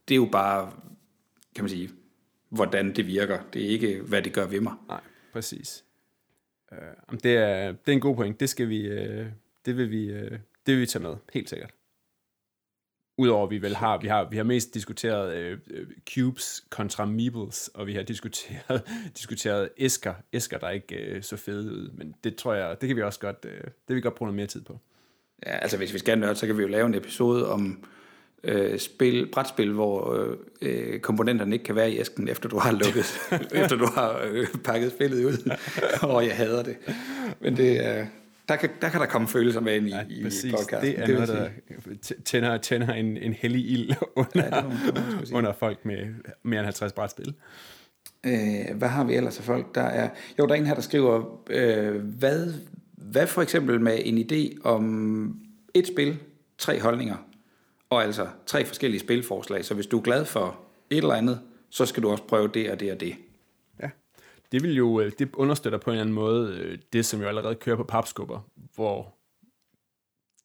det 0.09 0.15
er 0.15 0.17
jo 0.17 0.29
bare, 0.33 0.73
kan 1.55 1.65
man 1.65 1.71
sige, 1.71 1.91
hvordan 2.49 2.97
det 2.97 3.07
virker. 3.07 3.39
Det 3.53 3.65
er 3.65 3.69
ikke, 3.69 4.01
hvad 4.01 4.23
det 4.23 4.33
gør 4.33 4.47
ved 4.47 4.61
mig. 4.61 4.75
Nej, 4.89 5.01
præcis. 5.33 5.85
Uh, 6.73 7.19
det, 7.23 7.37
er, 7.37 7.73
det 7.73 7.89
er 7.89 7.93
en 7.93 8.01
god 8.01 8.17
point. 8.17 8.41
Det 8.41 8.49
skal 8.49 8.69
vi, 8.69 8.81
øh, 8.81 9.27
det 9.67 9.77
vil 9.77 9.91
vi, 9.91 10.05
øh, 10.05 10.31
det 10.67 10.75
vil 10.75 10.81
vi 10.81 10.87
tage 10.87 11.03
med, 11.03 11.17
helt 11.33 11.51
sikkert. 11.51 11.71
Udover 13.17 13.45
at 13.45 13.51
vi 13.51 13.63
vel 13.63 13.77
har, 13.77 13.99
vi 13.99 14.09
har, 14.09 14.29
vi 14.31 14.37
har 14.37 14.45
mest 14.45 14.75
diskuteret 14.75 15.53
uh, 15.53 15.79
cubes 16.15 16.65
kontra 16.71 17.05
meebles, 17.05 17.71
og 17.75 17.87
vi 17.87 17.95
har 17.95 18.03
diskuteret, 18.03 18.83
diskuteret 19.19 19.69
æsker, 19.79 20.15
æsker, 20.33 20.59
der 20.59 20.71
ikke 20.71 21.15
uh, 21.17 21.23
så 21.23 21.37
fede 21.37 21.73
ud, 21.73 21.91
men 21.95 22.15
det 22.25 22.37
tror 22.37 22.55
jeg, 22.55 22.81
det 22.81 22.87
kan 22.89 22.97
vi 22.97 23.03
også 23.03 23.21
godt, 23.21 23.45
uh, 23.45 23.51
det 23.51 23.73
vil 23.89 23.97
vi 23.97 24.01
godt 24.01 24.15
bruge 24.15 24.27
noget 24.27 24.37
mere 24.37 24.47
tid 24.47 24.63
på. 24.63 24.79
Ja, 25.47 25.57
altså 25.57 25.77
hvis 25.77 25.93
vi 25.93 25.99
skal 25.99 26.19
nørde, 26.19 26.35
så 26.35 26.47
kan 26.47 26.57
vi 26.57 26.63
jo 26.63 26.69
lave 26.69 26.87
en 26.87 26.95
episode 26.95 27.51
om 27.51 27.85
øh, 28.45 28.79
spil, 28.79 29.27
brætspil, 29.33 29.73
hvor 29.73 30.15
øh, 30.15 30.37
øh, 30.63 31.01
komponenterne 31.01 31.55
ikke 31.55 31.65
kan 31.65 31.75
være 31.75 31.91
i 31.91 31.99
æsken, 31.99 32.29
efter 32.29 32.49
du 32.49 32.59
har 32.59 32.73
lukket, 32.73 33.19
efter 33.63 33.77
du 33.77 33.87
har 33.95 34.21
øh, 34.31 34.47
pakket 34.65 34.91
spillet 34.91 35.25
ud. 35.25 35.57
og 36.03 36.27
jeg 36.27 36.37
hader 36.37 36.63
det. 36.63 36.77
Men 37.41 37.57
det 37.57 37.87
er... 37.87 38.07
Der 38.49 38.57
kan, 38.57 38.71
der 38.81 38.89
kan 38.89 39.01
der 39.01 39.07
komme 39.07 39.29
følelser 39.29 39.61
med 39.61 39.77
ind 39.77 39.89
i, 39.89 39.93
i 40.11 40.23
podcasten. 40.23 40.81
det 40.81 40.99
er 40.99 41.07
vil 41.07 41.15
noget, 41.15 41.29
der 41.29 42.15
tænder, 42.25 42.59
tænder 42.59 42.95
en, 42.95 43.17
en 43.17 43.33
hellig 43.33 43.71
ild 43.71 43.93
under, 44.17 44.45
Ja, 44.45 44.63
det 44.63 45.19
det 45.21 45.33
under 45.33 45.53
folk 45.53 45.85
med 45.85 46.15
mere 46.43 46.61
end 46.61 46.65
50 46.65 46.93
brætspil. 46.93 47.35
Øh, 48.27 48.77
hvad 48.77 48.89
har 48.89 49.05
vi 49.05 49.15
ellers 49.15 49.39
af 49.39 49.45
folk? 49.45 49.75
Der 49.75 49.81
er, 49.83 50.09
jo, 50.39 50.47
der 50.47 50.55
er 50.55 50.59
en 50.59 50.67
her, 50.67 50.75
der 50.75 50.83
skriver, 50.83 51.41
øh, 51.51 51.95
hvad, 51.95 52.55
hvad 52.93 53.27
for 53.27 53.43
eksempel 53.43 53.81
med 53.81 53.99
en 54.05 54.19
idé 54.19 54.61
om 54.65 55.37
et 55.75 55.87
spil, 55.87 56.19
tre 56.59 56.81
holdninger, 56.81 57.17
og 57.91 58.05
altså 58.05 58.27
tre 58.47 58.65
forskellige 58.65 59.01
spilforslag. 59.01 59.65
Så 59.65 59.75
hvis 59.75 59.87
du 59.87 59.99
er 59.99 60.03
glad 60.03 60.25
for 60.25 60.61
et 60.91 60.97
eller 60.97 61.15
andet, 61.15 61.41
så 61.71 61.87
skal 61.87 62.03
du 62.03 62.11
også 62.11 62.23
prøve 62.23 62.51
det 62.55 62.71
og 62.71 62.81
det 62.81 62.93
og 62.93 63.01
det. 63.01 63.15
Det 64.55 64.63
vil 64.63 64.77
jo, 64.77 65.01
øh, 65.01 65.13
det 65.19 65.35
understøtter 65.35 65.79
på 65.79 65.91
en 65.91 65.95
eller 65.95 66.03
anden 66.03 66.15
måde 66.15 66.59
øh, 66.59 66.79
det, 66.93 67.07
som 67.07 67.21
jo 67.21 67.29
allerede 67.29 67.55
kører 67.55 67.77
på 67.77 67.85
papskubber, 67.85 68.41
hvor 68.75 69.15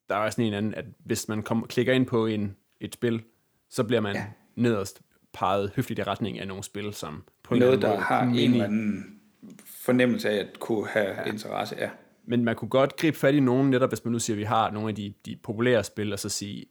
der 0.09 0.15
er 0.15 0.29
sådan 0.29 0.45
en 0.45 0.53
anden, 0.53 0.73
at 0.73 0.85
hvis 1.05 1.27
man 1.27 1.43
kommer, 1.43 1.67
klikker 1.67 1.93
ind 1.93 2.05
på 2.05 2.25
en, 2.25 2.55
et 2.79 2.93
spil, 2.93 3.23
så 3.69 3.83
bliver 3.83 4.01
man 4.01 4.15
ja. 4.15 4.25
Nederst 4.55 5.01
peget 5.33 5.71
høfligt 5.75 5.99
i 5.99 6.03
retning 6.03 6.39
af 6.39 6.47
nogle 6.47 6.63
spil, 6.63 6.93
som 6.93 7.23
på 7.43 7.53
en 7.53 7.59
Noget, 7.59 7.73
eller 7.73 7.87
der 7.87 7.95
måde 7.95 8.03
har 8.03 8.23
en 8.23 8.35
eller 8.35 8.63
anden 8.63 9.19
fornemmelse 9.65 10.29
af 10.29 10.35
at 10.35 10.59
kunne 10.59 10.87
have 10.87 11.09
ja. 11.09 11.23
interesse. 11.23 11.75
Ja. 11.79 11.89
Men 12.25 12.43
man 12.43 12.55
kunne 12.55 12.69
godt 12.69 12.95
gribe 12.95 13.17
fat 13.17 13.35
i 13.35 13.39
nogen, 13.39 13.69
netop 13.69 13.89
hvis 13.89 14.05
man 14.05 14.11
nu 14.11 14.19
siger, 14.19 14.35
at 14.35 14.39
vi 14.39 14.43
har 14.43 14.71
nogle 14.71 14.89
af 14.89 14.95
de, 14.95 15.13
de 15.25 15.35
populære 15.43 15.83
spil, 15.83 16.13
og 16.13 16.19
så 16.19 16.29
sige, 16.29 16.65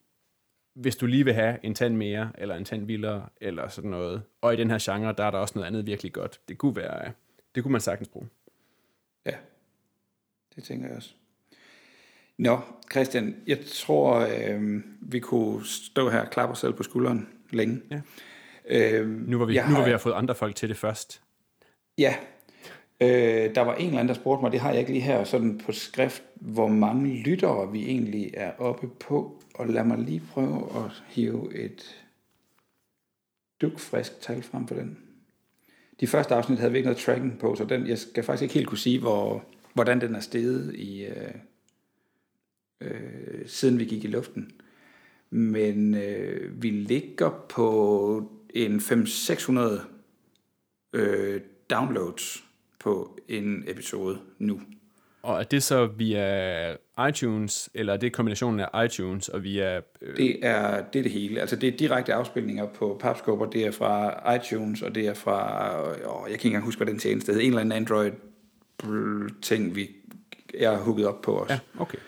hvis 0.75 0.97
du 0.97 1.07
lige 1.07 1.25
vil 1.25 1.35
have 1.35 1.59
en 1.63 1.75
tand 1.75 1.97
mere, 1.97 2.31
eller 2.39 2.55
en 2.55 2.65
tand 2.65 2.87
vildere, 2.87 3.29
eller 3.41 3.69
sådan 3.69 3.91
noget, 3.91 4.23
og 4.41 4.55
i 4.55 4.57
den 4.57 4.71
her 4.71 4.79
genre, 4.81 5.15
der 5.19 5.25
er 5.25 5.31
der 5.31 5.39
også 5.39 5.53
noget 5.57 5.67
andet 5.67 5.87
virkelig 5.87 6.13
godt. 6.13 6.41
Det 6.49 6.59
kunne 6.59 6.77
være, 6.77 7.13
det 7.55 7.63
kunne 7.63 7.73
man 7.73 7.81
sagtens 7.81 8.09
bruge. 8.09 8.29
Ja, 9.27 9.37
det 10.57 10.65
tænker 10.65 10.87
jeg 10.89 10.97
også. 10.97 11.15
Nå, 12.39 12.61
Christian, 12.93 13.37
jeg 13.47 13.59
tror, 13.67 14.15
øh, 14.19 14.81
vi 15.01 15.21
kunne 15.21 15.67
stå 15.67 16.11
her 16.11 16.21
og 16.21 16.31
klappe 16.31 16.53
os 16.53 16.59
selv 16.59 16.73
på 16.73 16.83
skulderen 16.83 17.29
længe. 17.51 17.81
Ja. 17.91 18.01
Øh, 18.67 19.09
Nu 19.09 19.39
var 19.39 19.45
vi, 19.47 19.53
nu 19.55 19.61
var 19.61 19.67
har- 19.67 19.85
vi 19.85 19.91
har 19.91 19.99
fået 19.99 20.13
andre 20.15 20.35
folk 20.35 20.57
til 20.57 20.69
det 20.69 20.77
først. 20.77 21.23
Ja, 21.99 22.17
øh, 23.01 23.55
der 23.55 23.61
var 23.61 23.75
en 23.75 23.87
eller 23.87 24.01
anden, 24.01 24.09
der 24.15 24.21
spurgte 24.21 24.43
mig, 24.43 24.53
det 24.53 24.61
har 24.61 24.71
jeg 24.71 24.81
ikke 24.81 24.93
lige 24.93 25.03
her 25.03 25.25
sådan 25.25 25.59
på 25.59 25.73
skrift, 25.73 26.23
hvor 26.35 26.69
mange 26.69 27.23
lyttere 27.23 27.73
vi 27.73 27.85
egentlig 27.87 28.31
er 28.35 28.53
oppe 28.59 28.89
på. 28.89 29.43
Og 29.55 29.67
lad 29.67 29.85
mig 29.85 29.99
lige 29.99 30.23
prøve 30.33 30.85
at 30.85 31.03
hive 31.09 31.55
et 31.55 32.05
dukfrisk 33.61 34.21
tal 34.21 34.43
frem 34.43 34.67
på 34.67 34.75
den. 34.75 34.99
De 36.01 36.07
første 36.07 36.35
afsnit 36.35 36.59
havde 36.59 36.73
vi 36.73 36.79
ikke 36.79 36.87
noget 36.87 37.03
tracking 37.03 37.39
på, 37.39 37.55
så 37.55 37.65
den, 37.65 37.87
jeg 37.87 37.99
skal 37.99 38.25
faktisk 38.25 38.43
ikke 38.43 38.55
helt 38.55 38.69
kunne 38.69 38.79
sige, 38.79 39.01
hvor, 39.01 39.45
hvordan 39.75 40.01
den 40.01 40.15
er 40.15 40.21
steget 40.21 40.75
i, 40.75 41.05
øh, 41.05 41.35
øh, 42.81 43.47
siden 43.47 43.79
vi 43.79 43.85
gik 43.85 44.05
i 44.05 44.09
luften. 44.09 44.51
Men 45.31 45.95
øh, 45.95 46.63
vi 46.63 46.71
ligger 46.71 47.47
på 47.49 48.31
en 48.55 48.77
500-600 48.79 49.61
øh, 50.93 51.41
downloads 51.71 52.45
på 52.79 53.19
en 53.29 53.65
episode 53.67 54.19
nu. 54.39 54.61
Og 55.23 55.41
er 55.41 55.45
det 55.45 55.63
så 55.63 55.87
via 55.87 56.77
iTunes, 57.09 57.71
eller 57.75 57.93
er 57.93 57.97
det 57.97 58.13
kombinationen 58.13 58.67
af 58.73 58.85
iTunes 58.85 59.29
og 59.29 59.45
via... 59.45 59.77
Øh... 59.77 60.17
Det, 60.17 60.39
er, 60.43 60.83
det 60.83 60.99
er 60.99 61.03
det 61.03 61.13
hele. 61.13 61.41
Altså 61.41 61.57
det 61.57 61.69
er 61.69 61.77
direkte 61.77 62.15
afspilninger 62.15 62.67
på 62.67 62.97
Papscope, 63.01 63.47
det 63.53 63.67
er 63.67 63.71
fra 63.71 64.35
iTunes, 64.35 64.83
og 64.83 64.95
det 64.95 65.07
er 65.07 65.15
fra... 65.15 65.73
Åh, 65.83 65.95
jeg 65.97 66.25
kan 66.25 66.33
ikke 66.33 66.47
engang 66.47 66.65
huske, 66.65 66.79
hvad 66.79 66.87
den 66.87 66.99
tjeneste 66.99 67.33
hedder. 67.33 67.45
En 67.45 67.51
eller 67.51 67.61
anden 67.61 67.73
Android-ting, 68.83 69.77
vi 69.77 69.91
er 70.55 70.79
hugget 70.79 71.07
op 71.07 71.23
på 71.23 71.39
os. 71.39 71.51
Ja, 71.51 71.59
okay. 71.79 71.99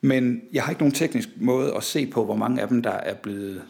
Men 0.00 0.42
jeg 0.52 0.62
har 0.62 0.70
ikke 0.70 0.82
nogen 0.82 0.94
teknisk 0.94 1.28
måde 1.36 1.74
at 1.76 1.82
se 1.82 2.06
på, 2.06 2.24
hvor 2.24 2.36
mange 2.36 2.62
af 2.62 2.68
dem, 2.68 2.82
der 2.82 2.90
er 2.90 3.14
blevet 3.14 3.62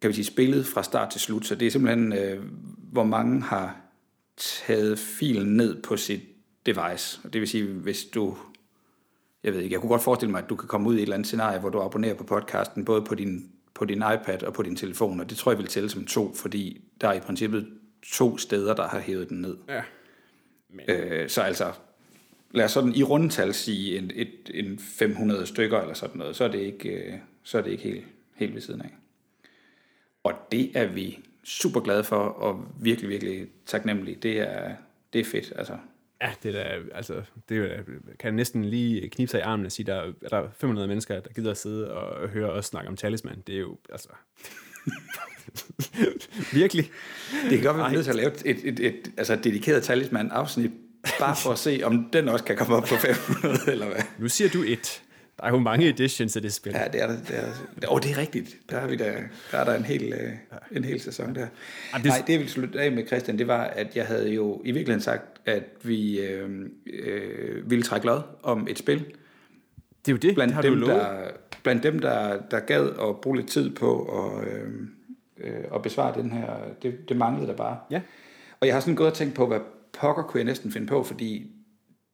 kan 0.00 0.08
vi 0.08 0.14
sige, 0.14 0.24
spillet 0.24 0.66
fra 0.66 0.82
start 0.82 1.10
til 1.10 1.20
slut. 1.20 1.46
Så 1.46 1.54
det 1.54 1.66
er 1.66 1.70
simpelthen, 1.70 2.12
øh, 2.12 2.42
hvor 2.92 3.04
mange 3.04 3.42
har 3.42 3.76
taget 4.36 4.98
filen 4.98 5.56
ned 5.56 5.82
på 5.82 5.96
sit 5.96 6.20
device. 6.66 7.20
Det 7.32 7.40
vil 7.40 7.48
sige, 7.48 7.64
hvis 7.64 8.04
du, 8.04 8.36
jeg 9.44 9.52
ved 9.52 9.60
ikke, 9.60 9.72
jeg 9.72 9.80
kunne 9.80 9.90
godt 9.90 10.02
forestille 10.02 10.30
mig, 10.30 10.42
at 10.42 10.48
du 10.48 10.56
kan 10.56 10.68
komme 10.68 10.88
ud 10.88 10.94
i 10.94 10.98
et 10.98 11.02
eller 11.02 11.14
andet 11.14 11.26
scenarie, 11.26 11.60
hvor 11.60 11.68
du 11.68 11.80
abonnerer 11.80 12.14
på 12.14 12.24
podcasten, 12.24 12.84
både 12.84 13.02
på 13.02 13.14
din, 13.14 13.50
på 13.74 13.84
din 13.84 13.98
iPad 13.98 14.42
og 14.42 14.54
på 14.54 14.62
din 14.62 14.76
telefon, 14.76 15.20
og 15.20 15.30
det 15.30 15.38
tror 15.38 15.52
jeg 15.52 15.58
vil 15.58 15.66
tælle 15.66 15.90
som 15.90 16.06
to, 16.06 16.34
fordi 16.34 16.84
der 17.00 17.08
er 17.08 17.12
i 17.12 17.20
princippet 17.20 17.68
to 18.02 18.38
steder, 18.38 18.74
der 18.74 18.88
har 18.88 19.00
hævet 19.00 19.28
den 19.28 19.40
ned. 19.40 19.56
Ja. 19.68 19.82
Men... 20.68 20.84
Øh, 20.88 21.28
så 21.28 21.42
altså, 21.42 21.72
lad 22.50 22.64
os 22.64 22.70
sådan 22.70 22.94
i 22.94 23.02
rundtal 23.02 23.54
sige 23.54 23.98
en, 23.98 24.10
et, 24.14 24.50
en 24.54 24.78
500 24.78 25.46
stykker 25.46 25.80
eller 25.80 25.94
sådan 25.94 26.18
noget, 26.18 26.36
så 26.36 26.44
er 26.44 26.48
det 26.48 26.60
ikke, 26.60 26.88
øh, 26.88 27.14
så 27.42 27.58
er 27.58 27.62
det 27.62 27.70
ikke 27.70 27.84
helt, 27.84 28.04
helt 28.34 28.54
ved 28.54 28.60
siden 28.60 28.80
af. 28.80 28.94
Og 30.22 30.32
det 30.52 30.70
er 30.74 30.86
vi 30.86 31.18
super 31.44 31.80
glade 31.80 32.04
for, 32.04 32.16
og 32.16 32.64
virkelig, 32.80 33.10
virkelig 33.10 33.46
taknemmelige. 33.66 34.18
Det 34.22 34.40
er, 34.40 34.72
det 35.12 35.20
er 35.20 35.24
fedt, 35.24 35.52
altså. 35.56 35.76
Ja, 36.22 36.32
det 36.42 36.56
er 36.56 36.64
da, 36.64 36.80
altså, 36.94 37.22
det 37.48 37.58
er, 37.58 37.82
kan 38.18 38.34
næsten 38.34 38.64
lige 38.64 39.08
knibe 39.08 39.30
sig 39.30 39.38
i 39.38 39.42
armen 39.42 39.66
og 39.66 39.72
sige, 39.72 39.86
der 39.86 40.12
er 40.22 40.28
der 40.28 40.48
500 40.60 40.88
mennesker, 40.88 41.20
der 41.20 41.32
gider 41.32 41.50
at 41.50 41.56
sidde 41.56 41.94
og 41.94 42.28
høre 42.28 42.50
os 42.50 42.66
snakke 42.66 42.88
om 42.88 42.96
talisman. 42.96 43.42
Det 43.46 43.54
er 43.54 43.60
jo, 43.60 43.76
altså... 43.92 44.08
virkelig. 46.52 46.90
Det 47.50 47.58
kan 47.58 47.62
godt 47.62 47.76
være, 47.76 47.86
at 47.86 47.90
vi 47.90 47.96
nødt 47.96 48.04
til 48.04 48.10
at 48.10 48.16
lave 48.16 48.32
et, 48.32 48.42
et, 48.44 48.60
et, 48.64 48.80
et 48.80 49.12
altså 49.16 49.32
et 49.32 49.44
dedikeret 49.44 49.82
talisman-afsnit, 49.82 50.70
bare 51.18 51.36
for 51.42 51.50
at 51.50 51.58
se, 51.58 51.80
om 51.84 52.10
den 52.12 52.28
også 52.28 52.44
kan 52.44 52.56
komme 52.56 52.76
op 52.76 52.82
på 52.82 52.94
500, 52.96 53.58
eller 53.66 53.86
hvad? 53.86 54.02
Nu 54.18 54.28
siger 54.28 54.50
du 54.50 54.62
et. 54.62 55.02
Der 55.40 55.46
er 55.46 55.50
jo 55.50 55.58
mange 55.58 55.88
editions 55.88 56.36
af 56.36 56.42
det 56.42 56.52
spil. 56.52 56.72
Ja, 56.72 56.88
det 56.92 57.02
er 57.02 57.06
det. 57.06 57.28
det 57.28 57.84
er, 57.84 57.88
oh, 57.88 58.00
det 58.00 58.10
er 58.10 58.18
rigtigt. 58.18 58.56
Der, 58.70 58.80
har 58.80 58.86
vi 58.86 58.96
der, 58.96 59.12
der 59.52 59.58
er 59.58 59.64
der 59.64 59.74
en 59.74 59.84
hel, 59.84 60.14
uh, 60.14 60.76
en 60.76 60.84
hel 60.84 61.00
sæson 61.00 61.34
der. 61.34 61.40
Ja, 61.40 61.98
det... 61.98 62.04
Nej, 62.04 62.22
det 62.26 62.32
jeg 62.32 62.38
ville 62.38 62.52
slutte 62.52 62.80
af 62.80 62.92
med, 62.92 63.06
Christian, 63.06 63.38
det 63.38 63.46
var, 63.46 63.64
at 63.64 63.96
jeg 63.96 64.06
havde 64.06 64.32
jo 64.32 64.62
i 64.64 64.72
virkeligheden 64.72 65.02
sagt, 65.02 65.40
at 65.46 65.64
vi 65.82 66.20
øh, 66.20 66.50
øh, 66.86 67.70
ville 67.70 67.82
trække 67.82 68.06
lod 68.06 68.20
om 68.42 68.66
et 68.70 68.78
spil. 68.78 68.98
Det 68.98 70.08
er 70.08 70.12
jo 70.12 70.16
det, 70.16 70.34
blandt 70.34 70.48
det 70.48 70.54
har 70.54 70.62
dem, 70.62 70.80
du 70.80 70.86
der, 70.86 71.30
Blandt 71.62 71.82
dem, 71.82 71.98
der, 71.98 72.40
der 72.50 72.60
gad 72.60 72.88
at 73.08 73.20
bruge 73.22 73.36
lidt 73.36 73.48
tid 73.48 73.70
på 73.70 74.02
at, 74.04 74.48
øh, 74.48 74.68
øh, 75.38 75.64
at 75.74 75.82
besvare 75.82 76.22
den 76.22 76.32
her, 76.32 76.50
det, 76.82 77.08
det 77.08 77.16
manglede 77.16 77.46
der 77.46 77.56
bare. 77.56 77.78
Ja. 77.90 78.00
Og 78.60 78.66
jeg 78.66 78.74
har 78.74 78.80
sådan 78.80 78.94
gået 78.94 79.10
og 79.10 79.16
tænkt 79.16 79.34
på, 79.34 79.46
hvad 79.46 79.60
pokker 80.00 80.22
kunne 80.22 80.38
jeg 80.38 80.44
næsten 80.44 80.72
finde 80.72 80.86
på, 80.86 81.02
fordi 81.02 81.50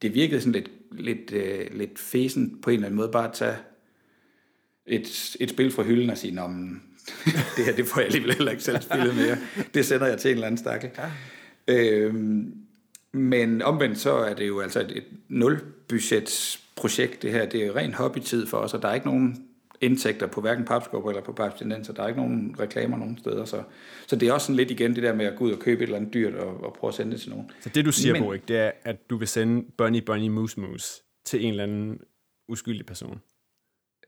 det 0.02 0.14
virkede 0.14 0.40
sådan 0.40 0.52
lidt, 0.52 0.70
lidt, 0.92 1.32
øh, 1.32 1.66
lidt 1.78 1.98
fesen 1.98 2.58
på 2.62 2.70
en 2.70 2.74
eller 2.74 2.86
anden 2.86 2.96
måde, 2.96 3.08
bare 3.12 3.28
at 3.28 3.34
tage 3.34 3.56
et, 4.86 5.36
et 5.40 5.50
spil 5.50 5.70
fra 5.70 5.82
hylden 5.82 6.10
og 6.10 6.18
sige, 6.18 6.32
men, 6.32 6.82
det 7.56 7.64
her 7.64 7.76
det 7.76 7.86
får 7.86 8.00
jeg 8.00 8.06
alligevel 8.06 8.34
heller 8.34 8.52
ikke 8.52 8.64
selv 8.64 8.82
spillet 8.82 9.16
mere. 9.16 9.38
Det 9.74 9.86
sender 9.86 10.06
jeg 10.06 10.18
til 10.18 10.30
en 10.30 10.34
eller 10.34 10.46
anden 10.46 10.58
stakkel. 10.58 10.90
Ja. 10.98 11.10
Øhm, 11.74 12.54
men 13.12 13.62
omvendt 13.62 13.98
så 13.98 14.12
er 14.12 14.34
det 14.34 14.48
jo 14.48 14.60
altså 14.60 14.80
et, 14.80 14.96
et 14.96 15.04
nulbudgetsprojekt, 15.28 17.22
det 17.22 17.32
her. 17.32 17.46
Det 17.46 17.62
er 17.62 17.66
jo 17.66 17.74
ren 17.74 17.94
hobbytid 17.94 18.46
for 18.46 18.58
os, 18.58 18.74
og 18.74 18.82
der 18.82 18.88
er 18.88 18.94
ikke 18.94 19.06
nogen 19.06 19.46
indtægter 19.84 20.26
på 20.26 20.40
hverken 20.40 20.64
papskubber 20.64 21.10
eller 21.10 21.22
på 21.22 21.32
papstinenser. 21.32 21.92
Der 21.92 22.02
er 22.02 22.08
ikke 22.08 22.20
nogen 22.20 22.56
reklamer 22.60 22.96
nogen 22.96 23.18
steder. 23.18 23.44
Så, 23.44 23.62
så 24.06 24.16
det 24.16 24.28
er 24.28 24.32
også 24.32 24.44
sådan 24.44 24.56
lidt 24.56 24.70
igen 24.70 24.94
det 24.94 25.02
der 25.02 25.14
med 25.14 25.26
at 25.26 25.36
gå 25.36 25.44
ud 25.44 25.52
og 25.52 25.58
købe 25.58 25.82
et 25.82 25.82
eller 25.82 25.96
andet 25.96 26.14
dyrt 26.14 26.34
og, 26.34 26.64
og 26.64 26.72
prøve 26.72 26.88
at 26.88 26.94
sende 26.94 27.12
det 27.12 27.20
til 27.20 27.30
nogen. 27.30 27.50
Så 27.60 27.68
det 27.68 27.84
du 27.84 27.92
siger, 27.92 28.12
Men, 28.12 28.22
Borik, 28.22 28.48
det 28.48 28.58
er, 28.58 28.70
at 28.84 29.10
du 29.10 29.16
vil 29.16 29.28
sende 29.28 29.64
Bunny 29.78 29.98
Bunny 29.98 30.28
Moose 30.28 30.60
Moose 30.60 31.02
til 31.24 31.44
en 31.44 31.50
eller 31.50 31.62
anden 31.62 31.98
uskyldig 32.48 32.86
person? 32.86 33.20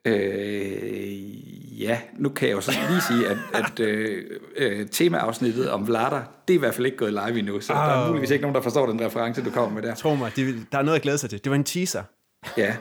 Øh, 0.06 1.80
ja, 1.82 2.00
nu 2.18 2.28
kan 2.28 2.48
jeg 2.48 2.54
jo 2.54 2.60
så 2.60 2.72
lige 2.90 3.00
sige, 3.00 3.28
at, 3.28 3.38
at 3.54 3.80
øh, 3.80 4.24
øh, 4.56 4.88
temaafsnittet 4.88 5.70
om 5.70 5.86
Vlader, 5.86 6.22
det 6.48 6.54
er 6.54 6.58
i 6.58 6.58
hvert 6.58 6.74
fald 6.74 6.86
ikke 6.86 6.98
gået 6.98 7.12
live 7.12 7.38
endnu, 7.38 7.60
så 7.60 7.72
oh. 7.72 7.78
der 7.78 7.84
er 7.84 8.08
muligvis 8.08 8.30
ikke 8.30 8.42
nogen, 8.42 8.54
der 8.54 8.60
forstår 8.60 8.86
den 8.86 9.00
reference, 9.00 9.44
du 9.44 9.50
kommer 9.50 9.74
med 9.74 9.82
der. 9.82 9.94
Tro 9.94 10.14
mig, 10.14 10.32
det, 10.36 10.66
der 10.72 10.78
er 10.78 10.82
noget 10.82 10.96
at 10.96 11.02
glæde 11.02 11.18
sig 11.18 11.30
til. 11.30 11.44
Det 11.44 11.50
var 11.50 11.56
en 11.56 11.64
teaser. 11.64 12.02
Ja, 12.56 12.76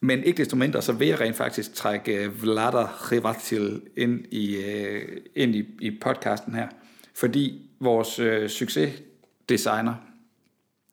men 0.00 0.24
ikke 0.24 0.38
desto 0.38 0.56
mindre, 0.56 0.82
så 0.82 0.92
vil 0.92 1.08
jeg 1.08 1.20
rent 1.20 1.36
faktisk 1.36 1.74
trække 1.74 2.24
øh, 2.24 2.42
Vlada 2.42 2.84
Rivatil 2.84 3.82
ind 3.96 4.26
i, 4.30 4.56
øh, 4.56 5.20
ind 5.34 5.54
i, 5.54 5.64
i 5.80 5.98
podcasten 6.00 6.54
her. 6.54 6.68
Fordi 7.14 7.70
vores 7.80 8.18
øh, 8.18 8.48
succesdesigner 8.48 9.94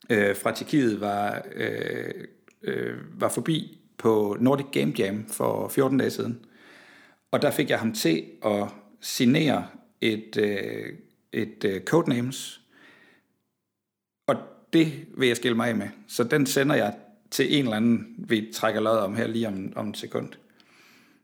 øh, 0.09 0.35
fra 0.35 0.51
Tjekkiet 0.51 1.01
var, 1.01 1.45
øh, 1.55 2.13
øh, 2.63 3.21
var 3.21 3.29
forbi 3.29 3.79
på 3.97 4.37
Nordic 4.39 4.65
Game 4.71 4.93
Jam 4.97 5.25
for 5.27 5.67
14 5.67 5.97
dage 5.97 6.11
siden. 6.11 6.45
Og 7.31 7.41
der 7.41 7.51
fik 7.51 7.69
jeg 7.69 7.79
ham 7.79 7.93
til 7.93 8.23
at 8.45 8.67
signere 9.01 9.67
et, 10.01 10.37
øh, 10.37 10.93
et 11.31 11.63
øh, 11.65 11.81
codenames, 11.81 12.61
og 14.27 14.35
det 14.73 15.05
vil 15.17 15.27
jeg 15.27 15.37
skille 15.37 15.57
mig 15.57 15.69
af 15.69 15.75
med. 15.75 15.87
Så 16.07 16.23
den 16.23 16.45
sender 16.45 16.75
jeg 16.75 16.95
til 17.31 17.57
en 17.57 17.63
eller 17.63 17.77
anden, 17.77 18.15
vi 18.17 18.49
trækker 18.53 18.81
lod 18.81 18.97
om 18.97 19.15
her 19.15 19.27
lige 19.27 19.47
om, 19.47 19.73
om 19.75 19.89
et 19.89 19.97
sekund. 19.97 20.29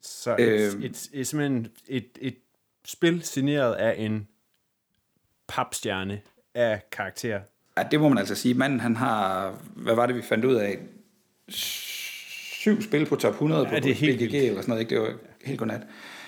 Så 0.02 0.36
et, 0.40 0.48
øh, 0.48 0.84
et, 0.84 1.10
et, 1.14 1.28
simpelthen 1.28 1.68
et, 1.88 2.08
et 2.22 2.36
spil 2.86 3.22
signeret 3.22 3.74
af 3.74 3.96
en 3.98 4.28
papstjerne 5.48 6.22
af 6.56 6.82
karakter. 6.92 7.40
Ja, 7.78 7.84
det 7.92 8.00
må 8.00 8.10
man 8.10 8.18
altså 8.18 8.36
sige. 8.36 8.54
Manden, 8.54 8.80
han 8.80 8.96
har, 8.96 9.54
hvad 9.76 9.96
var 9.96 10.06
det, 10.06 10.16
vi 10.16 10.22
fandt 10.22 10.46
ud 10.46 10.56
af? 10.56 10.80
Syv 11.50 12.82
spil 12.82 13.06
på 13.06 13.16
top 13.16 13.34
100 13.34 13.62
ja, 13.62 13.70
på 13.70 13.80
det 13.80 13.96
helt 13.96 14.20
BGG 14.20 14.36
eller 14.36 14.62
sådan 14.62 14.70
noget, 14.70 14.82
ikke? 14.82 14.96
Det 14.96 15.02
var 15.02 15.14
helt 15.46 15.60
godnat. 15.60 15.82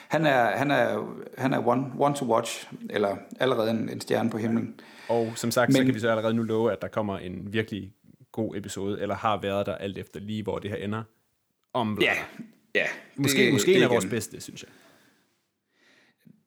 Han 0.08 0.26
er, 0.26 0.58
han 0.58 0.72
er, 0.72 1.16
han 1.38 1.54
er 1.54 1.68
one, 1.68 1.92
one 2.00 2.16
to 2.16 2.26
watch, 2.26 2.68
eller 2.90 3.18
allerede 3.40 3.72
en, 3.72 3.90
en 3.90 4.02
stjerne 4.02 4.30
på 4.30 4.38
himlen. 4.38 4.80
Og 5.10 5.32
som 5.36 5.52
sagt, 5.52 5.70
Men, 5.70 5.76
så 5.76 5.84
kan 5.84 5.94
vi 5.94 6.00
så 6.00 6.10
allerede 6.10 6.34
nu 6.34 6.44
love, 6.44 6.72
at 6.72 6.82
der 6.82 6.88
kommer 6.88 7.18
en 7.18 7.54
virkelig 7.54 7.94
god 8.36 8.58
episode, 8.58 9.02
eller 9.02 9.16
har 9.16 9.42
været 9.42 9.66
der 9.66 9.76
alt 9.76 9.98
efter 9.98 10.20
lige, 10.20 10.44
hvor 10.44 10.60
det 10.60 10.72
her 10.72 10.78
ender. 10.78 11.04
Om 11.74 11.98
ja, 12.02 12.14
ja. 12.76 12.86
Måske, 13.16 13.46
det, 13.46 13.54
måske 13.54 13.72
det 13.72 13.78
en 13.78 13.84
af 13.84 13.90
vores 13.90 14.06
bedste, 14.06 14.42
synes 14.42 14.64
jeg. 14.64 14.70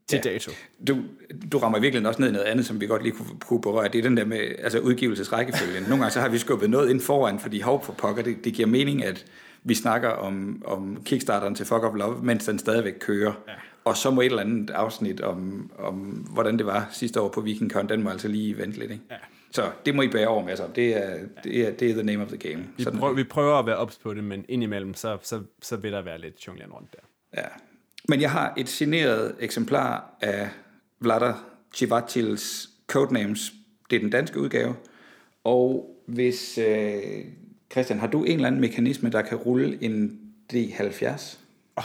Til 0.08 0.20
ja. 0.24 0.30
dato. 0.30 0.52
Du, 0.88 1.04
du 1.52 1.58
rammer 1.58 1.78
virkelig 1.80 2.08
også 2.08 2.20
ned 2.20 2.28
i 2.28 2.32
noget 2.32 2.46
andet, 2.46 2.66
som 2.66 2.80
vi 2.80 2.86
godt 2.86 3.02
lige 3.02 3.12
kunne, 3.12 3.40
kunne 3.40 3.60
berøre. 3.60 3.88
Det 3.88 3.98
er 3.98 4.02
den 4.02 4.16
der 4.16 4.24
med 4.24 4.54
altså 4.58 4.78
udgivelsesrækkefølgen. 4.78 5.82
Nogle 5.82 5.96
gange 5.96 6.10
så 6.10 6.20
har 6.20 6.28
vi 6.28 6.38
skubbet 6.38 6.70
noget 6.70 6.90
ind 6.90 7.00
foran, 7.00 7.38
fordi 7.38 7.60
hov 7.60 7.84
for 7.84 7.92
pokker, 7.92 8.22
det, 8.22 8.44
det 8.44 8.54
giver 8.54 8.68
mening, 8.68 9.04
at 9.04 9.26
vi 9.62 9.74
snakker 9.74 10.08
om, 10.08 10.62
om 10.66 11.02
Kickstarteren 11.04 11.54
til 11.54 11.66
Fuck 11.66 11.82
of 11.82 11.94
Love, 11.94 12.22
mens 12.22 12.44
den 12.44 12.58
stadigvæk 12.58 12.94
kører. 13.00 13.32
Ja. 13.48 13.52
Og 13.84 13.96
så 13.96 14.10
må 14.10 14.20
et 14.20 14.26
eller 14.26 14.40
andet 14.40 14.70
afsnit 14.70 15.20
om, 15.20 15.70
om, 15.78 15.94
hvordan 16.32 16.58
det 16.58 16.66
var 16.66 16.88
sidste 16.92 17.20
år 17.20 17.28
på 17.28 17.40
VikingCon, 17.40 17.88
den 17.88 18.02
må 18.02 18.10
altså 18.10 18.28
lige 18.28 18.58
vente 18.58 18.78
lidt. 18.78 18.90
Ikke? 18.90 19.04
Ja. 19.10 19.16
Så 19.50 19.70
det 19.86 19.94
må 19.94 20.02
I 20.02 20.08
bære 20.08 20.28
over 20.28 20.44
med 20.44 20.56
sig. 20.56 20.68
Det 20.76 20.96
er, 20.96 21.18
det 21.44 21.68
er, 21.68 21.70
det 21.70 21.90
er 21.90 21.94
the 21.94 22.02
name 22.02 22.22
of 22.22 22.28
the 22.28 22.36
game. 22.36 22.64
Vi, 22.76 22.82
Sådan 22.82 22.98
prøver, 22.98 23.14
vi 23.14 23.24
prøver 23.24 23.58
at 23.58 23.66
være 23.66 23.76
ops 23.76 23.96
på 23.96 24.14
det, 24.14 24.24
men 24.24 24.44
indimellem, 24.48 24.94
så, 24.94 25.18
så, 25.22 25.42
så 25.62 25.76
vil 25.76 25.92
der 25.92 26.02
være 26.02 26.18
lidt 26.18 26.46
jongleren 26.46 26.72
rundt 26.72 26.92
der. 26.92 26.98
Ja. 27.42 27.48
Men 28.08 28.20
jeg 28.20 28.30
har 28.30 28.54
et 28.56 28.68
signeret 28.68 29.34
eksemplar 29.40 30.16
af 30.20 30.48
Vlada 31.00 31.32
Chivatils 31.74 32.70
Codenames. 32.86 33.52
Det 33.90 33.96
er 33.96 34.00
den 34.00 34.10
danske 34.10 34.40
udgave. 34.40 34.74
Og 35.44 35.96
hvis, 36.06 36.58
øh, 36.58 37.02
Christian, 37.72 37.98
har 37.98 38.06
du 38.06 38.24
en 38.24 38.34
eller 38.34 38.46
anden 38.46 38.60
mekanisme, 38.60 39.10
der 39.10 39.22
kan 39.22 39.38
rulle 39.38 39.78
en 39.82 40.20
D70? 40.52 41.36
Oh, 41.76 41.84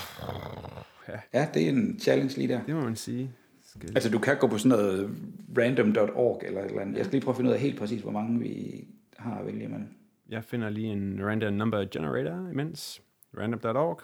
ja. 1.07 1.19
ja, 1.33 1.47
det 1.53 1.63
er 1.63 1.69
en 1.69 1.99
challenge 1.99 2.37
lige 2.37 2.47
der. 2.47 2.63
Det 2.63 2.75
må 2.75 2.81
man 2.81 2.95
sige. 2.95 3.31
Skal... 3.77 3.89
Altså 3.95 4.09
du 4.09 4.19
kan 4.19 4.37
gå 4.37 4.47
på 4.47 4.57
sådan 4.57 4.77
noget 4.79 5.15
random.org 5.57 6.41
eller 6.45 6.61
et 6.61 6.69
eller 6.69 6.81
andet. 6.81 6.97
Jeg 6.97 7.05
skal 7.05 7.15
lige 7.15 7.23
prøve 7.23 7.33
at 7.33 7.37
finde 7.37 7.49
ud 7.49 7.55
af 7.55 7.61
helt 7.61 7.79
præcis, 7.79 8.01
hvor 8.01 8.11
mange 8.11 8.39
vi 8.39 8.83
har 9.17 9.39
at 9.39 9.45
vælge 9.45 9.63
imellem. 9.63 9.87
Jeg 10.29 10.43
finder 10.43 10.69
lige 10.69 10.87
en 10.87 11.19
random 11.25 11.53
number 11.53 11.85
generator 11.91 12.49
imens. 12.51 13.01
Random.org. 13.37 14.01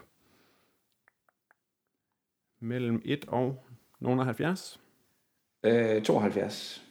Mellem 2.60 3.02
1 3.06 3.26
og 3.28 3.64
nogen 4.00 4.20
70. 4.20 4.80
Øh, 5.64 6.02
72. 6.02 6.86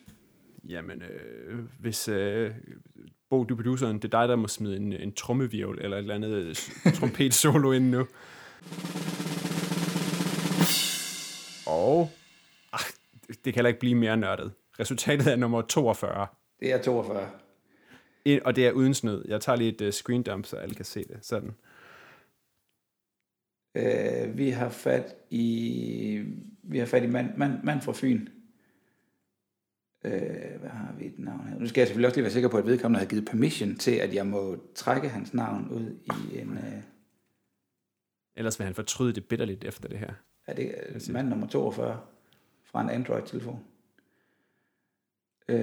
Jamen, 0.69 1.03
øh, 1.03 1.59
hvis 1.81 2.09
øh, 2.09 2.51
Bo, 3.31 3.45
du 3.45 3.55
er 3.55 3.63
produceren, 3.63 3.97
det 3.97 4.05
er 4.05 4.21
dig, 4.21 4.29
der 4.29 4.37
må 4.37 4.49
smide 4.49 4.77
en, 4.77 4.93
en 4.93 5.13
trommevirvel 5.13 5.79
eller 5.81 5.97
et 5.97 6.01
eller 6.01 6.15
andet 6.15 6.57
trompet 6.99 7.35
solo 7.35 7.73
ind 7.73 7.91
nu. 7.91 8.07
Og 11.67 12.11
ah, 12.73 12.81
det 13.29 13.45
kan 13.45 13.55
heller 13.55 13.69
ikke 13.69 13.81
blive 13.81 13.95
mere 13.95 14.17
nørdet. 14.17 14.53
Resultatet 14.81 15.33
er 15.33 15.37
nummer 15.37 15.63
42. 15.63 16.27
Det 16.61 16.73
er 16.73 16.83
42. 16.83 17.31
En, 18.25 18.43
og 18.45 18.57
det 18.57 18.67
er 18.67 18.73
uden 18.73 18.95
snød. 18.95 19.25
Jeg 19.29 19.41
tager 19.41 19.57
lige 19.57 19.75
et 19.75 19.81
uh, 19.81 19.91
screen 19.91 20.23
dump, 20.23 20.47
så 20.47 20.57
alle 20.57 20.75
kan 20.75 20.85
se 20.85 21.05
det. 21.05 21.19
Sådan. 21.23 21.55
Øh, 23.77 24.39
vi 24.39 24.51
har 24.51 24.69
fat 24.69 25.15
i 25.31 26.25
vi 26.63 26.79
har 26.79 26.87
fat 26.87 27.03
i 27.03 27.07
mand, 27.07 27.37
mand, 27.37 27.63
mand 27.65 27.81
fra 27.81 27.93
Fyn. 27.93 28.27
Øh, 30.05 30.61
hvad 30.61 30.71
har 30.71 30.95
vi 30.99 31.07
et 31.07 31.19
navn 31.19 31.49
her? 31.49 31.59
Nu 31.59 31.67
skal 31.67 31.81
jeg 31.81 31.89
selvfølgelig 31.89 32.07
også 32.07 32.17
lige 32.17 32.23
være 32.23 32.33
sikker 32.33 32.49
på, 32.49 32.59
at 32.59 32.67
vedkommende 32.67 32.99
har 32.99 33.07
givet 33.07 33.25
permission 33.25 33.77
til, 33.77 33.91
at 33.91 34.15
jeg 34.15 34.27
må 34.27 34.57
trække 34.75 35.09
hans 35.09 35.35
navn 35.35 35.69
ud 35.69 35.99
i 36.05 36.39
en... 36.39 36.59
Øh, 36.59 36.83
Ellers 38.37 38.59
vil 38.59 38.65
han 38.65 38.75
fortryde 38.75 39.13
det 39.13 39.25
bitterligt 39.25 39.65
efter 39.65 39.89
det 39.89 39.99
her. 39.99 40.13
er 40.47 40.55
det 40.55 40.75
øh, 40.89 41.15
mand 41.15 41.29
nummer 41.29 41.47
42 41.47 42.01
fra 42.71 42.81
en 42.81 42.91
Android-telefon. 42.91 43.61
Øh, 45.49 45.59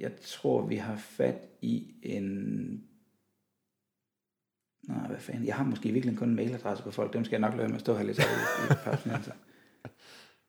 jeg 0.00 0.10
tror, 0.22 0.66
vi 0.66 0.76
har 0.76 0.96
fat 0.96 1.48
i 1.60 1.94
en... 2.02 2.84
Nå, 4.82 4.94
hvad 4.94 5.18
fanden. 5.18 5.46
Jeg 5.46 5.54
har 5.54 5.64
måske 5.64 5.92
virkelig 5.92 6.18
kun 6.18 6.28
en 6.28 6.36
mailadresse 6.36 6.84
på 6.84 6.90
folk. 6.90 7.12
Dem 7.12 7.24
skal 7.24 7.40
jeg 7.40 7.50
nok 7.50 7.56
lade 7.56 7.68
med 7.68 7.74
at 7.74 7.80
stå 7.80 7.94
her 7.96 8.04
lidt 8.04 8.18
i, 8.18 8.22
i 8.22 8.74
pausen. 8.84 9.10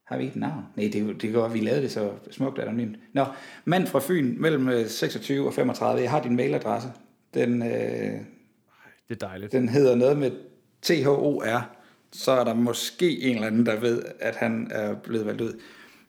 Har 0.06 0.18
vi 0.18 0.24
ikke 0.24 0.34
et 0.36 0.40
navn? 0.40 0.64
Nej, 0.76 0.90
det, 0.94 1.22
det 1.22 1.34
går, 1.34 1.48
vi 1.48 1.60
lavede 1.60 1.82
det 1.82 1.92
så 1.92 2.14
smukt 2.32 2.60
anonymt. 2.60 2.98
Nå, 3.14 3.26
mand 3.66 3.88
fra 3.88 4.00
Fyn 4.04 4.42
mellem 4.42 4.70
øh, 4.70 4.88
26 4.88 5.48
og 5.48 5.54
35. 5.54 6.02
Jeg 6.02 6.12
har 6.12 6.22
din 6.24 6.36
mailadresse. 6.36 6.90
Den, 7.34 7.62
øh, 7.62 7.70
Det 7.70 8.26
er 9.10 9.16
dejligt. 9.28 9.52
den 9.52 9.70
hedder 9.70 9.96
noget 9.96 10.18
med 10.18 10.32
THOR. 10.82 11.81
Så 12.14 12.32
er 12.32 12.44
der 12.44 12.54
måske 12.54 13.22
en 13.22 13.36
eller 13.36 13.48
anden, 13.48 13.66
der 13.66 13.80
ved, 13.80 14.04
at 14.20 14.36
han 14.36 14.68
er 14.72 14.96
blevet 14.96 15.26
valgt 15.26 15.42
ud. 15.42 15.60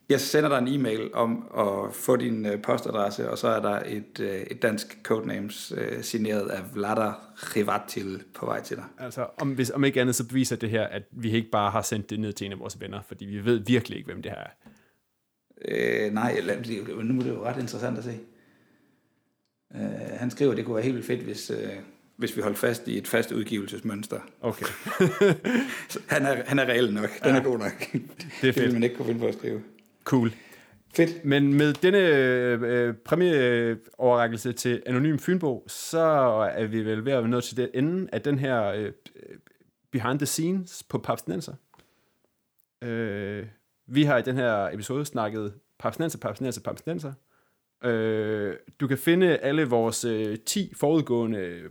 Jeg 0.09 0.21
sender 0.21 0.49
dig 0.49 0.59
en 0.59 0.81
e-mail 0.81 1.15
om 1.15 1.51
at 1.59 1.95
få 1.95 2.17
din 2.17 2.47
øh, 2.47 2.63
postadresse, 2.63 3.31
og 3.31 3.39
så 3.39 3.49
er 3.49 3.61
der 3.61 3.83
et, 3.87 4.21
øh, 4.21 4.41
et 4.41 4.63
dansk 4.63 4.99
codenames 5.03 5.73
øh, 5.77 6.03
signeret 6.03 6.49
af 6.49 6.75
Vladar 6.75 7.33
Rivatil 7.37 8.23
på 8.35 8.47
vej 8.47 8.63
til 8.63 8.77
dig. 8.77 8.85
Altså, 8.99 9.27
om, 9.41 9.51
hvis, 9.55 9.71
om 9.71 9.85
ikke 9.85 10.01
andet, 10.01 10.15
så 10.15 10.29
beviser 10.29 10.57
det 10.57 10.71
her, 10.71 10.87
at 10.87 11.03
vi 11.11 11.31
ikke 11.31 11.51
bare 11.51 11.71
har 11.71 11.83
sendt 11.83 12.11
det 12.11 12.21
ned 12.21 12.33
til 12.33 12.45
en 12.45 12.53
af 12.53 12.59
vores 12.59 12.81
venner, 12.81 13.03
fordi 13.03 13.25
vi 13.25 13.45
ved 13.45 13.59
virkelig 13.59 13.99
ikke, 13.99 14.07
hvem 14.07 14.23
det 14.23 14.31
her 14.31 14.39
er. 14.39 14.51
Øh, 15.69 16.13
nej, 16.13 16.41
nu 17.03 17.19
er 17.19 17.23
det 17.23 17.31
jo 17.31 17.45
ret 17.45 17.61
interessant 17.61 17.99
at 17.99 18.05
se. 18.05 18.19
Øh, 19.75 20.19
han 20.19 20.31
skriver, 20.31 20.51
at 20.51 20.57
det 20.57 20.65
kunne 20.65 20.75
være 20.75 20.85
helt 20.85 20.95
vildt 20.95 21.07
fedt, 21.07 21.23
hvis, 21.23 21.51
øh, 21.51 21.77
hvis 22.23 22.37
vi 22.37 22.43
holdt 22.43 22.59
fast 22.59 22.89
i 22.89 22.99
et 22.99 23.09
fast 23.09 23.33
udgivelsesmønster. 23.33 24.21
Okay. 24.41 24.67
Han 26.09 26.27
er, 26.27 26.43
han 26.47 26.59
er 26.59 26.65
reel 26.65 26.95
nok. 26.95 27.11
Den 27.25 27.35
ja. 27.35 27.41
er 27.41 27.43
god 27.43 27.59
nok. 27.59 27.73
Det, 27.93 28.03
det 28.43 28.55
fedt. 28.55 28.57
vil 28.57 28.73
man 28.73 28.83
ikke 28.83 28.97
kunne 28.97 29.07
finde 29.07 29.21
på 29.21 29.27
at 29.27 29.35
skrive. 29.35 29.63
Cool. 30.05 30.33
Fedt. 30.95 31.25
Men 31.25 31.55
med 31.55 31.73
denne 31.73 31.99
øh, 31.99 32.95
præmieoverrækkelse 32.95 34.53
til 34.53 34.83
Anonym 34.87 35.19
Fynbo, 35.19 35.65
så 35.67 35.99
er 36.55 36.67
vi 36.67 36.85
vel 36.85 37.05
ved 37.05 37.13
at 37.13 37.31
nå 37.31 37.41
til 37.41 37.57
det 37.57 37.71
ende 37.75 38.09
af 38.13 38.21
den 38.21 38.39
her 38.39 38.65
øh, 38.65 38.93
behind 39.91 40.19
the 40.19 40.27
scenes 40.27 40.83
på 40.83 40.99
Papsnenser. 40.99 41.55
Øh, 42.83 43.47
vi 43.87 44.05
har 44.05 44.19
i 44.19 44.23
den 44.23 44.37
her 44.37 44.69
episode 44.69 45.05
snakket 45.05 45.55
Papsnenser, 45.79 46.19
Papsnenser, 46.19 46.61
Papsnenser. 46.61 47.13
Øh, 47.85 48.57
du 48.81 48.87
kan 48.87 48.99
finde 48.99 49.37
alle 49.37 49.65
vores 49.65 50.05
øh, 50.05 50.39
10 50.39 50.73
forudgående 50.77 51.63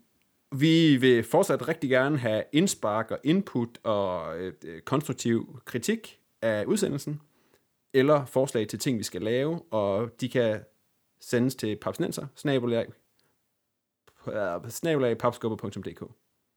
vi 0.52 0.96
vil 0.96 1.24
fortsat 1.24 1.68
rigtig 1.68 1.90
gerne 1.90 2.18
have 2.18 2.44
indspark 2.52 3.10
og 3.10 3.18
input 3.24 3.68
og 3.82 4.38
øh, 4.38 4.52
konstruktiv 4.84 5.60
kritik 5.64 6.20
af 6.42 6.64
udsendelsen, 6.64 7.20
eller 7.92 8.24
forslag 8.24 8.68
til 8.68 8.78
ting, 8.78 8.98
vi 8.98 9.02
skal 9.02 9.22
lave, 9.22 9.62
og 9.70 10.20
de 10.20 10.28
kan 10.28 10.60
sendes 11.20 11.54
til 11.54 11.76
papsnenser, 11.76 12.26
snabelag, 12.34 12.86
snabelag 14.68 15.18
papskubber.dk. 15.18 16.02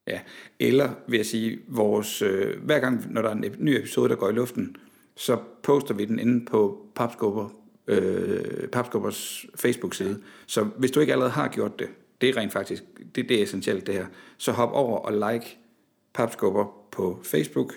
Ja, 0.09 0.19
eller 0.59 0.89
vil 1.07 1.17
jeg 1.17 1.25
sige, 1.25 1.59
vores, 1.67 2.21
øh, 2.21 2.63
hver 2.63 2.79
gang, 2.79 3.13
når 3.13 3.21
der 3.21 3.29
er 3.29 3.33
en 3.33 3.43
ep- 3.43 3.55
ny 3.63 3.69
episode, 3.69 4.09
der 4.09 4.15
går 4.15 4.29
i 4.29 4.33
luften, 4.33 4.75
så 5.15 5.37
poster 5.63 5.93
vi 5.93 6.05
den 6.05 6.19
inde 6.19 6.45
på 6.45 6.85
Papskubber, 6.95 7.49
øh, 7.87 8.67
Papskubbers 8.67 9.45
Facebook-side. 9.55 10.21
Så 10.47 10.63
hvis 10.63 10.91
du 10.91 10.99
ikke 10.99 11.13
allerede 11.13 11.31
har 11.31 11.47
gjort 11.47 11.79
det, 11.79 11.87
det 12.21 12.29
er 12.29 12.37
rent 12.37 12.53
faktisk, 12.53 12.83
det, 13.15 13.29
det 13.29 13.39
er 13.39 13.43
essentielt 13.43 13.87
det 13.87 13.95
her, 13.95 14.05
så 14.37 14.51
hop 14.51 14.71
over 14.71 14.97
og 14.97 15.31
like 15.31 15.57
Papskubber 16.13 16.65
på 16.91 17.19
Facebook. 17.23 17.73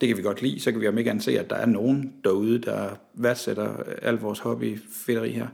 Det 0.00 0.08
kan 0.08 0.16
vi 0.16 0.22
godt 0.22 0.42
lide, 0.42 0.60
så 0.60 0.72
kan 0.72 0.80
vi 0.80 0.88
om 0.88 0.98
ikke 0.98 1.10
andet 1.10 1.24
se, 1.24 1.38
at 1.38 1.50
der 1.50 1.56
er 1.56 1.66
nogen 1.66 2.12
derude, 2.24 2.58
der 2.58 2.90
værdsætter 3.14 3.80
øh, 3.80 3.94
al 4.02 4.14
vores 4.14 4.38
hobby 4.38 4.78
her. 5.08 5.46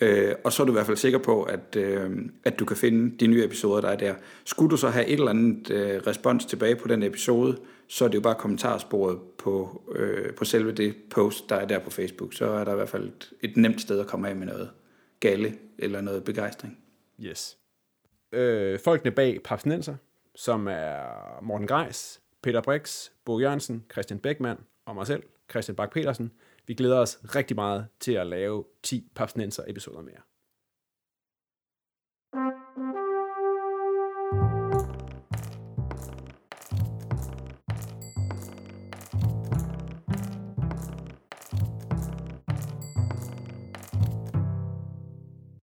Øh, 0.00 0.34
og 0.44 0.52
så 0.52 0.62
er 0.62 0.64
du 0.64 0.72
i 0.72 0.74
hvert 0.74 0.86
fald 0.86 0.96
sikker 0.96 1.18
på, 1.18 1.42
at, 1.42 1.76
øh, 1.76 2.10
at 2.44 2.58
du 2.58 2.64
kan 2.64 2.76
finde 2.76 3.18
de 3.18 3.26
nye 3.26 3.44
episoder, 3.44 3.80
der 3.80 3.88
er 3.88 3.96
der. 3.96 4.14
Skulle 4.44 4.70
du 4.70 4.76
så 4.76 4.88
have 4.88 5.06
et 5.06 5.12
eller 5.12 5.30
andet 5.30 5.70
øh, 5.70 6.00
respons 6.06 6.46
tilbage 6.46 6.76
på 6.76 6.88
den 6.88 7.02
episode, 7.02 7.58
så 7.88 8.04
er 8.04 8.08
det 8.08 8.14
jo 8.14 8.20
bare 8.20 8.34
kommentarsporet 8.34 9.18
på, 9.38 9.82
øh, 9.94 10.34
på 10.34 10.44
selve 10.44 10.72
det 10.72 10.94
post, 11.10 11.48
der 11.48 11.56
er 11.56 11.66
der 11.66 11.78
på 11.78 11.90
Facebook. 11.90 12.34
Så 12.34 12.46
er 12.46 12.64
der 12.64 12.72
i 12.72 12.76
hvert 12.76 12.88
fald 12.88 13.04
et, 13.04 13.32
et 13.40 13.56
nemt 13.56 13.80
sted 13.80 14.00
at 14.00 14.06
komme 14.06 14.28
af 14.28 14.36
med 14.36 14.46
noget 14.46 14.70
galle 15.20 15.54
eller 15.78 16.00
noget 16.00 16.24
begejstring. 16.24 16.78
Yes. 17.20 17.56
Øh, 18.32 18.78
folkene 18.78 19.10
bag 19.10 19.40
Papsnenser, 19.44 19.94
som 20.34 20.66
er 20.66 21.42
Morten 21.42 21.66
Greis, 21.66 22.20
Peter 22.42 22.60
Brix, 22.60 23.08
Bo 23.24 23.40
Jørgensen, 23.40 23.84
Christian 23.92 24.18
Beckmann 24.18 24.60
og 24.86 24.94
mig 24.94 25.06
selv, 25.06 25.22
Christian 25.50 25.76
Bak 25.76 25.92
petersen 25.92 26.32
vi 26.70 26.74
glæder 26.74 26.98
os 26.98 27.18
rigtig 27.36 27.54
meget 27.54 27.86
til 28.00 28.12
at 28.12 28.26
lave 28.26 28.64
10 28.82 29.10
Papsnenser 29.14 29.62
episoder 29.68 30.02
mere. 30.02 30.20